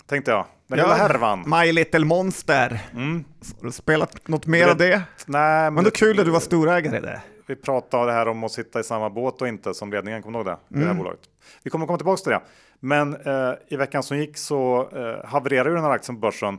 Tänkte 0.07 0.31
jag. 0.31 0.47
Den 0.77 0.85
lilla 0.85 0.95
härvan. 0.95 1.45
My 1.47 1.73
Little 1.73 2.05
Monster. 2.05 2.81
Mm. 2.93 3.25
Har 3.61 3.67
du 3.67 3.73
spelat 3.73 4.29
något 4.29 4.47
mer 4.47 4.69
av 4.69 4.77
det? 4.77 5.03
Nej, 5.27 5.65
men 5.65 5.75
Men 5.75 5.85
det- 5.85 5.91
kul 5.91 6.19
att 6.21 6.25
du 6.27 6.31
var 6.33 6.41
storägare 6.41 6.97
i 6.97 7.01
det. 7.01 7.21
Vi 7.47 7.57
pratade 7.57 8.07
det 8.07 8.13
här 8.13 8.29
om 8.29 8.45
att 8.45 8.53
sitta 8.53 8.81
i 8.81 8.85
samma 8.85 9.11
båt 9.11 9.43
och 9.43 9.49
inte 9.49 9.75
som 9.75 9.91
ledningen, 9.93 10.23
kommer 10.23 10.39
du 10.45 10.51
ihåg 10.51 10.59
det? 10.69 10.75
Mm. 10.77 10.87
det 10.89 10.93
här 10.95 10.99
bolaget. 10.99 11.21
Vi 11.63 11.71
kommer 11.71 11.87
komma 11.87 11.99
tillbaka 11.99 12.23
till 12.23 12.33
det. 12.33 12.41
Men 12.81 13.15
eh, 13.15 13.53
i 13.69 13.77
veckan 13.77 14.03
som 14.03 14.19
gick 14.19 14.37
så 14.37 14.89
eh, 14.93 15.29
havererade 15.29 15.69
ju 15.71 15.75
den 15.75 15.85
här 15.85 15.91
aktien 15.91 16.17
på 16.17 16.21
börsen 16.21 16.59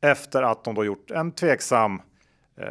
efter 0.00 0.42
att 0.42 0.64
de 0.64 0.74
då 0.74 0.84
gjort 0.84 1.10
en 1.10 1.32
tveksam 1.32 2.00
eh, 2.60 2.66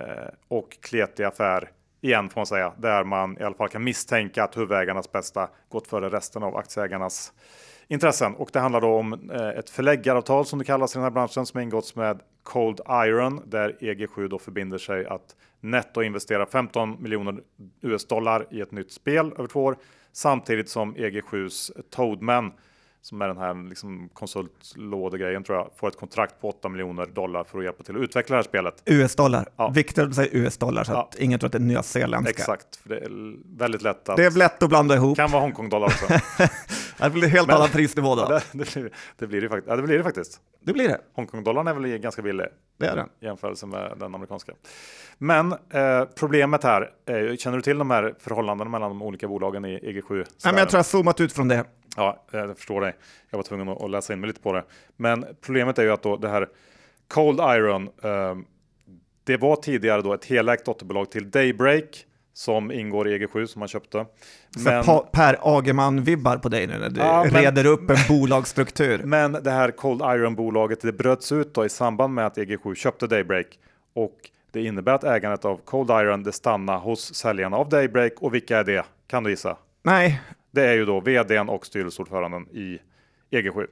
och 0.48 0.78
kletig 0.82 1.24
affär 1.24 1.70
igen 2.02 2.30
får 2.30 2.40
man 2.40 2.46
säga, 2.46 2.74
där 2.78 3.04
man 3.04 3.38
i 3.40 3.44
alla 3.44 3.56
fall 3.56 3.70
kan 3.70 3.84
misstänka 3.84 4.44
att 4.44 4.58
huvudägarnas 4.58 5.12
bästa 5.12 5.50
gått 5.70 5.88
före 5.88 6.10
resten 6.10 6.44
av 6.44 6.58
aktieägarnas 6.58 7.34
intressen. 7.88 8.36
Och 8.36 8.50
det 8.54 8.60
handlar 8.60 8.82
då 8.82 8.88
om 8.88 9.30
eh, 9.32 9.48
ett 9.48 9.70
förläggaravtal 9.70 10.46
som 10.46 10.60
det 10.60 10.66
kallas 10.66 10.96
i 10.96 10.98
den 10.98 11.04
här 11.04 11.12
branschen 11.12 11.46
som 11.46 11.60
ingåtts 11.60 11.96
med 11.96 12.20
Cold 12.44 12.80
Iron 12.90 13.42
där 13.46 13.78
EG7 13.80 14.28
då 14.28 14.40
förbinder 14.40 14.78
sig 14.78 15.06
att 15.06 15.36
netto 15.62 16.02
investera 16.02 16.46
15 16.46 17.04
miljoner 17.04 17.42
US-dollar 17.82 18.48
i 18.52 18.62
ett 18.62 18.72
nytt 18.72 18.92
spel 18.92 19.34
över 19.38 19.48
två 19.48 19.64
år 19.64 19.78
samtidigt 20.12 20.70
som 20.70 20.96
EG7s 20.96 21.72
Toadman 21.90 22.52
som 23.06 23.22
är 23.22 23.28
den 23.28 23.38
här 23.38 23.70
liksom 23.70 24.10
konsultlådegrejen 24.14 25.44
tror 25.44 25.58
jag, 25.58 25.70
får 25.76 25.88
ett 25.88 25.98
kontrakt 25.98 26.42
på 26.42 26.50
8 26.50 26.70
miljoner 26.70 27.06
dollar 27.06 27.44
för 27.44 27.58
att 27.58 27.64
hjälpa 27.64 27.84
till 27.84 27.96
att 27.96 28.02
utveckla 28.02 28.34
det 28.36 28.38
här 28.38 28.44
spelet. 28.44 28.82
US-dollar. 28.86 29.48
Ja. 29.56 29.70
Viktigt 29.70 30.04
att 30.04 30.16
säga 30.16 30.30
US-dollar 30.32 30.84
så 30.84 30.94
att 30.94 31.16
ingen 31.20 31.40
tror 31.40 31.46
att 31.48 31.52
det 31.52 31.58
är 31.58 31.60
nyzeeländska. 31.60 32.30
Exakt, 32.32 32.76
för 32.76 32.90
det 32.90 32.98
är 32.98 33.10
väldigt 33.58 33.82
lätt 33.82 34.10
att... 34.10 34.18
Det 34.18 34.26
är 34.26 34.32
lätt 34.32 34.64
att 34.64 34.70
blanda 34.70 34.96
ihop. 34.96 35.18
kan 35.18 35.32
vara 35.32 35.42
Hongkong-dollar 35.42 35.88
också. 35.88 36.06
Det 36.98 37.10
blir 37.10 37.28
helt 37.28 37.48
Men- 37.48 37.56
annan 37.56 37.70
prisnivå 37.70 38.16
då. 38.16 38.26
det, 38.28 38.42
det, 38.54 38.58
blir, 38.74 38.90
det, 39.18 39.28
blir 39.28 39.42
det, 39.42 39.50
faktiskt. 39.50 39.70
Ja, 39.70 39.76
det 39.76 39.84
blir 39.84 39.98
det 39.98 40.04
faktiskt. 40.04 40.40
Det 40.62 40.74
blir 40.74 40.88
det. 40.88 41.00
Hongkong-dollarn 41.16 41.68
är 41.68 41.74
väl 41.74 41.98
ganska 41.98 42.22
billig 42.22 42.46
Det 42.80 42.86
är 42.86 42.96
den. 42.96 43.08
i 43.22 43.26
jämförelse 43.26 43.66
med 43.66 43.94
den 44.00 44.16
amerikanska. 44.16 44.52
Men 45.18 45.52
eh, 45.52 46.04
problemet 46.20 46.64
här, 46.64 46.90
är, 47.06 47.20
ju- 47.20 47.38
känner 47.38 47.58
du 47.58 47.62
till 47.64 47.78
de 47.78 47.92
här 47.92 48.16
förhållandena 48.20 48.70
mellan 48.70 48.90
de 48.90 49.02
olika 49.02 49.28
bolagen 49.28 49.66
i 49.66 49.80
EG7? 49.80 50.14
Nej, 50.16 50.26
men 50.44 50.58
jag 50.58 50.70
tror 50.70 50.78
jag 50.78 50.80
har 50.80 50.84
zoomat 50.84 51.20
ut 51.22 51.34
från 51.34 51.48
det. 51.48 51.66
Ja, 51.96 52.24
jag 52.32 52.58
förstår 52.58 52.82
dig. 52.82 52.96
Jag 53.30 53.38
var 53.38 53.44
tvungen 53.44 53.70
att 53.70 53.90
läsa 53.92 54.14
in 54.14 54.20
mig 54.20 54.28
lite 54.28 54.42
på 54.42 54.54
det. 54.54 54.64
Men 54.98 55.26
problemet 55.42 55.80
är 55.80 55.84
ju 55.84 55.92
att 55.92 56.04
då 56.04 56.18
det 56.18 56.30
här 56.30 56.48
Cold 57.08 57.40
Iron, 57.40 57.84
eh, 58.04 58.36
det 59.24 59.38
var 59.38 59.56
tidigare 59.56 60.02
då 60.02 60.14
ett 60.14 60.26
helägt 60.26 60.66
dotterbolag 60.66 61.12
till 61.12 61.32
Daybreak 61.32 62.06
som 62.34 62.72
ingår 62.72 63.08
i 63.08 63.18
EG7 63.20 63.46
som 63.46 63.60
man 63.60 63.68
köpte. 63.68 64.06
Men, 64.66 64.84
per 65.12 65.38
Agerman-vibbar 65.42 66.38
på 66.38 66.50
dig 66.50 66.68
nu 66.68 66.78
när 66.80 66.90
du 66.90 67.02
Ja, 67.02 67.24
men- 67.32 67.42
reder 67.42 67.66
upp 67.66 67.90
en 67.90 67.98
bolagsstruktur. 68.10 68.98
Men 69.04 69.32
det 69.32 69.52
här 69.52 69.72
Cold 69.72 70.02
Iron-bolaget 70.02 70.82
det 70.82 70.92
bröts 70.94 71.32
ut 71.32 71.54
då 71.54 71.66
i 71.66 71.70
samband 71.70 72.14
med 72.14 72.26
att 72.26 72.38
EG7 72.38 72.76
köpte 72.76 73.08
Daybreak 73.08 73.48
och 73.94 74.16
det 74.52 74.64
innebär 74.64 74.94
att 74.94 75.04
ägandet 75.04 75.46
av 75.46 75.58
Cold 75.66 75.90
Iron 75.90 76.24
det 76.24 76.32
stannar 76.32 76.78
hos 76.80 77.14
säljarna 77.16 77.58
av 77.58 77.70
Daybreak 77.70 78.12
och 78.18 78.34
vilka 78.34 78.58
är 78.58 78.64
det? 78.64 78.86
Kan 79.08 79.24
du 79.24 79.30
gissa? 79.30 79.58
Nej, 79.84 80.22
Det 80.56 80.66
är 80.66 80.74
ju 80.74 80.86
då 80.86 81.00
vdn 81.00 81.50
och 81.50 81.66
styrelseordföranden 81.66 82.48
i 82.52 82.80
EG7. 83.32 83.68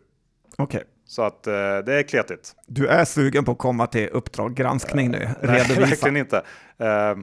okej. 0.57 0.83
Så 1.05 1.21
att 1.21 1.47
eh, 1.47 1.53
det 1.53 1.93
är 1.93 2.03
kletigt. 2.03 2.55
Du 2.67 2.87
är 2.87 3.05
sugen 3.05 3.45
på 3.45 3.51
att 3.51 3.57
komma 3.57 3.87
till 3.87 4.09
Uppdrag 4.11 4.55
granskning 4.55 5.11
nu, 5.11 5.17
Nej, 5.17 5.29
redovisa. 5.41 5.79
verkligen 5.79 6.17
inte. 6.17 6.43
Eh, 6.77 7.15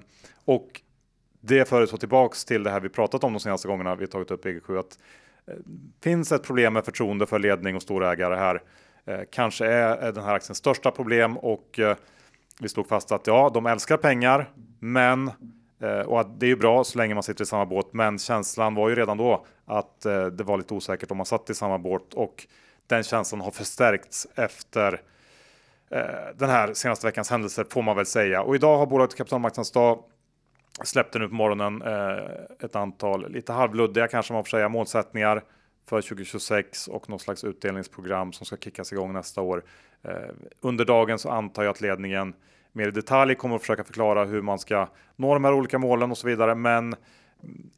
och 0.44 0.80
det 1.40 1.68
för 1.68 1.86
så 1.86 1.96
tillbaks 1.96 2.44
till 2.44 2.62
det 2.62 2.70
här 2.70 2.80
vi 2.80 2.88
pratat 2.88 3.24
om 3.24 3.32
de 3.32 3.40
senaste 3.40 3.68
gångerna 3.68 3.94
vi 3.94 4.06
tagit 4.06 4.30
upp 4.30 4.44
EG7 4.44 4.78
att 4.78 4.98
eh, 5.46 5.54
finns 6.02 6.32
ett 6.32 6.42
problem 6.42 6.72
med 6.72 6.84
förtroende 6.84 7.26
för 7.26 7.38
ledning 7.38 7.76
och 7.76 7.82
storägare 7.82 8.34
här. 8.34 8.62
Eh, 9.04 9.20
kanske 9.32 9.66
är, 9.66 10.12
den 10.12 10.24
här 10.24 10.34
aktiens 10.34 10.58
största 10.58 10.90
problem 10.90 11.36
och 11.36 11.78
eh, 11.78 11.96
vi 12.60 12.68
slog 12.68 12.88
fast 12.88 13.12
att 13.12 13.26
ja, 13.26 13.50
de 13.54 13.66
älskar 13.66 13.96
pengar, 13.96 14.50
men 14.80 15.28
eh, 15.28 15.34
Eh, 15.80 16.00
och 16.00 16.20
att 16.20 16.40
det 16.40 16.46
är 16.46 16.48
ju 16.48 16.56
bra 16.56 16.84
så 16.84 16.98
länge 16.98 17.14
man 17.14 17.22
sitter 17.22 17.44
i 17.44 17.46
samma 17.46 17.66
båt. 17.66 17.92
Men 17.92 18.18
känslan 18.18 18.74
var 18.74 18.88
ju 18.88 18.94
redan 18.94 19.16
då 19.16 19.46
att 19.64 20.06
eh, 20.06 20.26
det 20.26 20.44
var 20.44 20.58
lite 20.58 20.74
osäkert 20.74 21.10
om 21.10 21.16
man 21.16 21.26
satt 21.26 21.50
i 21.50 21.54
samma 21.54 21.78
båt 21.78 22.14
och 22.14 22.46
den 22.86 23.02
känslan 23.02 23.40
har 23.40 23.50
förstärkts 23.50 24.28
efter 24.34 25.00
eh, 25.90 26.00
den 26.34 26.50
här 26.50 26.74
senaste 26.74 27.06
veckans 27.06 27.30
händelser 27.30 27.66
får 27.70 27.82
man 27.82 27.96
väl 27.96 28.06
säga. 28.06 28.42
Och 28.42 28.54
idag 28.54 28.78
har 28.78 28.86
bolaget 28.86 29.16
kapitalmarknadsdag 29.16 29.98
släppte 30.84 31.18
nu 31.18 31.28
på 31.28 31.34
morgonen 31.34 31.82
ett 32.60 32.76
antal 32.76 33.32
lite 33.32 33.52
halvluddiga 33.52 34.08
kanske 34.08 34.32
man 34.32 34.44
får 34.44 34.48
säga 34.48 34.68
målsättningar 34.68 35.42
för 35.88 36.00
2026 36.00 36.88
och 36.88 37.10
något 37.10 37.22
slags 37.22 37.44
utdelningsprogram 37.44 38.32
som 38.32 38.46
ska 38.46 38.56
kickas 38.56 38.92
igång 38.92 39.12
nästa 39.12 39.40
år. 39.40 39.64
Under 40.60 40.84
dagen 40.84 41.18
så 41.18 41.30
antar 41.30 41.62
jag 41.62 41.70
att 41.70 41.80
ledningen 41.80 42.34
mer 42.72 42.88
i 42.88 42.90
detalj 42.90 43.34
kommer 43.34 43.56
att 43.56 43.60
försöka 43.60 43.84
förklara 43.84 44.24
hur 44.24 44.42
man 44.42 44.58
ska 44.58 44.88
nå 45.16 45.34
de 45.34 45.44
här 45.44 45.52
olika 45.52 45.78
målen 45.78 46.10
och 46.10 46.18
så 46.18 46.26
vidare. 46.26 46.54
Men 46.54 46.94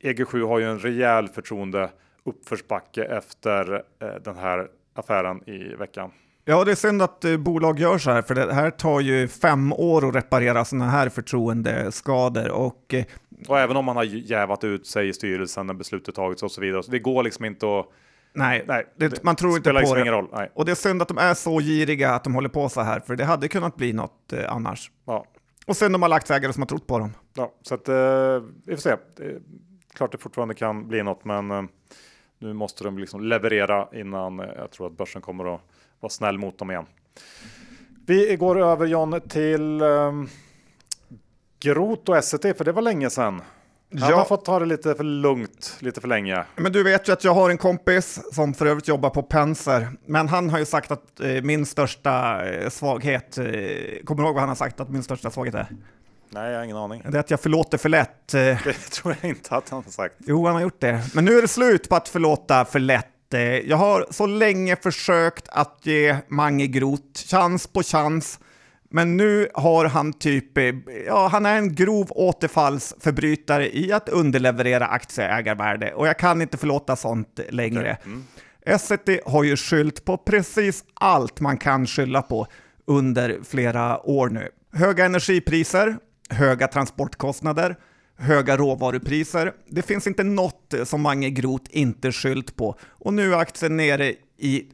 EG7 0.01 0.49
har 0.49 0.59
ju 0.59 0.71
en 0.71 0.79
rejäl 0.79 1.29
förtroende 1.29 1.91
uppförsbacke 2.25 3.05
efter 3.05 3.75
eh, 3.75 4.09
den 4.25 4.37
här 4.37 4.69
affären 4.95 5.49
i 5.49 5.75
veckan. 5.75 6.11
Ja, 6.45 6.65
det 6.65 6.71
är 6.71 6.75
synd 6.75 7.03
att 7.03 7.25
eh, 7.25 7.37
bolag 7.37 7.79
gör 7.79 7.99
så 7.99 8.11
här, 8.11 8.23
för 8.23 8.35
det 8.35 8.55
här 8.55 8.71
tar 8.71 9.01
ju 9.01 9.29
fem 9.29 9.73
år 9.73 10.09
att 10.09 10.15
reparera 10.15 10.65
sådana 10.65 10.91
här 10.91 11.09
förtroendeskador 11.09 12.51
och 12.51 12.95
eh, 12.95 13.05
Och 13.49 13.59
även 13.59 13.77
om 13.77 13.85
man 13.85 13.97
har 13.97 14.05
jävat 14.05 14.65
ut 14.65 14.87
sig 14.87 15.09
i 15.09 15.13
styrelsen 15.13 15.67
när 15.67 15.75
beslutet 15.75 16.15
tagits 16.15 16.43
och 16.43 16.53
så 16.53 16.61
vidare. 16.61 16.83
Så 16.83 16.91
det 16.91 16.99
går 16.99 17.23
liksom 17.23 17.45
inte 17.45 17.67
att... 17.79 17.87
nej, 18.33 18.65
Nej, 18.69 18.87
det, 18.97 19.23
man 19.25 19.37
tror 19.37 19.57
inte 19.57 19.71
på 19.73 19.79
liksom 19.79 19.95
det. 19.95 20.01
ingen 20.01 20.13
roll. 20.15 20.29
Nej. 20.33 20.51
Och 20.55 20.65
det 20.65 20.71
är 20.71 20.75
synd 20.77 21.03
att 21.03 21.09
de 21.09 21.19
är 21.19 21.35
så 21.35 21.59
giriga 21.61 22.11
att 22.15 22.25
de 22.25 22.35
håller 22.35 22.49
på 22.49 22.69
så 22.69 22.81
här, 22.81 23.01
för 23.01 23.17
det 23.17 23.25
hade 23.25 23.49
kunnat 23.49 23.77
bli 23.77 23.93
något 23.93 24.33
eh, 24.33 24.53
annars. 24.53 24.91
Ja, 25.07 25.25
Och 25.67 25.77
synd 25.77 25.95
de 25.95 26.03
har 26.03 26.11
aktieägare 26.11 26.53
som 26.53 26.63
har 26.63 26.67
trott 26.67 26.87
på 26.87 26.99
dem. 26.99 27.11
ja, 27.35 27.53
så 27.63 27.75
att 27.75 27.89
eh, 27.89 27.95
vi 28.67 28.77
får 28.77 28.81
se. 28.83 28.97
Det 29.17 29.25
är 29.25 29.41
klart 29.95 30.13
det 30.13 30.19
fortfarande 30.19 30.55
kan 30.55 30.89
bli 30.89 31.03
något, 31.03 31.25
men 31.25 31.51
eh, 31.51 31.63
nu 32.39 32.53
måste 32.53 32.85
de 32.85 32.99
liksom 32.99 33.21
leverera 33.25 33.89
innan 33.93 34.41
eh, 34.41 34.47
jag 34.57 34.71
tror 34.71 34.87
att 34.87 34.97
börsen 34.97 35.23
kommer 35.23 35.55
att 35.55 35.61
vara 36.01 36.11
snäll 36.11 36.39
mot 36.39 36.59
dem 36.59 36.71
igen. 36.71 36.87
Vi 38.07 38.37
går 38.37 38.59
över 38.63 38.87
John 38.87 39.21
till 39.29 39.81
eh, 39.81 40.13
Grot 41.61 42.09
och 42.09 42.25
SCT, 42.25 42.43
för 42.43 42.65
det 42.65 42.73
var 42.73 42.83
länge 42.83 43.11
sedan. 43.11 43.43
Han 44.01 44.11
Ja. 44.11 44.17
har 44.17 44.25
fått 44.25 44.45
ta 44.45 44.59
det 44.59 44.67
lite 44.67 44.95
för 44.95 45.05
lugnt, 45.05 45.77
lite 45.79 46.01
för 46.01 46.09
länge. 46.09 46.45
Men 46.57 46.73
du 46.73 46.83
vet 46.83 47.09
ju 47.09 47.13
att 47.13 47.25
jag 47.25 47.35
har 47.35 47.51
en 47.51 47.59
kompis 47.59 48.21
som 48.33 48.55
för 48.55 48.67
övrigt 48.67 48.89
jobbar 48.89 49.11
på 49.11 49.23
Penser, 49.23 49.89
men 50.07 50.29
han 50.29 50.51
har 50.51 50.59
ju 50.59 50.65
sagt 50.65 50.91
att 50.91 51.21
eh, 51.21 51.29
min 51.43 51.67
största 51.67 52.45
eh, 52.49 52.69
svaghet, 52.71 53.39
eh, 53.39 53.45
kommer 54.05 54.23
du 54.23 54.23
ihåg 54.23 54.35
vad 54.35 54.41
han 54.41 54.49
har 54.49 54.57
sagt 54.57 54.81
att 54.81 54.91
min 54.91 55.03
största 55.03 55.31
svaghet 55.31 55.55
är? 55.55 55.67
Nej, 56.31 56.51
jag 56.51 56.59
har 56.59 56.65
ingen 56.65 56.77
aning. 56.77 57.03
Det 57.09 57.17
är 57.17 57.21
att 57.21 57.31
jag 57.31 57.41
förlåter 57.41 57.79
för 57.79 57.89
lätt. 57.89 58.35
Eh, 58.35 58.41
Det 58.65 58.73
tror 58.91 59.17
jag 59.21 59.31
inte 59.31 59.57
att 59.57 59.69
han 59.69 59.83
har 59.85 59.91
sagt. 59.91 60.15
Jo, 60.19 60.47
han 60.47 60.55
har 60.55 60.63
gjort 60.63 60.81
det. 60.81 61.01
Men 61.15 61.25
nu 61.25 61.39
är 61.39 61.43
det 61.43 61.49
slut 61.49 61.89
på 61.89 61.97
att 61.97 62.09
förlåta 62.09 62.65
för 62.65 62.79
lätt. 62.79 63.35
Eh, 63.35 63.41
Jag 63.43 63.77
har 63.77 64.07
så 64.11 64.27
länge 64.27 64.77
försökt 64.77 65.49
att 65.49 65.79
ge 65.83 66.17
Mange 66.29 66.67
Groth 66.67 67.27
chans 67.31 67.67
på 67.67 67.83
chans. 67.83 68.39
Men 68.93 69.17
nu 69.17 69.49
har 69.55 69.85
han 69.85 70.13
typ, 70.13 70.59
eh, 70.59 70.75
ja 71.07 71.29
han 71.29 71.47
är 71.47 71.57
en 71.57 71.75
grov 71.75 72.07
återfallsförbrytare 72.11 73.77
i 73.77 73.93
att 73.93 74.09
underleverera 74.09 74.87
aktieägarvärde 74.87 75.95
och 75.95 76.07
jag 76.07 76.19
kan 76.19 76.43
inte 76.43 76.57
förlåta 76.57 76.97
sånt 76.97 77.41
längre. 77.49 77.97
Essity 78.67 79.21
har 79.27 79.45
ju 79.45 79.57
skyllt 79.57 80.05
på 80.05 80.17
precis 80.17 80.85
allt 80.95 81.41
man 81.41 81.57
kan 81.59 81.87
skylla 81.87 82.23
på 82.23 82.47
under 82.87 83.39
flera 83.45 84.07
år 84.07 84.29
nu. 84.29 84.49
Höga 84.73 85.05
energipriser, 85.05 85.97
höga 86.31 86.69
transportkostnader, 86.69 87.77
höga 88.17 88.57
råvarupriser. 88.57 89.53
Det 89.69 89.83
finns 89.83 90.07
inte 90.07 90.25
något 90.25 90.75
som 90.85 91.03
Mange 91.03 91.31
Groth 91.31 91.65
inte 91.71 92.13
skyllt 92.13 92.57
på. 92.57 92.77
Och 92.83 93.15
nu 93.15 93.33
är 93.33 93.39
aktien 93.39 93.77
nere 93.77 94.15
i 94.39 94.67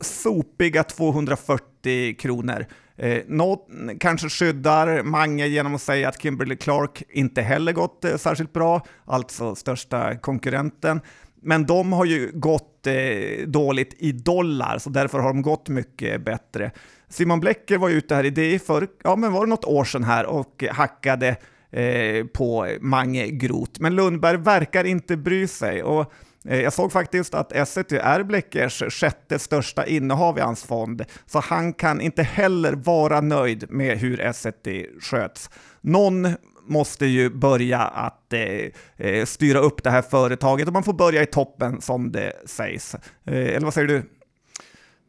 sopiga 0.00 0.84
240 0.84 2.16
kronor. 2.18 2.66
Eh, 2.96 3.22
något 3.26 3.68
kanske 4.00 4.28
skyddar 4.28 5.02
Mange 5.02 5.46
genom 5.46 5.74
att 5.74 5.82
säga 5.82 6.08
att 6.08 6.22
Kimberly 6.22 6.56
Clark 6.56 7.02
inte 7.08 7.42
heller 7.42 7.72
gått 7.72 8.04
eh, 8.04 8.16
särskilt 8.16 8.52
bra, 8.52 8.86
alltså 9.04 9.54
största 9.54 10.16
konkurrenten. 10.16 11.00
Men 11.42 11.66
de 11.66 11.92
har 11.92 12.04
ju 12.04 12.30
gått 12.34 12.86
eh, 12.86 13.46
dåligt 13.46 13.94
i 13.98 14.12
dollar, 14.12 14.78
så 14.78 14.90
därför 14.90 15.18
har 15.18 15.28
de 15.28 15.42
gått 15.42 15.68
mycket 15.68 16.24
bättre. 16.24 16.70
Simon 17.08 17.40
Blecker 17.40 17.78
var 17.78 17.88
ju 17.88 17.94
ute 17.94 18.14
här 18.14 18.24
i 18.24 18.30
DI 18.30 18.58
för, 18.58 18.88
ja 19.04 19.16
men 19.16 19.32
var 19.32 19.46
det 19.46 19.50
något 19.50 19.64
år 19.64 19.84
sedan 19.84 20.04
här 20.04 20.26
och 20.26 20.64
hackade 20.70 21.36
eh, 21.70 22.26
på 22.26 22.68
Mange 22.80 23.26
Groth. 23.26 23.80
Men 23.80 23.94
Lundberg 23.94 24.36
verkar 24.36 24.84
inte 24.84 25.16
bry 25.16 25.46
sig. 25.46 25.82
Och 25.82 26.12
jag 26.48 26.72
såg 26.72 26.92
faktiskt 26.92 27.34
att 27.34 27.52
Essity 27.52 27.96
är 27.96 28.22
Bleckers 28.22 28.82
sjätte 28.90 29.38
största 29.38 29.86
innehav 29.86 30.38
i 30.38 30.40
hans 30.40 30.64
fond, 30.64 31.04
så 31.26 31.40
han 31.40 31.72
kan 31.72 32.00
inte 32.00 32.22
heller 32.22 32.72
vara 32.72 33.20
nöjd 33.20 33.70
med 33.70 33.98
hur 33.98 34.20
Essity 34.20 34.86
sköts. 35.00 35.50
Någon 35.80 36.28
måste 36.68 37.06
ju 37.06 37.30
börja 37.30 37.78
att 37.80 38.32
eh, 38.32 39.06
eh, 39.06 39.24
styra 39.24 39.58
upp 39.58 39.82
det 39.82 39.90
här 39.90 40.02
företaget 40.02 40.66
och 40.66 40.72
man 40.72 40.82
får 40.82 40.92
börja 40.92 41.22
i 41.22 41.26
toppen 41.26 41.80
som 41.80 42.12
det 42.12 42.32
sägs. 42.46 42.94
Eh, 42.94 43.00
eller 43.34 43.60
vad 43.60 43.74
säger 43.74 43.88
du? 43.88 44.02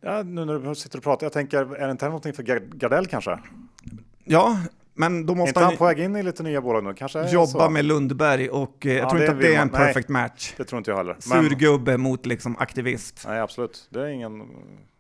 Ja, 0.02 0.24
nu 0.24 0.46
när 0.46 0.60
du 0.60 0.76
sitter 0.76 0.98
och 0.98 1.04
pratar, 1.04 1.26
jag 1.26 1.34
tänker, 1.34 1.76
är 1.76 1.86
det 1.86 1.92
inte 1.92 2.06
här 2.06 2.10
någonting 2.10 2.34
för 2.34 2.44
Gard- 2.44 2.76
Gardell 2.78 3.06
kanske? 3.08 3.40
Ja, 4.24 4.60
men 4.98 5.26
då 5.26 5.36
måste 5.36 5.50
inte 5.50 5.60
han 5.60 5.68
han 5.70 5.78
på 5.78 5.86
väg 5.86 6.00
in 6.00 6.16
i 6.16 6.24
lite 6.24 6.44
nya 6.44 6.62
bolag 6.62 6.84
nu? 6.84 6.94
Kanske 6.94 7.30
jobba 7.30 7.48
så. 7.48 7.70
med 7.70 7.86
Lundberg 7.86 8.50
och 8.50 8.86
eh, 8.86 8.94
jag 8.94 9.04
Ja, 9.06 9.10
tror 9.10 9.20
det 9.20 9.26
inte 9.26 9.36
att 9.36 9.42
det 9.42 9.48
är 9.56 9.62
en 9.62 9.68
man- 9.72 9.82
nej. 9.82 9.88
perfect 9.88 10.10
match. 10.10 10.54
Det 10.58 10.64
tror 10.64 10.78
inte 10.78 10.92
jag 10.92 10.98
heller. 10.98 11.14
Men, 11.30 11.44
Surgubbe 11.44 11.98
mot 11.98 12.26
liksom 12.26 12.58
aktivist. 12.60 13.24
nej, 13.28 13.40
absolut. 13.40 13.88
Det 13.90 14.02
är 14.02 14.08
ingen... 14.08 14.38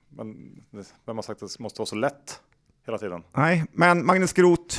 Men 0.09 0.35
det- 0.71 0.93
vem 1.05 1.15
har 1.15 1.23
sagt 1.23 1.43
att 1.43 1.51
det 1.57 1.59
måste 1.63 1.79
vara 1.81 1.85
så 1.87 1.95
lätt 1.95 2.41
hela 2.85 2.97
tiden? 2.97 3.23
Nej, 3.33 3.63
men 3.71 4.05
Magnus 4.05 4.33
Groth, 4.33 4.75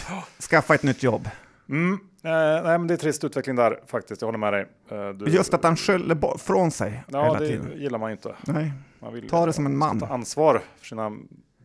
skaffa 0.51 0.75
ett 0.75 0.83
nytt 0.83 1.03
jobb. 1.03 1.29
Mm. 1.69 1.93
Eh, 2.25 2.31
nej, 2.33 2.63
men 2.79 2.87
det 2.87 2.95
är 2.95 2.99
trist 2.99 3.25
utveckling 3.25 3.57
där 3.57 3.81
faktiskt. 3.87 4.23
Jag 4.23 4.27
håller 4.29 4.39
med 4.39 4.53
dig. 4.53 4.67
Eh, 4.91 5.09
du, 5.11 5.27
Just 5.31 5.55
att 5.55 5.65
han 5.65 5.77
skyller 5.77 6.39
från 6.39 6.71
sig 6.71 7.05
Ja, 7.09 7.25
hela 7.25 7.39
det 7.41 7.47
tiden. 7.49 7.73
gillar 7.81 7.99
man 7.99 8.11
inte. 8.11 8.35
Nej. 8.47 8.73
Man 9.01 9.13
vill 9.15 9.29
Ta 9.29 9.47
det 9.47 9.53
som 9.53 9.67
en 9.67 9.77
man. 9.77 10.01
ta 10.01 10.07
ansvar 10.07 10.63
för 10.79 10.87
sina 10.87 11.13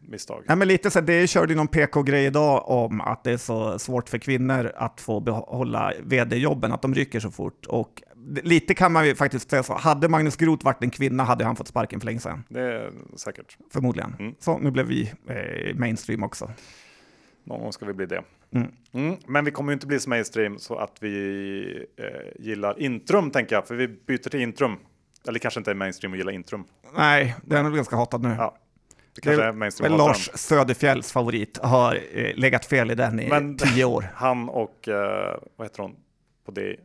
misstag. 0.08 0.44
Ja, 0.48 0.56
men 0.56 0.68
lite 0.68 0.92
så 0.92 1.02
det 1.02 1.28
körde 1.28 1.56
någon 1.56 1.68
PK-grej 1.68 2.26
idag 2.26 2.70
om 2.70 3.02
att 3.02 3.24
det 3.24 3.32
är 3.32 3.38
så 3.38 3.80
svårt 3.80 4.10
för 4.10 4.18
kvinnor 4.18 4.72
att 4.76 5.02
få 5.02 5.20
behålla 5.20 5.94
vd-jobben, 6.04 6.72
att 6.72 6.82
de 6.82 6.94
rycker 6.96 7.20
så 7.20 7.32
fort. 7.32 7.66
Och 7.66 8.04
lite 8.44 8.74
kan 8.74 8.92
man 8.92 9.08
ju 9.08 9.16
faktiskt 9.16 9.50
säga 9.50 9.64
så, 9.64 9.74
hade 9.74 10.10
Magnus 10.10 10.36
Groth 10.36 10.66
varit 10.66 10.84
en 10.84 10.90
kvinna 10.90 11.24
hade 11.24 11.46
han 11.46 11.56
fått 11.56 11.68
sparken 11.68 12.00
för 12.00 12.06
länge 12.06 12.20
sedan, 12.20 12.44
Det 12.50 12.62
är 12.62 12.92
säkert. 13.16 13.58
förmodligen. 13.74 14.16
Mm. 14.20 14.36
Så 14.40 14.58
nu 14.58 14.72
blev 14.72 14.86
vi 14.86 15.12
eh, 15.30 15.76
mainstream 15.76 16.24
också. 16.24 16.52
Någon 17.44 17.60
gång 17.62 17.74
ska 17.74 17.86
vi 17.86 17.94
bli 17.94 18.06
det. 18.06 18.24
Mm. 18.56 18.72
Mm, 18.94 19.16
men 19.28 19.46
vi 19.46 19.52
kommer 19.52 19.72
ju 19.72 19.74
inte 19.74 19.88
bli 19.88 20.00
så 20.00 20.10
mainstream 20.10 20.60
så 20.60 20.76
att 20.76 20.98
vi 21.00 21.86
eh, 21.98 22.44
gillar 22.46 22.80
Intrum 22.82 23.32
tänker 23.32 23.56
jag, 23.56 23.68
för 23.68 23.76
vi 23.76 23.88
byter 23.88 24.30
till 24.30 24.42
Intrum. 24.42 24.76
Eller 25.28 25.40
kanske 25.40 25.60
inte 25.60 25.72
är 25.72 25.76
mainstream 25.76 26.14
att 26.14 26.18
gilla 26.18 26.32
Intrum. 26.32 26.64
Nej, 26.98 27.36
den 27.46 27.60
är 27.60 27.64
väl 27.70 27.76
ganska 27.76 27.96
hatad 27.96 28.22
nu. 28.24 28.36
Ja, 28.38 28.58
det 29.16 29.22
kanske 29.22 29.44
är, 29.44 29.82
hata 29.84 29.96
Lars 29.98 30.30
Söderfjälls 30.34 31.12
favorit, 31.12 31.58
har 31.64 31.96
eh, 32.14 32.36
legat 32.36 32.66
fel 32.66 32.92
i 32.92 32.96
den 32.96 33.20
i 33.20 33.30
Men- 33.30 33.58
tio 33.58 33.86
år. 33.86 34.06
Han 34.16 34.50
och, 34.50 34.88
eh, 34.88 35.38
vad 35.56 35.68
heter 35.68 35.82
hon 35.82 35.96
på 36.46 36.52
det? 36.52 36.76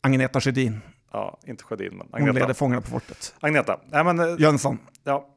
Agneta 0.00 0.40
Sjödin, 0.40 0.80
Ja, 1.12 1.38
inte 1.46 1.64
Sjödin, 1.64 1.92
men 1.96 2.06
hon 2.10 2.20
leder 2.20 2.30
Agneta. 2.40 2.54
Fångarna 2.54 2.80
på 2.80 2.90
fortet. 2.90 3.34
Agneta. 3.40 3.80
Nej, 3.86 4.04
men, 4.04 4.20
eh, 4.20 4.36
Jönsson, 4.38 4.78
ja, 5.04 5.28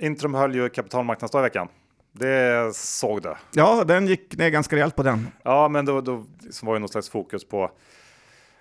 Intrum 0.00 0.34
höll 0.34 0.54
ju 0.54 0.68
kapitalmarknadsdag 0.68 1.40
i 1.40 1.42
veckan. 1.42 1.68
Det 2.12 2.76
såg 2.76 3.22
det. 3.22 3.36
Ja, 3.52 3.84
den 3.84 4.06
gick 4.06 4.36
ner 4.36 4.50
ganska 4.50 4.76
rejält 4.76 4.96
på 4.96 5.02
den. 5.02 5.28
Ja, 5.42 5.68
men 5.68 5.84
då, 5.84 6.00
då 6.00 6.24
var 6.62 6.74
ju 6.74 6.78
något 6.80 6.92
slags 6.92 7.08
fokus 7.10 7.48
på 7.48 7.70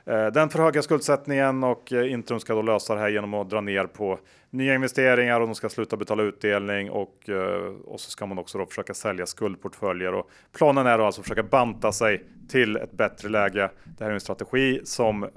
Eh, 0.06 0.28
den 0.28 0.50
för 0.50 0.60
höga 0.60 0.82
skuldsättningen 0.82 1.64
och 1.64 1.94
eh, 1.94 2.12
Intrum 2.12 2.40
ska 2.40 2.54
då 2.56 2.62
lösa 2.62 2.96
det 2.96 3.00
här 3.00 3.10
genom 3.10 3.34
att 3.34 3.50
dra 3.50 3.62
ner 3.62 3.86
på 3.86 4.20
nya 4.50 4.76
investeringar 4.76 5.42
och 5.42 5.48
de 5.48 5.56
ska 5.56 5.70
sluta 5.70 5.98
betala 5.98 6.24
utdelning 6.24 6.92
och, 6.92 7.30
eh, 7.30 7.74
och 7.86 8.00
så 8.00 8.12
ska 8.12 8.26
man 8.26 8.40
också 8.40 8.58
då 8.58 8.66
försöka 8.66 8.94
sälja 8.94 9.26
skuldportföljer 9.26 10.14
och 10.14 10.30
planen 10.58 10.88
är 10.88 10.98
då 10.98 11.06
alltså 11.06 11.22
att 11.22 11.26
försöka 11.26 11.44
banta 11.44 11.92
sig 11.92 12.24
till 12.50 12.78
ett 12.78 12.92
bättre 12.92 13.30
läge. 13.30 13.70
Det 13.84 14.04
här 14.04 14.12
är 14.12 14.14
en 14.14 14.20
strategi 14.20 14.82
som 14.84 15.24
eh, 15.24 15.30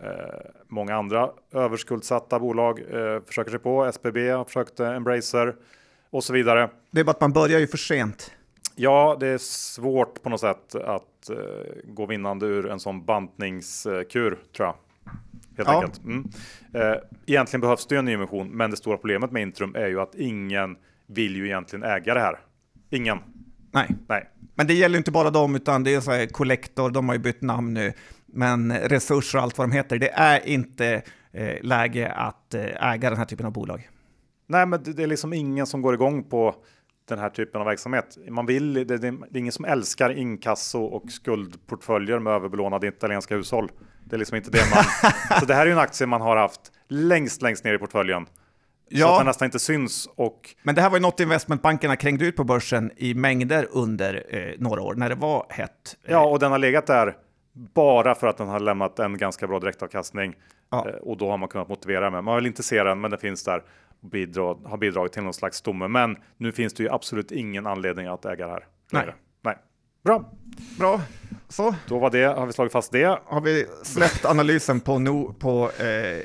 många 0.69 0.97
andra 0.97 1.31
överskuldsatta 1.53 2.39
bolag 2.39 2.81
eh, 2.81 3.23
försöker 3.27 3.51
sig 3.51 3.61
på. 3.61 3.85
SBB 3.85 4.31
har 4.31 4.45
försökt 4.45 4.81
eh, 4.81 4.89
Embracer 4.89 5.55
och 6.11 6.25
så 6.25 6.33
vidare. 6.33 6.71
Det 6.91 7.01
är 7.01 7.05
bara 7.05 7.11
att 7.11 7.21
man 7.21 7.33
börjar 7.33 7.59
ju 7.59 7.67
för 7.67 7.79
sent. 7.79 8.31
Ja, 8.79 9.17
det 9.21 9.27
är 9.27 9.39
svårt 9.39 10.23
på 10.23 10.29
något 10.29 10.41
sätt 10.41 10.75
att 10.75 11.31
uh, 11.31 11.37
gå 11.85 12.07
vinnande 12.07 12.47
ur 12.47 12.71
en 12.71 12.81
sån 12.81 13.05
bantningskur 13.05 14.39
tror 14.57 14.69
jag. 14.69 14.75
Helt 15.57 15.69
ja. 15.69 15.75
enkelt. 15.75 16.05
Mm. 16.05 16.25
Uh, 16.75 16.97
egentligen 17.27 17.61
behövs 17.61 17.87
det 17.87 17.95
ju 17.95 17.99
en 17.99 18.05
nyemission, 18.05 18.49
men 18.49 18.71
det 18.71 18.77
stora 18.77 18.97
problemet 18.97 19.33
med 19.33 19.43
Intrum 19.43 19.75
är 19.75 19.87
ju 19.87 20.01
att 20.01 20.15
ingen 20.15 20.77
vill 21.07 21.37
ju 21.37 21.47
egentligen 21.47 21.83
äga 21.83 22.15
det 22.15 22.21
här. 22.21 22.39
Ingen. 22.91 23.19
Nej. 23.73 23.89
Nej. 24.09 24.31
Men 24.55 24.67
det 24.67 24.75
gäller 24.75 24.99
inte 24.99 25.11
bara 25.11 25.31
dem, 25.31 25.55
utan 25.55 25.85
det 25.85 25.95
är 25.95 26.01
så 26.01 26.11
här 26.11 26.27
Collector, 26.27 26.91
de 26.91 27.09
har 27.09 27.17
ju 27.17 27.23
bytt 27.23 27.43
namn 27.43 27.75
nu, 27.75 27.93
men 28.27 28.79
resurser 28.79 29.39
och 29.39 29.45
allt 29.45 29.59
vad 29.59 29.69
de 29.69 29.73
heter, 29.73 29.99
det 29.99 30.11
är 30.11 30.49
inte 30.49 31.03
eh, 31.33 31.63
läge 31.63 32.13
att 32.13 32.55
eh, 32.55 32.93
äga 32.93 33.11
den 33.11 33.19
här 33.19 33.25
typen 33.25 33.47
av 33.47 33.53
bolag. 33.53 33.89
Nej, 34.47 34.67
men 34.67 34.83
det 34.83 35.03
är 35.03 35.07
liksom 35.07 35.33
ingen 35.33 35.67
som 35.67 35.83
går 35.83 35.95
igång 35.95 36.25
på 36.25 36.55
den 37.09 37.19
här 37.19 37.31
typen 37.31 37.61
av 37.61 37.67
verksamhet. 37.67 38.19
Man 38.29 38.47
vill, 38.47 38.75
det, 38.75 38.85
det, 38.85 38.99
det 38.99 39.07
är 39.07 39.39
ingen 39.39 39.53
som 39.53 39.65
älskar 39.65 40.11
inkasso 40.11 40.85
och 40.85 41.11
skuldportföljer 41.11 42.19
med 42.19 42.33
överbelånade 42.33 42.87
italienska 42.87 43.37
hushåll. 43.37 43.71
Det 44.05 44.17
är 44.17 44.19
liksom 44.19 44.37
inte 44.37 44.51
det 44.51 44.63
man... 44.75 45.11
så 45.41 45.47
det 45.47 45.55
här 45.55 45.63
är 45.63 45.67
ju 45.67 45.73
en 45.73 45.79
aktie 45.79 46.07
man 46.07 46.21
har 46.21 46.37
haft 46.37 46.73
längst, 46.89 47.43
längst 47.43 47.65
ner 47.65 47.75
i 47.75 47.79
portföljen. 47.79 48.27
Ja. 48.89 49.07
Så 49.07 49.13
att 49.13 49.19
den 49.19 49.27
nästan 49.27 49.47
inte 49.47 49.59
syns. 49.59 50.09
Och... 50.15 50.55
Men 50.63 50.75
det 50.75 50.81
här 50.81 50.91
var 50.91 50.97
ju 50.97 51.03
något 51.03 51.21
investmentbankerna 51.21 51.97
krängde 51.97 52.27
ut 52.27 52.37
på 52.37 52.45
börsen 52.45 52.91
i 52.97 53.15
mängder 53.15 53.69
under 53.71 54.27
eh, 54.29 54.55
några 54.59 54.83
år 54.83 54.95
när 54.95 55.09
det 55.09 55.15
var 55.15 55.47
hett. 55.49 55.97
Ja, 56.07 56.27
och 56.27 56.39
den 56.39 56.51
har 56.53 56.59
legat 56.59 56.87
där 56.87 57.17
bara 57.75 58.15
för 58.15 58.27
att 58.27 58.37
den 58.37 58.49
har 58.49 58.61
lämnat 58.61 58.99
en 58.99 59.19
ganska 59.19 59.47
bra 59.47 59.59
direktavkastning. 59.59 60.35
Ja. 60.71 60.89
Eh, 60.89 60.95
och 60.95 61.17
då 61.17 61.31
har 61.31 61.39
man 61.39 61.49
kunnat 61.49 61.69
motivera 61.69 62.11
med. 62.11 62.25
Man 62.25 62.37
vill 62.37 62.47
inte 62.47 62.63
se 62.63 62.83
den, 62.83 63.01
men 63.01 63.11
den 63.11 63.21
finns 63.21 63.45
där 63.45 63.63
bidra, 64.01 64.57
har 64.65 64.77
bidragit 64.77 65.13
till 65.13 65.23
någon 65.23 65.35
slags 65.35 65.57
stomme. 65.57 65.89
Men 65.89 66.17
nu 66.37 66.53
finns 66.53 66.75
det 66.75 66.83
ju 66.83 66.91
absolut 66.91 67.33
ingen 67.33 67.67
anledning 67.67 68.07
att 68.07 68.25
äga 68.25 68.47
det 68.47 68.53
här. 68.53 68.67
Nej. 68.93 69.15
Nej. 69.43 69.59
Bra. 70.03 70.33
Bra. 70.79 71.01
Så. 71.49 71.75
Då 71.89 71.99
var 71.99 72.11
det, 72.11 72.25
har 72.25 72.47
vi 72.47 72.53
slagit 72.53 72.73
fast 72.73 72.93
det. 72.93 73.21
Har 73.25 73.41
vi 73.41 73.67
släppt 73.83 74.25
analysen 74.25 74.81
på, 74.81 74.99
no, 74.99 75.33
på 75.33 75.71
eh, 75.71 76.25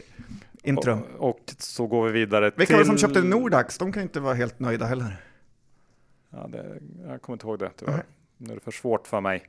Intrum. 0.64 1.00
Och, 1.18 1.30
och, 1.30 1.40
så 1.58 1.88
går 1.88 2.06
vi 2.06 2.12
vidare 2.12 2.46
Vilka 2.46 2.56
till... 2.56 2.60
Vilka 2.60 2.74
var 2.74 2.80
det 2.80 2.86
som 2.86 2.98
köpte 2.98 3.22
Nordax? 3.22 3.78
De 3.78 3.92
kan 3.92 4.04
inte 4.04 4.20
vara 4.20 4.34
helt 4.34 4.60
nöjda 4.60 4.86
heller. 4.86 5.18
Ja, 6.30 6.48
det, 6.48 6.80
jag 7.08 7.22
kommer 7.22 7.36
inte 7.36 7.48
ihåg 7.48 7.60
det 7.60 7.70
tyvärr. 7.76 7.94
Mm. 7.94 8.06
Nu 8.38 8.52
är 8.52 8.56
det 8.56 8.62
för 8.62 8.72
svårt 8.72 9.08
för 9.08 9.22
mig. 9.22 9.44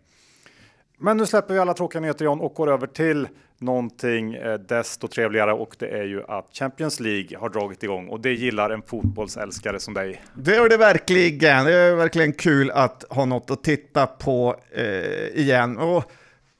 Men 1.03 1.16
nu 1.16 1.26
släpper 1.26 1.55
vi 1.55 1.61
alla 1.61 1.74
tråkiga 1.74 2.00
nyheter 2.00 2.24
John 2.24 2.40
och 2.40 2.55
går 2.55 2.72
över 2.72 2.86
till 2.86 3.28
någonting 3.59 4.34
eh, 4.34 4.55
desto 4.55 5.09
trevligare 5.09 5.53
och 5.53 5.76
det 5.78 5.88
är 5.88 6.05
ju 6.05 6.22
att 6.28 6.48
Champions 6.53 7.00
League 7.00 7.38
har 7.38 7.48
dragit 7.48 7.82
igång 7.82 8.09
och 8.09 8.20
det 8.20 8.32
gillar 8.32 8.70
en 8.70 8.82
fotbollsälskare 8.82 9.80
som 9.80 9.94
dig. 9.94 10.22
Det 10.34 10.57
är 10.57 10.68
det 10.68 10.76
verkligen. 10.76 11.64
Det 11.64 11.72
är 11.72 11.94
verkligen 11.94 12.32
kul 12.32 12.70
att 12.70 13.05
ha 13.11 13.24
något 13.24 13.50
att 13.50 13.64
titta 13.64 14.07
på 14.07 14.57
eh, 14.70 15.40
igen. 15.40 15.78
Och, 15.78 16.05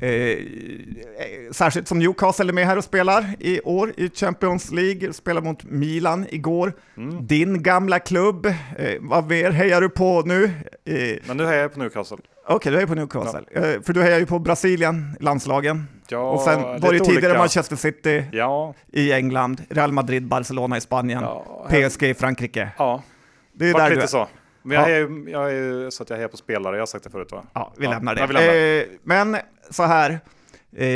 eh, 0.03 0.38
särskilt 1.51 1.88
som 1.88 1.99
Newcastle 1.99 2.51
är 2.51 2.53
med 2.53 2.66
här 2.66 2.78
och 2.78 2.84
spelar 2.84 3.34
i 3.38 3.61
år 3.61 3.93
i 3.97 4.11
Champions 4.11 4.72
League, 4.72 5.12
spelar 5.12 5.40
mot 5.40 5.64
Milan 5.64 6.26
igår. 6.30 6.72
Mm. 6.97 7.26
Din 7.26 7.62
gamla 7.62 7.99
klubb, 7.99 8.47
eh, 8.47 8.55
vad 9.01 9.26
mer 9.28 9.51
hejar 9.51 9.80
du 9.80 9.88
på 9.88 10.22
nu? 10.26 10.45
Eh, 10.84 11.16
Men 11.26 11.36
nu 11.36 11.47
hejar 11.47 11.62
jag 11.62 11.72
på 11.72 11.78
Newcastle. 11.78 12.18
Okej, 12.45 12.57
okay, 12.57 12.70
du 12.70 12.76
hejar 12.76 12.86
på 12.86 12.95
Newcastle. 12.95 13.43
Ja. 13.51 13.61
Eh, 13.61 13.82
för 13.82 13.93
du 13.93 14.03
hejar 14.03 14.18
ju 14.18 14.26
på 14.26 14.38
Brasilien, 14.38 15.16
landslagen. 15.20 15.88
Ja, 16.09 16.30
och 16.30 16.40
sen 16.40 16.62
var 16.62 16.78
det 16.78 16.99
ju 16.99 17.01
tidigare 17.01 17.26
olika. 17.26 17.38
Manchester 17.38 17.76
City 17.76 18.24
ja. 18.32 18.74
i 18.93 19.12
England, 19.12 19.62
Real 19.68 19.93
Madrid, 19.93 20.26
Barcelona 20.26 20.76
i 20.76 20.80
Spanien, 20.80 21.24
PSG 21.68 22.03
i 22.03 22.14
Frankrike. 22.14 22.68
Ja, 22.78 23.03
det 23.53 23.70
är 23.70 23.74
där 23.74 23.88
lite 23.88 24.01
du 24.01 24.03
är. 24.03 24.07
så. 24.07 24.28
Men 24.62 24.74
jag, 24.74 24.82
ja. 24.82 24.86
hejar, 24.86 25.28
jag 25.28 25.53
är 25.53 25.90
så 25.90 26.03
att 26.03 26.11
jag 26.11 26.16
hejar 26.16 26.28
på 26.28 26.36
spelare, 26.36 26.76
jag 26.76 26.80
har 26.80 26.86
sagt 26.86 27.05
det 27.05 27.11
förut 27.11 27.32
va? 27.32 27.43
Ja, 27.53 27.72
vi 27.76 27.86
lämnar 27.86 28.14
det. 28.14 28.26
Vi 28.26 28.32
lämnar. 28.32 28.55
Eh, 28.55 28.84
men 29.03 29.36
så 29.70 29.82
här, 29.82 30.20
eh, 30.76 30.88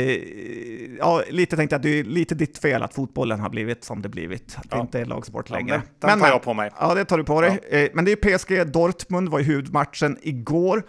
ja, 0.97 1.23
lite 1.29 1.55
tänkte 1.55 1.73
jag, 1.73 1.81
det 1.81 1.89
är 1.89 2.03
lite 2.03 2.35
ditt 2.35 2.57
fel 2.57 2.83
att 2.83 2.93
fotbollen 2.93 3.39
har 3.39 3.49
blivit 3.49 3.83
som 3.83 4.01
det 4.01 4.09
blivit. 4.09 4.57
Att 4.57 4.69
det 4.69 4.77
inte 4.77 4.99
är 4.99 5.05
lagsport 5.05 5.49
längre. 5.49 5.75
Ja, 5.75 5.81
men, 5.99 6.09
den 6.09 6.19
tar 6.19 6.27
jag 6.27 6.41
på 6.41 6.53
mig. 6.53 6.71
Ja, 6.79 6.95
det 6.95 7.05
tar 7.05 7.17
du 7.17 7.23
på 7.23 7.41
dig. 7.41 7.59
Eh, 7.69 7.89
men 7.93 8.05
det 8.05 8.11
är 8.11 8.37
PSG 8.37 8.71
Dortmund 8.71 9.29
var 9.29 9.39
i 9.39 9.43
huvudmatchen 9.43 10.17
igår. 10.21 10.83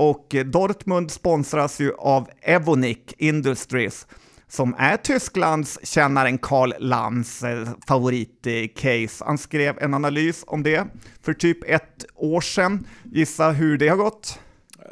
Och 0.00 0.34
Dortmund 0.46 1.10
sponsras 1.10 1.80
ju 1.80 1.92
av 1.94 2.28
Evonik 2.42 3.14
Industries 3.18 4.06
som 4.48 4.74
är 4.78 4.96
Tysklands 4.96 5.78
kännaren 5.82 6.38
Karl 6.38 6.72
Lanz 6.78 7.42
eh, 7.42 7.68
favoritcase. 7.88 9.24
Han 9.24 9.38
skrev 9.38 9.78
en 9.78 9.94
analys 9.94 10.44
om 10.46 10.62
det 10.62 10.86
för 11.22 11.34
typ 11.34 11.70
ett 11.70 12.04
år 12.14 12.40
sedan. 12.40 12.86
Gissa 13.04 13.50
hur 13.50 13.78
det 13.78 13.88
har 13.88 13.96
gått? 13.96 14.38
Uh, 14.78 14.84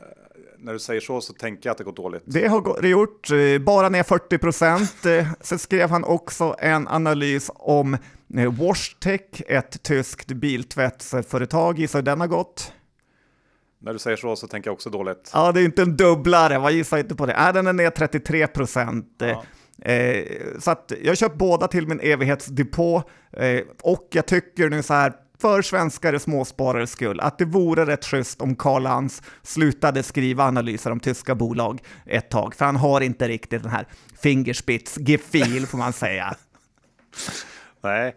när 0.59 0.73
du 0.73 0.79
säger 0.79 1.01
så 1.01 1.21
så 1.21 1.33
tänker 1.33 1.69
jag 1.69 1.73
att 1.73 1.79
det 1.79 1.85
gått 1.85 1.97
dåligt. 1.97 2.23
Det 2.27 2.47
har 2.47 2.83
det 2.83 2.89
gjort, 2.89 3.31
eh, 3.31 3.59
bara 3.59 3.89
ner 3.89 4.03
40 4.03 4.39
procent. 4.39 4.95
Sen 5.41 5.59
skrev 5.59 5.91
han 5.91 6.05
också 6.05 6.57
en 6.59 6.89
analys 6.89 7.51
om 7.55 7.97
Washtec, 8.59 9.21
ett 9.49 9.83
tyskt 9.83 10.27
biltvättsföretag. 10.27 11.79
Gissa 11.79 11.99
hur 11.99 12.03
den 12.03 12.21
har 12.21 12.29
gått? 12.29 12.73
När 13.81 13.93
du 13.93 13.99
säger 13.99 14.17
så 14.17 14.37
så 14.37 14.47
tänker 14.47 14.69
jag 14.69 14.75
också 14.75 14.91
dåligt. 14.91 15.31
Ja, 15.35 15.53
det 15.53 15.61
är 15.61 15.65
inte 15.65 15.83
en 15.83 15.97
dubblare, 15.97 16.59
vad 16.59 16.73
gissar 16.73 16.99
inte 16.99 17.15
på 17.15 17.27
det? 17.27 17.33
Äh, 17.33 17.53
den 17.53 17.67
är 17.67 17.73
ner 17.73 17.91
33 17.91 18.47
procent. 18.47 19.07
Ja. 19.19 19.45
Eh, 19.83 20.25
så 20.59 20.71
att 20.71 20.93
jag 21.03 21.19
köpt 21.19 21.37
båda 21.37 21.69
till 21.69 21.87
min 21.87 22.01
evighetsdepå 22.01 23.03
eh, 23.33 23.61
och 23.83 24.09
jag 24.11 24.27
tycker 24.27 24.71
nu 24.71 24.83
så 24.83 24.95
här 24.95 25.13
för 25.41 25.63
svenskare 25.63 26.19
småsparares 26.19 26.91
skull, 26.91 27.21
att 27.21 27.39
det 27.39 27.45
vore 27.45 27.87
rätt 27.87 28.05
schysst 28.05 28.41
om 28.41 28.57
Karl 28.57 28.83
Lans 28.83 29.23
slutade 29.43 30.03
skriva 30.03 30.45
analyser 30.45 30.91
om 30.91 31.01
tyska 31.01 31.35
bolag 31.35 31.83
ett 32.07 32.31
tag, 32.31 32.55
för 32.55 32.65
han 32.65 32.77
har 32.77 33.01
inte 33.01 33.29
riktigt 33.29 33.63
den 33.63 33.73
här 33.73 33.87
fingerspitz-gefil 34.23 35.67
får 35.67 35.79
man 35.79 35.93
säga. 35.93 36.37
Nej, 37.83 38.17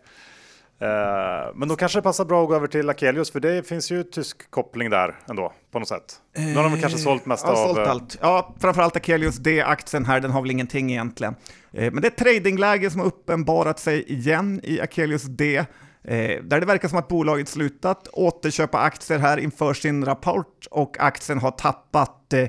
men 1.55 1.67
då 1.67 1.75
kanske 1.75 1.97
det 1.97 2.03
passar 2.03 2.25
bra 2.25 2.43
att 2.43 2.49
gå 2.49 2.55
över 2.55 2.67
till 2.67 2.89
Akelius, 2.89 3.31
för 3.31 3.39
det 3.39 3.67
finns 3.67 3.91
ju 3.91 4.03
tysk 4.03 4.51
koppling 4.51 4.89
där 4.89 5.15
ändå 5.29 5.53
på 5.71 5.79
något 5.79 5.87
sätt. 5.87 6.15
Nu 6.35 6.55
har 6.55 6.63
de 6.63 6.81
kanske 6.81 6.99
sålt 6.99 7.25
mest 7.25 7.45
ja, 7.45 7.51
av... 7.51 7.67
Sålt 7.67 7.77
eh, 7.77 7.91
allt. 7.91 8.17
Ja, 8.21 8.55
framförallt 8.59 8.95
Akelius 8.95 9.37
D-aktien 9.37 10.05
här, 10.05 10.19
den 10.19 10.31
har 10.31 10.41
väl 10.41 10.51
ingenting 10.51 10.91
egentligen. 10.91 11.35
Men 11.71 12.01
det 12.01 12.07
är 12.07 12.23
tradingläge 12.23 12.89
som 12.89 12.99
har 12.99 13.07
uppenbarat 13.07 13.79
sig 13.79 14.11
igen 14.11 14.59
i 14.63 14.81
Akelius 14.81 15.23
D. 15.23 15.65
Eh, 16.03 16.43
där 16.43 16.59
det 16.59 16.65
verkar 16.65 16.87
som 16.87 16.97
att 16.97 17.07
bolaget 17.07 17.49
slutat 17.49 18.07
återköpa 18.13 18.79
aktier 18.79 19.19
här 19.19 19.37
inför 19.37 19.73
sin 19.73 20.05
rapport 20.05 20.67
och 20.71 20.99
aktien 20.99 21.39
har 21.39 21.51
tappat 21.51 22.33
eh, 22.33 22.39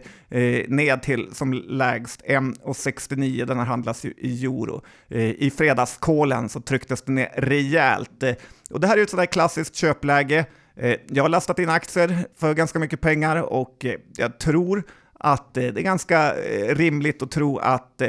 eh 0.40 0.68
ned 0.68 1.02
till 1.02 1.28
som 1.32 1.52
lägst 1.52 2.22
1,69. 2.22 3.46
Den 3.46 3.58
här 3.58 3.64
handlas 3.64 4.04
ju 4.04 4.14
i 4.18 4.44
euro. 4.44 4.82
Eh, 5.08 5.20
I 5.20 5.52
fredagskålen 5.56 6.48
så 6.48 6.60
trycktes 6.60 7.02
den 7.02 7.14
ner 7.14 7.32
rejält. 7.36 8.22
Eh, 8.22 8.34
och 8.70 8.80
det 8.80 8.86
här 8.86 8.94
är 8.94 8.98
ju 8.98 9.02
ett 9.02 9.10
sådär 9.10 9.26
klassiskt 9.26 9.74
köpläge. 9.74 10.46
Eh, 10.76 10.96
jag 11.08 11.24
har 11.24 11.28
lastat 11.28 11.58
in 11.58 11.68
aktier 11.68 12.26
för 12.38 12.54
ganska 12.54 12.78
mycket 12.78 13.00
pengar 13.00 13.36
och 13.42 13.84
eh, 13.84 13.94
jag 14.16 14.38
tror 14.38 14.84
att 15.22 15.54
det 15.54 15.66
är 15.66 15.72
ganska 15.72 16.32
rimligt 16.68 17.22
att 17.22 17.30
tro 17.30 17.58
att 17.58 18.02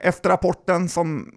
efter 0.00 0.30
rapporten 0.30 0.88
som 0.88 1.34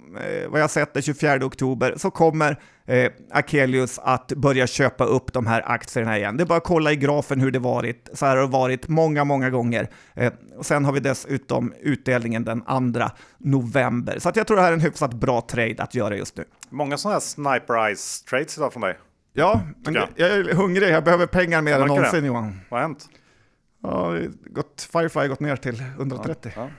vad 0.47 0.61
jag 0.61 0.70
sett 0.70 0.93
den 0.93 1.03
24 1.03 1.45
oktober 1.45 1.93
så 1.97 2.11
kommer 2.11 2.59
eh, 2.86 3.11
Akelius 3.32 3.99
att 3.99 4.28
börja 4.28 4.68
köpa 4.68 5.05
upp 5.05 5.34
de 5.34 5.47
här 5.47 5.63
aktierna 5.66 6.18
igen. 6.18 6.38
Det 6.38 6.43
är 6.43 6.45
bara 6.45 6.57
att 6.57 6.63
kolla 6.63 6.91
i 6.91 6.95
grafen 6.95 7.39
hur 7.39 7.51
det 7.51 7.59
varit. 7.59 8.09
Så 8.13 8.26
här 8.26 8.36
har 8.36 8.43
det 8.43 8.49
varit 8.51 8.88
många, 8.88 9.24
många 9.24 9.49
gånger. 9.49 9.89
Eh, 10.13 10.34
och 10.57 10.66
sen 10.66 10.86
har 10.86 10.91
vi 10.91 10.99
dessutom 10.99 11.74
utdelningen 11.82 12.43
den 12.43 12.61
2 12.61 13.09
november. 13.38 14.20
Så 14.20 14.30
att 14.30 14.36
jag 14.36 14.47
tror 14.47 14.57
det 14.57 14.63
här 14.63 14.70
är 14.70 14.74
en 14.74 14.82
hyfsat 14.82 15.13
bra 15.13 15.41
trade 15.41 15.76
att 15.78 15.95
göra 15.95 16.16
just 16.16 16.38
nu. 16.38 16.43
Många 16.70 16.97
sådana 16.97 17.16
här 17.16 17.20
sniper 17.20 17.88
eyes 17.88 18.22
trades 18.22 18.57
idag 18.57 18.74
från 18.74 18.82
dig. 18.82 18.97
Ja, 19.34 19.61
jag. 19.86 20.07
jag 20.16 20.30
är 20.30 20.53
hungrig. 20.53 20.89
Jag 20.89 21.03
behöver 21.03 21.28
pengar 21.28 21.61
mer 21.61 21.80
än 21.80 21.88
någonsin 21.88 22.22
det. 22.22 22.28
Johan. 22.28 22.59
Vad 22.70 22.80
har 22.82 22.88
hänt? 22.88 23.09
Ja, 23.88 24.17
gått, 24.45 24.88
Firefly 24.91 25.21
har 25.21 25.27
gått 25.27 25.39
ner 25.39 25.55
till 25.55 25.79
130. 25.79 26.51
Ja, 26.55 26.61
ja. 26.61 26.69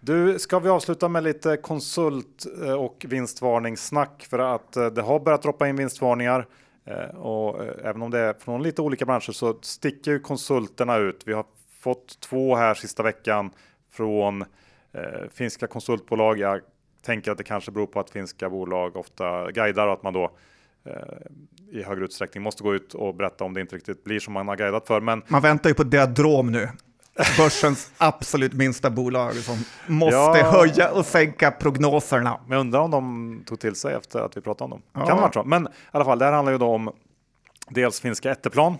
Du, 0.00 0.38
ska 0.38 0.58
vi 0.58 0.68
avsluta 0.68 1.08
med 1.08 1.24
lite 1.24 1.56
konsult 1.56 2.46
eh, 2.62 2.72
och 2.72 3.04
vinstvarningssnack 3.08 4.26
för 4.30 4.38
att 4.38 4.76
eh, 4.76 4.86
det 4.86 5.02
har 5.02 5.20
börjat 5.20 5.42
droppa 5.42 5.68
in 5.68 5.76
vinstvarningar. 5.76 6.46
Eh, 6.84 7.16
och 7.16 7.64
även 7.84 8.02
om 8.02 8.10
det 8.10 8.18
är 8.18 8.32
från 8.32 8.62
lite 8.62 8.82
olika 8.82 9.04
branscher 9.04 9.32
så 9.32 9.58
sticker 9.62 10.10
ju 10.10 10.20
konsulterna 10.20 10.96
ut. 10.96 11.22
Vi 11.24 11.32
har 11.32 11.44
fått 11.80 12.20
två 12.20 12.56
här 12.56 12.74
sista 12.74 13.02
veckan 13.02 13.50
från 13.90 14.42
eh, 14.92 15.28
finska 15.34 15.66
konsultbolag. 15.66 16.38
Jag 16.38 16.60
tänker 17.02 17.30
att 17.32 17.38
det 17.38 17.44
kanske 17.44 17.70
beror 17.70 17.86
på 17.86 18.00
att 18.00 18.10
finska 18.10 18.50
bolag 18.50 18.96
ofta 18.96 19.50
guidar 19.50 19.86
och 19.86 19.92
att 19.92 20.02
man 20.02 20.12
då 20.12 20.24
eh, 20.24 20.30
i 21.72 21.82
högre 21.82 22.04
utsträckning 22.04 22.42
måste 22.42 22.62
gå 22.62 22.74
ut 22.74 22.94
och 22.94 23.14
berätta 23.14 23.44
om 23.44 23.54
det 23.54 23.60
inte 23.60 23.76
riktigt 23.76 24.04
blir 24.04 24.20
som 24.20 24.32
man 24.34 24.48
har 24.48 24.56
guidat 24.56 24.86
för. 24.86 25.00
Men 25.00 25.22
Man 25.28 25.42
väntar 25.42 25.70
ju 25.70 25.74
på 25.74 25.82
Diadrom 25.84 26.52
nu. 26.52 26.68
Börsens 27.38 27.90
absolut 27.98 28.52
minsta 28.52 28.90
bolag 28.90 29.34
som 29.34 29.56
måste 29.86 30.16
Ja. 30.16 30.50
höja 30.52 30.90
och 30.90 31.06
sänka 31.06 31.50
prognoserna. 31.50 32.40
Men 32.46 32.52
jag 32.56 32.60
undrar 32.60 32.80
om 32.80 32.90
de 32.90 33.42
tog 33.46 33.60
till 33.60 33.74
sig 33.74 33.94
efter 33.94 34.20
att 34.20 34.36
vi 34.36 34.40
pratade 34.40 34.64
om 34.64 34.70
dem. 34.70 34.82
Ja. 34.92 35.06
Kan 35.06 35.16
vara 35.20 35.32
så. 35.32 35.44
Men 35.44 35.66
i 35.66 35.68
alla 35.90 36.04
fall, 36.04 36.18
det 36.18 36.24
här 36.24 36.32
handlar 36.32 36.52
ju 36.52 36.58
då 36.58 36.66
om 36.74 36.90
dels 37.68 38.00
finska 38.00 38.30
Etteplan, 38.30 38.78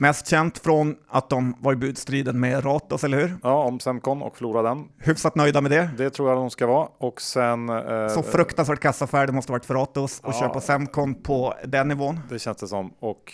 Mest 0.00 0.26
känt 0.28 0.58
från 0.58 0.96
att 1.08 1.30
de 1.30 1.56
var 1.60 1.72
i 1.72 1.76
budstriden 1.76 2.40
med 2.40 2.64
Ratos, 2.64 3.04
eller 3.04 3.18
hur? 3.20 3.36
ja, 3.42 3.64
om 3.64 3.80
Semcon 3.80 4.22
och 4.22 4.36
förlora 4.36 4.62
den. 4.62 4.88
Hyfsat 4.98 5.34
nöjda 5.34 5.60
med 5.60 5.70
det. 5.70 5.90
Det 5.96 6.10
tror 6.10 6.28
jag 6.28 6.38
de 6.38 6.50
ska 6.50 6.66
vara. 6.66 6.88
Och 6.98 7.20
sen... 7.20 7.68
Eh, 7.68 8.08
Så 8.08 8.22
fruktansvärt 8.22 8.80
kassaffär 8.80 9.26
det 9.26 9.32
måste 9.32 9.52
varit 9.52 9.64
för 9.64 9.74
Ratos 9.74 10.20
att 10.24 10.34
Ja. 10.34 10.40
köpa 10.40 10.60
Semcon 10.60 11.14
på 11.14 11.54
den 11.64 11.88
nivån. 11.88 12.20
Det 12.28 12.38
känns 12.38 12.56
det 12.56 12.68
som. 12.68 12.94
Och 12.98 13.32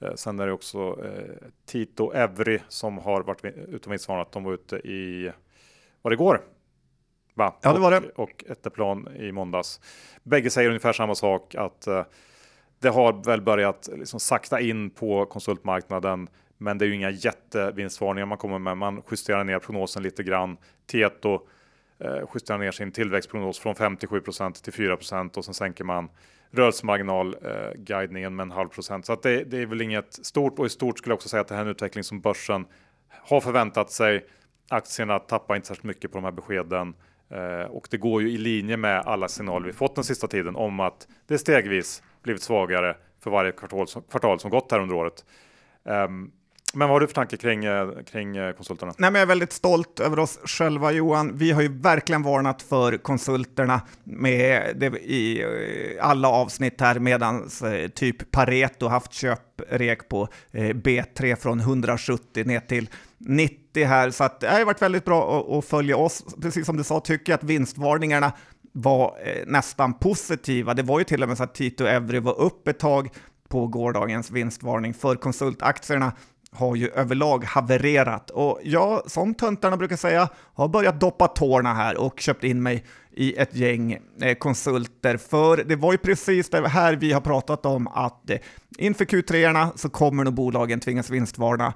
eh, 0.00 0.14
sen 0.14 0.40
är 0.40 0.46
det 0.46 0.52
också 0.52 0.78
eh, 1.04 1.34
Tito 1.66 2.12
Evry 2.12 2.60
som 2.68 2.98
har 2.98 3.22
varit 3.22 3.86
vinstvarnat. 3.86 4.32
De 4.32 4.44
var 4.44 4.52
ute 4.52 4.76
i, 4.76 5.32
var 6.02 6.10
det 6.10 6.14
igår? 6.14 6.40
Va? 7.34 7.58
Ja, 7.62 7.72
det 7.72 7.80
var 7.80 7.90
det. 7.90 7.98
Och, 7.98 8.22
och 8.22 8.44
Etteplan 8.48 9.08
i 9.16 9.32
måndags. 9.32 9.80
Bägge 10.22 10.50
säger 10.50 10.68
ungefär 10.68 10.92
samma 10.92 11.14
sak 11.14 11.54
att 11.54 11.86
eh, 11.86 12.02
det 12.84 12.90
har 12.90 13.24
väl 13.24 13.40
börjat 13.40 13.88
liksom 13.92 14.20
sakta 14.20 14.60
in 14.60 14.90
på 14.90 15.26
konsultmarknaden. 15.26 16.28
Men 16.58 16.78
det 16.78 16.84
är 16.84 16.86
ju 16.86 16.94
inga 16.94 17.10
jättevinstvarningar 17.10 18.26
man 18.26 18.38
kommer 18.38 18.58
med. 18.58 18.76
Man 18.76 19.02
justerar 19.10 19.44
ner 19.44 19.58
prognosen 19.58 20.02
lite 20.02 20.22
grann. 20.22 20.56
Tieto 20.86 21.40
eh, 21.98 22.18
justerar 22.34 22.58
ner 22.58 22.70
sin 22.70 22.92
tillväxtprognos 22.92 23.58
från 23.58 23.74
57% 23.74 24.64
till 24.64 24.72
4% 24.72 25.36
och 25.36 25.44
sen 25.44 25.54
sänker 25.54 25.84
man 25.84 26.08
rörelsemarginal 26.50 27.36
eh, 27.42 27.72
guidningen 27.76 28.36
med 28.36 28.44
en 28.44 28.50
halv 28.50 28.68
procent. 28.68 29.06
Så 29.06 29.12
att 29.12 29.22
det, 29.22 29.44
det 29.44 29.58
är 29.58 29.66
väl 29.66 29.80
inget 29.80 30.26
stort 30.26 30.58
och 30.58 30.66
i 30.66 30.68
stort 30.68 30.98
skulle 30.98 31.12
jag 31.12 31.16
också 31.16 31.28
säga 31.28 31.40
att 31.40 31.48
det 31.48 31.54
här 31.54 31.62
är 31.62 31.66
en 31.66 31.70
utveckling 31.70 32.04
som 32.04 32.20
börsen 32.20 32.66
har 33.08 33.40
förväntat 33.40 33.90
sig. 33.90 34.26
Aktierna 34.68 35.18
tappar 35.18 35.56
inte 35.56 35.68
särskilt 35.68 35.84
mycket 35.84 36.12
på 36.12 36.18
de 36.18 36.24
här 36.24 36.32
beskeden 36.32 36.94
eh, 37.30 37.70
och 37.70 37.88
det 37.90 37.96
går 37.96 38.22
ju 38.22 38.30
i 38.30 38.38
linje 38.38 38.76
med 38.76 39.00
alla 39.00 39.28
signaler 39.28 39.66
vi 39.66 39.72
fått 39.72 39.94
den 39.94 40.04
sista 40.04 40.26
tiden 40.26 40.56
om 40.56 40.80
att 40.80 41.08
det 41.26 41.38
stegvis 41.38 42.02
blivit 42.24 42.42
svagare 42.42 42.96
för 43.20 43.30
varje 43.30 43.52
kvartal 43.52 43.88
som, 43.88 44.02
kvartal 44.02 44.40
som 44.40 44.50
gått 44.50 44.72
här 44.72 44.80
under 44.80 44.94
året. 44.94 45.24
Um, 45.84 46.32
men 46.74 46.88
vad 46.88 46.94
har 46.94 47.00
du 47.00 47.06
för 47.06 47.14
tanke 47.14 47.36
kring, 47.36 47.64
eh, 47.64 47.88
kring 48.10 48.36
eh, 48.36 48.52
konsulterna? 48.52 48.94
Nej, 48.98 49.10
men 49.10 49.18
jag 49.18 49.22
är 49.22 49.28
väldigt 49.28 49.52
stolt 49.52 50.00
över 50.00 50.18
oss 50.18 50.38
själva 50.44 50.92
Johan. 50.92 51.36
Vi 51.36 51.52
har 51.52 51.62
ju 51.62 51.68
verkligen 51.68 52.22
varnat 52.22 52.62
för 52.62 52.96
konsulterna 52.96 53.80
med 54.04 54.76
det 54.76 54.86
i 54.86 55.42
eh, 55.42 56.06
alla 56.06 56.28
avsnitt 56.28 56.80
här 56.80 56.98
medan 56.98 57.48
typ 57.94 58.30
Pareto 58.30 58.86
haft 58.86 59.12
köprek 59.12 60.08
på 60.08 60.28
B3 60.50 61.36
från 61.36 61.60
170 61.60 62.44
ner 62.46 62.60
till 62.60 62.90
90 63.18 63.84
här. 63.84 64.10
Så 64.10 64.24
att 64.24 64.40
det 64.40 64.48
har 64.48 64.64
varit 64.64 64.82
väldigt 64.82 65.04
bra 65.04 65.40
att, 65.40 65.58
att 65.58 65.64
följa 65.64 65.96
oss. 65.96 66.24
Precis 66.42 66.66
som 66.66 66.76
du 66.76 66.84
sa 66.84 67.00
tycker 67.00 67.32
jag 67.32 67.38
att 67.38 67.44
vinstvarningarna 67.44 68.32
var 68.76 69.16
eh, 69.24 69.42
nästan 69.46 69.94
positiva. 69.94 70.74
Det 70.74 70.82
var 70.82 70.98
ju 70.98 71.04
till 71.04 71.22
och 71.22 71.28
med 71.28 71.36
så 71.36 71.44
att 71.44 71.54
Tito 71.54 71.84
Evry 71.84 72.20
var 72.20 72.40
upp 72.40 72.68
ett 72.68 72.78
tag 72.78 73.08
på 73.48 73.66
gårdagens 73.66 74.30
vinstvarning 74.30 74.94
för 74.94 75.16
konsultaktierna 75.16 76.12
har 76.54 76.76
ju 76.76 76.88
överlag 76.88 77.44
havererat 77.44 78.30
och 78.30 78.60
jag, 78.62 79.10
som 79.10 79.34
töntarna 79.34 79.76
brukar 79.76 79.96
säga, 79.96 80.28
har 80.54 80.68
börjat 80.68 81.00
doppa 81.00 81.28
tårna 81.28 81.74
här 81.74 81.96
och 81.96 82.20
köpt 82.20 82.44
in 82.44 82.62
mig 82.62 82.84
i 83.12 83.36
ett 83.36 83.54
gäng 83.56 83.98
eh, 84.22 84.34
konsulter. 84.34 85.16
För 85.16 85.56
det 85.56 85.76
var 85.76 85.92
ju 85.92 85.98
precis 85.98 86.50
det 86.50 86.68
här 86.68 86.96
vi 86.96 87.12
har 87.12 87.20
pratat 87.20 87.66
om 87.66 87.88
att 87.88 88.30
eh, 88.30 88.38
inför 88.78 89.04
Q3 89.04 89.70
så 89.76 89.88
kommer 89.88 90.24
nog 90.24 90.34
bolagen 90.34 90.80
tvingas 90.80 91.10
vinstvarna. 91.10 91.74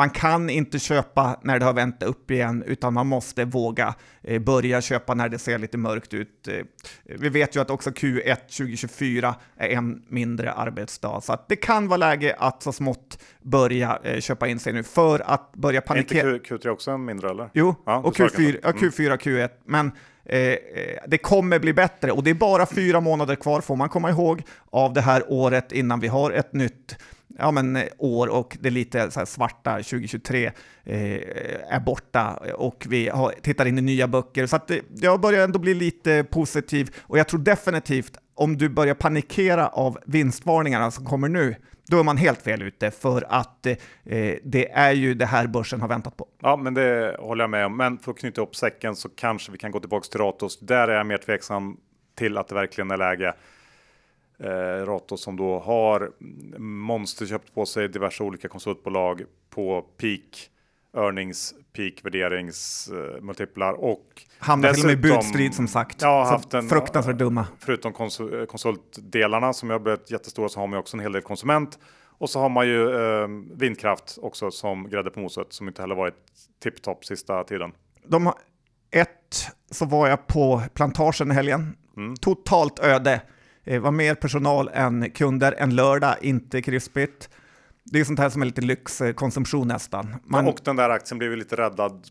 Man 0.00 0.10
kan 0.10 0.50
inte 0.50 0.78
köpa 0.78 1.40
när 1.42 1.58
det 1.58 1.64
har 1.64 1.72
vänt 1.72 2.02
upp 2.02 2.30
igen, 2.30 2.62
utan 2.66 2.94
man 2.94 3.06
måste 3.06 3.44
våga 3.44 3.94
eh, 4.22 4.38
börja 4.42 4.80
köpa 4.80 5.14
när 5.14 5.28
det 5.28 5.38
ser 5.38 5.58
lite 5.58 5.78
mörkt 5.78 6.14
ut. 6.14 6.48
Eh, 6.48 6.64
vi 7.04 7.28
vet 7.28 7.56
ju 7.56 7.60
att 7.60 7.70
också 7.70 7.90
Q1 7.90 8.36
2024 8.36 9.34
är 9.56 9.68
en 9.68 10.02
mindre 10.08 10.52
arbetsdag, 10.52 11.20
så 11.20 11.32
att 11.32 11.48
det 11.48 11.56
kan 11.56 11.88
vara 11.88 11.96
läge 11.96 12.36
att 12.38 12.62
så 12.62 12.72
smått 12.72 13.22
börja 13.42 13.98
eh, 14.04 14.20
köpa 14.20 14.48
in 14.48 14.58
sig 14.58 14.72
nu 14.72 14.82
för 14.82 15.20
att 15.20 15.52
börja 15.52 15.80
Är 15.80 15.96
inte 15.98 16.14
panikera. 16.14 16.38
Q, 16.38 16.56
Q3 16.56 16.68
också 16.68 16.90
en 16.90 17.04
mindre 17.04 17.30
eller? 17.30 17.50
Jo, 17.54 17.74
Ja, 17.86 17.96
och 17.96 18.14
du 18.16 18.28
sa 18.28 18.36
Q4, 18.36 18.58
ja, 18.62 18.72
kanske. 18.72 19.02
Q4, 19.02 19.16
Q1, 19.16 19.50
men 19.64 19.86
eh, 20.24 20.56
det 21.06 21.18
kommer 21.18 21.58
bli 21.58 21.72
bättre 21.72 22.12
och 22.12 22.24
det 22.24 22.30
är 22.30 22.34
bara 22.34 22.66
fyra 22.66 23.00
månader 23.00 23.34
kvar 23.34 23.60
får 23.60 23.76
man 23.76 23.88
komma 23.88 24.10
ihåg 24.10 24.42
av 24.70 24.92
det 24.92 25.00
här 25.00 25.24
året 25.28 25.72
innan 25.72 26.00
vi 26.00 26.08
har 26.08 26.30
ett 26.30 26.52
nytt 26.52 26.96
ja, 27.40 27.50
men, 27.50 27.76
eh, 27.76 27.84
år 27.98 28.26
och 28.26 28.56
det 28.60 28.70
lite 28.70 29.10
så 29.10 29.20
här 29.20 29.26
svarta 29.26 29.74
2023 29.76 30.46
eh, 30.46 30.52
är 31.74 31.80
borta 31.80 32.40
och 32.54 32.86
vi 32.88 33.08
har, 33.08 33.34
tittar 33.42 33.66
in 33.66 33.78
i 33.78 33.82
nya 33.82 34.08
böcker. 34.08 34.46
Så 34.46 34.56
att 34.56 34.70
eh, 34.70 34.78
jag 34.94 35.20
börjar 35.20 35.44
ändå 35.44 35.58
bli 35.58 35.74
lite 35.74 36.24
positiv 36.24 36.96
och 37.02 37.18
jag 37.18 37.28
tror 37.28 37.40
definitivt 37.40 38.16
om 38.34 38.56
du 38.56 38.68
börjar 38.68 38.94
panikera 38.94 39.68
av 39.68 39.98
vinstvarningarna 40.06 40.90
som 40.90 41.04
kommer 41.04 41.28
nu, 41.28 41.54
då 41.90 41.98
är 41.98 42.04
man 42.04 42.16
helt 42.16 42.42
fel 42.42 42.62
ute 42.62 42.90
för 42.90 43.24
att 43.28 43.66
eh, 43.66 43.76
det 44.42 44.70
är 44.70 44.92
ju 44.92 45.14
det 45.14 45.26
här 45.26 45.46
börsen 45.46 45.80
har 45.80 45.88
väntat 45.88 46.16
på. 46.16 46.26
Ja, 46.42 46.56
men 46.56 46.74
det 46.74 47.16
håller 47.18 47.42
jag 47.42 47.50
med 47.50 47.66
om. 47.66 47.76
Men 47.76 47.98
för 47.98 48.10
att 48.10 48.18
knyta 48.18 48.40
upp 48.40 48.56
säcken 48.56 48.96
så 48.96 49.08
kanske 49.08 49.52
vi 49.52 49.58
kan 49.58 49.70
gå 49.70 49.80
tillbaka 49.80 50.08
till 50.10 50.20
Ratos. 50.20 50.60
Där 50.60 50.88
är 50.88 50.96
jag 50.96 51.06
mer 51.06 51.18
tveksam 51.18 51.76
till 52.18 52.38
att 52.38 52.48
det 52.48 52.54
verkligen 52.54 52.90
är 52.90 52.96
läge. 52.96 53.34
Eh, 54.42 54.86
Ratos 54.86 55.22
som 55.22 55.36
då 55.36 55.58
har 55.58 56.10
monster 56.58 57.26
köpt 57.26 57.54
på 57.54 57.66
sig 57.66 57.88
diverse 57.88 58.22
olika 58.22 58.48
konsultbolag 58.48 59.22
på 59.50 59.82
peak 59.96 60.50
earnings, 60.96 61.54
peak 61.76 61.92
värderings, 62.04 62.88
eh, 62.92 63.22
multiplar 63.22 63.72
och 63.72 64.22
Hamnar 64.38 64.72
till 64.72 64.82
och 64.82 64.86
med 64.86 64.92
i 64.94 64.96
budstrid 64.96 65.54
som 65.54 65.68
sagt. 65.68 66.02
Ja, 66.02 66.24
haft 66.24 66.54
en, 66.54 66.68
fruktansvärt 66.68 67.18
dumma. 67.18 67.46
Förutom 67.58 67.92
konsul- 67.92 68.46
konsultdelarna 68.46 69.52
som 69.52 69.70
har 69.70 69.78
blivit 69.78 70.10
jättestora 70.10 70.48
så 70.48 70.60
har 70.60 70.66
man 70.66 70.76
ju 70.76 70.80
också 70.80 70.96
en 70.96 71.00
hel 71.00 71.12
del 71.12 71.22
konsument. 71.22 71.78
Och 72.18 72.30
så 72.30 72.40
har 72.40 72.48
man 72.48 72.66
ju 72.66 72.94
eh, 72.94 73.28
vindkraft 73.54 74.18
också 74.22 74.50
som 74.50 74.88
grädde 74.88 75.10
på 75.10 75.20
moset 75.20 75.46
som 75.52 75.68
inte 75.68 75.82
heller 75.82 75.94
varit 75.94 76.14
tipptopp 76.62 77.04
sista 77.04 77.44
tiden. 77.44 77.72
De 78.06 78.26
har, 78.26 78.34
ett, 78.90 79.46
så 79.70 79.84
var 79.86 80.08
jag 80.08 80.26
på 80.26 80.62
plantagen 80.74 81.30
i 81.30 81.34
helgen. 81.34 81.76
Mm. 81.96 82.16
Totalt 82.16 82.78
öde. 82.78 83.20
Det 83.64 83.78
var 83.78 83.90
mer 83.90 84.14
personal 84.14 84.70
än 84.72 85.10
kunder. 85.10 85.54
En 85.58 85.74
lördag, 85.76 86.14
inte 86.22 86.62
krispigt. 86.62 87.30
Det 87.84 88.00
är 88.00 88.04
sånt 88.04 88.18
här 88.18 88.30
som 88.30 88.42
är 88.42 88.46
lite 88.46 88.60
lyxkonsumtion 88.60 89.68
nästan. 89.68 90.16
Man, 90.24 90.46
Och 90.46 90.60
den 90.64 90.76
där 90.76 90.90
aktien 90.90 91.18
blev 91.18 91.36
lite 91.36 91.56
räddad 91.56 92.06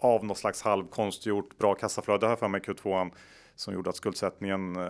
av 0.00 0.24
något 0.24 0.38
slags 0.38 0.62
halvkonstgjort 0.62 1.58
bra 1.58 1.74
kassaflöde 1.74 2.28
här 2.28 2.36
för 2.36 2.48
mig 2.48 2.60
Q2 2.60 3.10
som 3.56 3.74
gjorde 3.74 3.90
att 3.90 3.96
skuldsättningen 3.96 4.76
eh, 4.76 4.82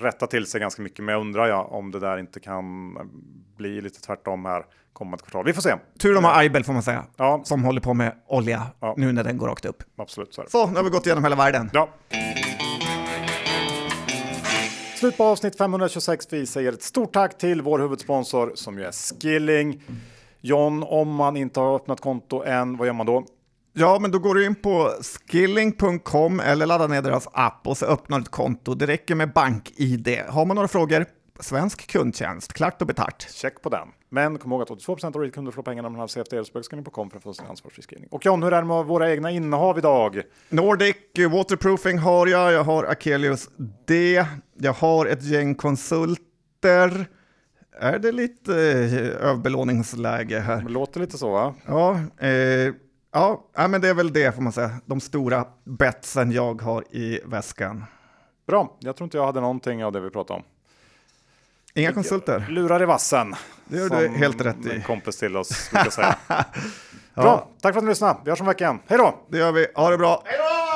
rättade 0.00 0.30
till 0.30 0.46
sig 0.46 0.60
ganska 0.60 0.82
mycket. 0.82 1.04
Men 1.04 1.12
jag 1.12 1.20
undrar 1.20 1.48
ja, 1.48 1.62
om 1.62 1.90
det 1.90 2.00
där 2.00 2.18
inte 2.18 2.40
kan 2.40 2.94
bli 3.56 3.80
lite 3.80 4.00
tvärtom 4.00 4.44
här 4.44 4.64
kommande 4.92 5.22
kvartal. 5.24 5.44
Vi 5.44 5.52
får 5.52 5.62
se. 5.62 5.74
tur 5.98 6.14
de 6.14 6.24
har 6.24 6.38
Aibel 6.38 6.64
får 6.64 6.72
man 6.72 6.82
säga, 6.82 7.04
Ja, 7.16 7.40
som 7.44 7.64
håller 7.64 7.80
på 7.80 7.94
med 7.94 8.14
olja 8.26 8.66
Ja. 8.80 8.94
nu 8.96 9.12
när 9.12 9.24
den 9.24 9.38
går 9.38 9.46
rakt 9.48 9.64
upp. 9.64 9.82
absolut 9.98 10.34
så. 10.34 10.44
Så, 10.48 10.66
nu 10.66 10.76
har 10.76 10.84
vi 10.84 10.90
gått 10.90 11.06
igenom 11.06 11.24
hela 11.24 11.36
världen. 11.36 11.70
Ja. 11.72 11.88
Slut 15.00 15.16
på 15.16 15.24
avsnitt 15.24 15.58
526. 15.58 16.26
Vi 16.30 16.46
säger 16.46 16.72
ett 16.72 16.82
stort 16.82 17.12
tack 17.12 17.38
till 17.38 17.62
vår 17.62 17.78
huvudsponsor 17.78 18.52
som 18.54 18.78
ju 18.78 18.84
är 18.84 18.92
Skilling. 19.20 19.82
John, 20.40 20.82
om 20.82 21.14
man 21.14 21.36
inte 21.36 21.60
har 21.60 21.76
öppnat 21.76 22.00
konto 22.00 22.42
än, 22.42 22.76
vad 22.76 22.86
gör 22.86 22.94
man 22.94 23.06
då? 23.06 23.24
Ja, 23.72 23.98
men 24.00 24.10
då 24.10 24.18
går 24.18 24.34
du 24.34 24.46
in 24.46 24.54
på 24.54 24.90
skilling.com 25.28 26.40
eller 26.40 26.66
laddar 26.66 26.88
ner 26.88 27.02
deras 27.02 27.28
app 27.32 27.66
och 27.66 27.76
så 27.76 27.86
öppnar 27.86 28.18
du 28.18 28.22
ett 28.22 28.30
konto. 28.30 28.74
Det 28.74 28.86
räcker 28.86 29.14
med 29.14 29.32
BankID. 29.32 30.18
Har 30.28 30.44
man 30.44 30.54
några 30.54 30.68
frågor? 30.68 31.06
Svensk 31.40 31.90
kundtjänst, 31.90 32.52
klart 32.52 32.80
och 32.80 32.86
betart. 32.86 33.26
Check 33.30 33.62
på 33.62 33.68
den. 33.68 33.88
Men 34.12 34.38
kom 34.38 34.52
ihåg 34.52 34.62
att 34.62 34.70
82 34.70 35.06
av 35.06 35.30
kunder 35.30 35.52
får 35.52 35.62
pengarna 35.62 35.88
man 35.88 36.00
har 36.00 36.06
CFD-spökskrivning.com 36.06 37.10
för 37.10 37.16
att 37.16 37.22
få 37.22 37.34
sin 37.34 37.46
ansvarsfri 37.46 37.82
skrivning. 37.82 38.08
Och 38.10 38.26
John, 38.26 38.42
hur 38.42 38.52
är 38.52 38.62
det 38.62 38.68
med 38.68 38.84
våra 38.84 39.10
egna 39.10 39.30
innehav 39.30 39.78
idag? 39.78 40.22
Nordic 40.48 40.96
Waterproofing 41.30 41.98
har 41.98 42.26
jag, 42.26 42.52
jag 42.52 42.64
har 42.64 42.84
Akelius 42.84 43.48
D, 43.86 44.24
jag 44.58 44.72
har 44.72 45.06
ett 45.06 45.24
gäng 45.24 45.54
konsulter. 45.54 47.06
Är 47.80 47.98
det 47.98 48.12
lite 48.12 48.52
eh, 48.54 49.28
överbelåningsläge 49.28 50.38
här? 50.38 50.62
Det 50.62 50.70
låter 50.70 51.00
lite 51.00 51.18
så, 51.18 51.30
va? 51.30 51.54
Ja, 51.66 52.00
eh, 52.18 52.74
ja, 53.12 53.44
ja, 53.54 53.68
men 53.68 53.80
det 53.80 53.88
är 53.88 53.94
väl 53.94 54.12
det 54.12 54.34
får 54.34 54.42
man 54.42 54.52
säga. 54.52 54.70
De 54.86 55.00
stora 55.00 55.44
betsen 55.64 56.32
jag 56.32 56.62
har 56.62 56.84
i 56.90 57.20
väskan. 57.24 57.84
Bra. 58.46 58.76
Jag 58.80 58.96
tror 58.96 59.04
inte 59.06 59.16
jag 59.16 59.26
hade 59.26 59.40
någonting 59.40 59.84
av 59.84 59.92
det 59.92 60.00
vi 60.00 60.10
pratade 60.10 60.38
om. 60.38 60.44
Inga 61.74 61.92
konsulter. 61.92 62.46
Lurar 62.48 62.82
i 62.82 62.86
vassen. 62.86 63.34
Det 63.64 63.76
gör 63.76 63.88
du 63.88 64.08
helt 64.08 64.40
rätt 64.40 64.66
i. 64.66 64.70
En 64.70 64.82
kompis 64.82 65.16
till 65.16 65.36
oss 65.36 65.70
brukar 65.70 65.90
säga. 65.90 66.16
Bra, 67.14 67.48
tack 67.62 67.72
för 67.74 67.78
att 67.78 67.84
ni 67.84 67.90
lyssnade. 67.90 68.20
Vi 68.24 68.30
hörs 68.30 68.40
om 68.40 68.46
veckan. 68.46 68.80
Hej 68.86 68.98
då! 68.98 69.26
Det 69.30 69.38
gör 69.38 69.52
vi. 69.52 69.66
Ha 69.74 69.90
det 69.90 69.98
bra. 69.98 70.22
Hej 70.24 70.38
då! 70.38 70.69